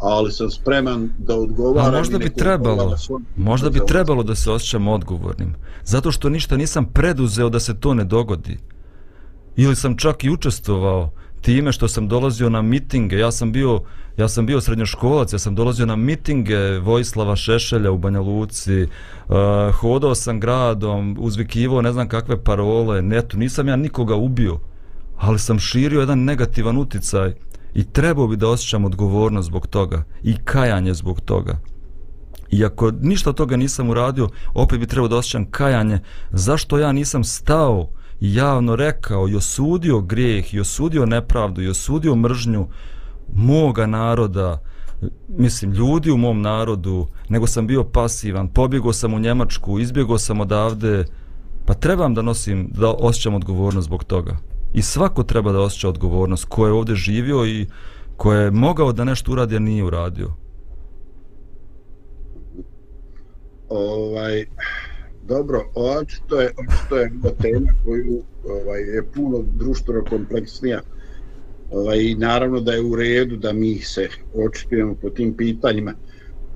ali 0.00 0.32
sam 0.32 0.50
spreman 0.50 1.10
da 1.18 1.34
odgovaram. 1.34 1.94
A 1.94 1.98
možda 1.98 2.18
bi 2.18 2.30
trebalo, 2.34 2.96
možda 3.36 3.70
bi 3.70 3.80
trebalo 3.86 4.22
da 4.22 4.34
se 4.34 4.50
osjećam 4.50 4.88
odgovornim. 4.88 5.54
Zato 5.84 6.12
što 6.12 6.28
ništa 6.28 6.56
nisam 6.56 6.84
preduzeo 6.92 7.48
da 7.48 7.60
se 7.60 7.80
to 7.80 7.94
ne 7.94 8.04
dogodi. 8.04 8.58
Ili 9.56 9.76
sam 9.76 9.96
čak 9.96 10.24
i 10.24 10.30
učestvovao 10.30 11.10
time 11.40 11.72
što 11.72 11.88
sam 11.88 12.08
dolazio 12.08 12.50
na 12.50 12.62
mitinge. 12.62 13.18
Ja 13.18 13.30
sam 13.30 13.52
bio, 13.52 13.80
ja 14.16 14.28
sam 14.28 14.46
bio 14.46 14.60
srednjoškolac, 14.60 15.32
ja 15.32 15.38
sam 15.38 15.54
dolazio 15.54 15.86
na 15.86 15.96
mitinge 15.96 16.78
Vojislava 16.78 17.36
Šešelja 17.36 17.90
u 17.90 17.98
Banja 17.98 18.20
Luci. 18.20 18.82
Uh, 18.82 18.86
hodao 19.74 20.14
sam 20.14 20.40
gradom, 20.40 21.16
uzvikivo 21.20 21.82
ne 21.82 21.92
znam 21.92 22.08
kakve 22.08 22.44
parole. 22.44 23.02
Neto, 23.02 23.36
nisam 23.36 23.68
ja 23.68 23.76
nikoga 23.76 24.14
ubio. 24.14 24.58
Ali 25.18 25.38
sam 25.38 25.58
širio 25.58 26.00
jedan 26.00 26.24
negativan 26.24 26.78
uticaj 26.78 27.32
i 27.74 27.84
trebao 27.84 28.28
bi 28.28 28.36
da 28.36 28.48
osjećam 28.48 28.84
odgovornost 28.84 29.46
zbog 29.46 29.66
toga 29.66 30.04
i 30.22 30.36
kajanje 30.44 30.94
zbog 30.94 31.20
toga. 31.20 31.60
I 32.50 32.64
ako 32.64 32.90
ništa 32.90 33.32
toga 33.32 33.56
nisam 33.56 33.90
uradio, 33.90 34.28
opet 34.54 34.80
bi 34.80 34.86
trebao 34.86 35.08
da 35.08 35.16
osjećam 35.16 35.50
kajanje 35.50 35.98
zašto 36.32 36.78
ja 36.78 36.92
nisam 36.92 37.24
stao 37.24 37.88
i 38.20 38.34
javno 38.34 38.76
rekao 38.76 39.28
i 39.28 39.36
osudio 39.36 40.00
grijeh 40.00 40.54
i 40.54 40.60
osudio 40.60 41.06
nepravdu 41.06 41.62
i 41.62 41.68
osudio 41.68 42.16
mržnju 42.16 42.68
moga 43.32 43.86
naroda, 43.86 44.58
mislim, 45.28 45.72
ljudi 45.72 46.10
u 46.10 46.16
mom 46.16 46.42
narodu, 46.42 47.06
nego 47.28 47.46
sam 47.46 47.66
bio 47.66 47.84
pasivan, 47.84 48.48
pobjegao 48.48 48.92
sam 48.92 49.14
u 49.14 49.18
Njemačku, 49.18 49.78
izbjegao 49.78 50.18
sam 50.18 50.40
odavde, 50.40 51.04
pa 51.66 51.74
trebam 51.74 52.14
da 52.14 52.22
nosim, 52.22 52.70
da 52.72 52.90
osjećam 52.90 53.34
odgovornost 53.34 53.86
zbog 53.86 54.04
toga. 54.04 54.36
I 54.72 54.82
svako 54.82 55.22
treba 55.22 55.52
da 55.52 55.60
osjeća 55.60 55.88
odgovornost 55.88 56.44
ko 56.44 56.66
je 56.66 56.72
ovdje 56.72 56.94
živio 56.94 57.46
i 57.46 57.66
ko 58.16 58.32
je 58.32 58.50
mogao 58.50 58.92
da 58.92 59.04
nešto 59.04 59.32
uradi, 59.32 59.56
a 59.56 59.58
nije 59.58 59.84
uradio. 59.84 60.32
Ovaj, 63.68 64.44
dobro, 65.26 65.70
očito 65.74 66.40
je, 66.40 66.50
očito 66.58 66.96
je 66.96 67.10
tema 67.42 67.72
koju 67.84 68.22
ovaj, 68.44 68.80
je 68.80 69.02
puno 69.14 69.44
društveno 69.54 70.04
kompleksnija. 70.04 70.80
Ovaj, 71.70 71.98
I 71.98 72.14
naravno 72.14 72.60
da 72.60 72.72
je 72.72 72.82
u 72.82 72.96
redu 72.96 73.36
da 73.36 73.52
mi 73.52 73.78
se 73.78 74.08
očitujemo 74.34 74.94
po 74.94 75.10
tim 75.10 75.34
pitanjima 75.36 75.94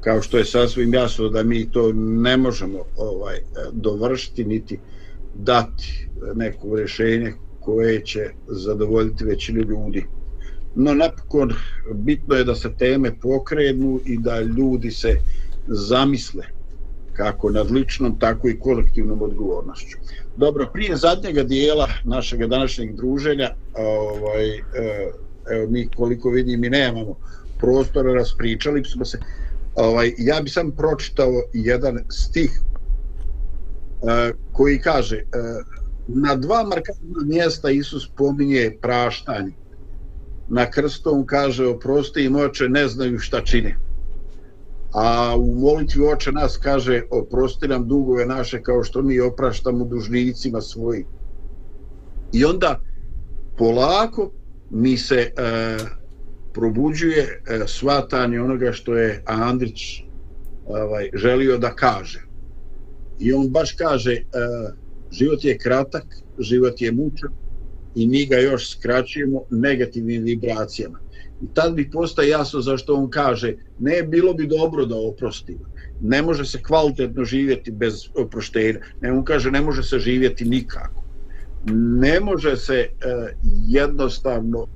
kao 0.01 0.23
što 0.23 0.39
je 0.39 0.45
sasvim 0.45 0.95
jasno 0.95 1.29
da 1.29 1.43
mi 1.43 1.71
to 1.71 1.93
ne 1.95 2.37
možemo 2.37 2.79
ovaj 2.97 3.37
dovršiti 3.73 4.45
niti 4.45 4.79
dati 5.35 6.09
neko 6.35 6.77
rješenje 6.77 7.33
koje 7.65 8.05
će 8.05 8.31
zadovoljiti 8.49 9.25
većinu 9.25 9.61
ljudi. 9.61 10.07
No 10.75 10.95
napokon 10.95 11.53
bitno 11.95 12.35
je 12.35 12.45
da 12.45 12.55
se 12.55 12.71
teme 12.79 13.13
pokrenu 13.21 14.01
i 14.07 14.19
da 14.19 14.41
ljudi 14.41 14.91
se 14.91 15.17
zamisle 15.69 16.45
kako 17.13 17.51
nad 17.51 17.71
ličnom, 17.71 18.19
tako 18.19 18.49
i 18.49 18.59
kolektivnom 18.59 19.23
odgovornošću. 19.23 19.99
Dobro, 20.37 20.71
prije 20.73 20.97
zadnjega 20.97 21.43
dijela 21.43 21.89
našeg 22.05 22.47
današnjeg 22.47 22.97
druženja, 22.97 23.51
ovaj, 23.75 24.57
e, 24.57 24.63
evo 25.51 25.71
mi 25.71 25.89
koliko 25.97 26.31
vidim 26.31 26.65
i 26.65 26.71
nemamo 26.71 27.17
prostora, 27.59 28.15
raspričali 28.15 28.85
smo 28.85 29.05
se, 29.05 29.19
ovaj, 29.75 30.13
ja 30.19 30.41
bi 30.41 30.51
sam 30.51 30.71
pročitao 30.71 31.33
jedan 31.53 31.99
stih 32.09 32.51
e, 34.03 34.33
koji 34.53 34.79
kaže 34.79 35.17
e, 35.17 35.23
na 36.15 36.37
dva 36.37 36.63
markantna 36.63 37.25
mjesta 37.25 37.71
Isus 37.71 38.09
pominje 38.17 38.77
praštanje. 38.81 39.53
Na 40.49 40.71
krstu 40.71 41.11
on 41.15 41.27
kaže 41.27 41.67
oprosti 41.67 42.25
im 42.25 42.37
oče 42.37 42.69
ne 42.69 42.89
znaju 42.89 43.19
šta 43.19 43.41
čine. 43.45 43.77
A 44.93 45.37
u 45.37 45.55
molitvi 45.55 46.07
oče 46.07 46.33
nas 46.33 46.57
kaže 46.57 47.03
oprosti 47.11 47.69
nam 47.69 47.89
dugove 47.89 48.27
naše 48.27 48.63
kao 48.63 48.85
što 48.85 49.03
mi 49.03 49.21
opraštamo 49.21 49.85
dužnicima 49.85 50.61
svojim. 50.61 51.07
I 52.33 52.45
onda 52.45 52.81
polako 53.59 54.31
mi 54.71 54.97
se 54.97 55.17
e, 55.17 55.33
probuđuje 56.53 57.23
e, 57.23 57.61
svatanje 57.67 58.41
onoga 58.41 58.73
što 58.73 58.97
je 58.97 59.23
Andrić 59.27 60.03
ovaj, 60.67 61.11
želio 61.15 61.59
da 61.59 61.75
kaže. 61.75 62.23
I 63.19 63.33
on 63.33 63.49
baš 63.49 63.73
kaže 63.73 64.13
e, 64.13 64.23
život 65.13 65.45
je 65.45 65.59
kratak, 65.59 66.05
život 66.39 66.81
je 66.81 66.93
mučan 66.93 67.31
i 67.95 68.07
mi 68.07 68.27
ga 68.27 68.37
još 68.37 68.71
skraćujemo 68.71 69.43
negativnim 69.51 70.23
vibracijama. 70.23 70.99
I 71.43 71.47
tad 71.55 71.75
bi 71.75 71.91
postaje 71.91 72.29
jasno 72.29 72.61
zašto 72.61 72.95
on 72.95 73.11
kaže 73.11 73.55
ne, 73.79 74.03
bilo 74.03 74.35
bi 74.35 74.47
dobro 74.47 74.87
da 74.87 74.97
oprostimo. 74.97 75.73
Ne 76.01 76.23
može 76.23 76.45
se 76.45 76.63
kvalitetno 76.63 77.25
živjeti 77.25 77.71
bez 77.71 77.95
oproštenja. 78.15 78.81
Ne, 79.01 79.13
on 79.13 79.25
kaže 79.25 79.51
ne 79.51 79.61
može 79.61 79.83
se 79.83 79.99
živjeti 79.99 80.45
nikako. 80.45 81.05
Ne 82.01 82.21
može 82.21 82.57
se 82.57 82.75
e, 82.75 82.89
jednostavno 83.69 84.67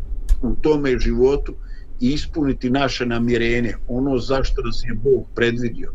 u 0.42 0.54
tome 0.60 0.98
životu 0.98 1.54
ispuniti 2.00 2.70
naše 2.70 3.06
namjerenje, 3.06 3.74
ono 3.88 4.18
zašto 4.18 4.62
nas 4.62 4.82
je 4.84 4.94
Bog 4.94 5.26
predvidio. 5.34 5.92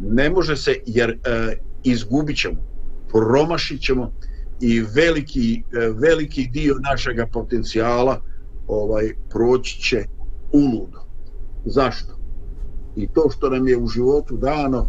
Ne 0.00 0.30
može 0.30 0.56
se 0.56 0.74
jer 0.86 1.10
e, 1.10 1.56
izgubit 1.84 2.36
ćemo 2.36 2.71
promašit 3.12 3.80
ćemo 3.82 4.12
i 4.60 4.80
veliki, 4.80 5.62
e, 5.72 5.88
veliki 5.88 6.48
dio 6.52 6.74
našeg 6.90 7.16
potencijala 7.32 8.20
ovaj 8.66 9.12
proći 9.30 9.80
će 9.80 10.04
uludo. 10.52 11.00
Zašto? 11.64 12.18
I 12.96 13.08
to 13.08 13.30
što 13.30 13.50
nam 13.50 13.68
je 13.68 13.76
u 13.76 13.86
životu 13.86 14.36
dano 14.36 14.88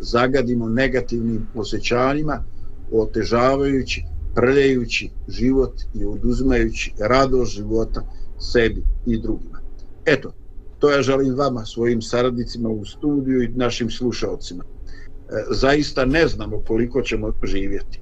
zagadimo 0.00 0.68
negativnim 0.68 1.46
osjećanjima, 1.54 2.44
otežavajući, 2.92 4.02
prljajući 4.34 5.10
život 5.28 5.80
i 5.94 6.04
oduzimajući 6.04 6.92
radost 6.98 7.52
života 7.52 8.02
sebi 8.38 8.82
i 9.06 9.18
drugima. 9.20 9.60
Eto, 10.04 10.32
to 10.78 10.90
ja 10.90 11.02
želim 11.02 11.34
vama, 11.34 11.64
svojim 11.64 12.02
saradnicima 12.02 12.68
u 12.68 12.84
studiju 12.84 13.42
i 13.42 13.48
našim 13.48 13.90
slušalcima. 13.90 14.64
Zaista 15.50 16.04
ne 16.04 16.28
znamo 16.28 16.62
koliko 16.66 17.02
ćemo 17.02 17.32
živjeti 17.42 18.00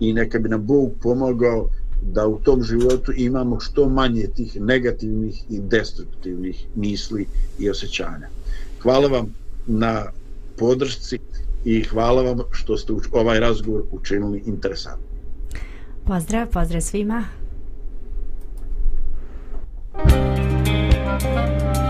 i 0.00 0.12
neka 0.12 0.38
bi 0.38 0.48
nam 0.48 0.66
Bog 0.66 0.92
pomogao 1.02 1.68
da 2.02 2.26
u 2.26 2.38
tom 2.38 2.62
životu 2.62 3.12
imamo 3.16 3.60
što 3.60 3.88
manje 3.88 4.26
tih 4.36 4.60
negativnih 4.60 5.42
i 5.50 5.60
destruktivnih 5.60 6.66
misli 6.74 7.26
i 7.58 7.70
osjećanja. 7.70 8.28
Hvala 8.82 9.08
vam 9.08 9.34
na 9.66 10.04
podršci 10.58 11.18
i 11.64 11.82
hvala 11.82 12.22
vam 12.22 12.38
što 12.50 12.76
ste 12.76 12.92
ovaj 13.12 13.40
razgovor 13.40 13.82
učinili 13.90 14.42
interesantno. 14.46 15.06
Pozdrav, 16.04 16.46
pozdrav 16.52 16.80
svima. 16.80 17.24
Thank 21.18 21.76
you. 21.76 21.85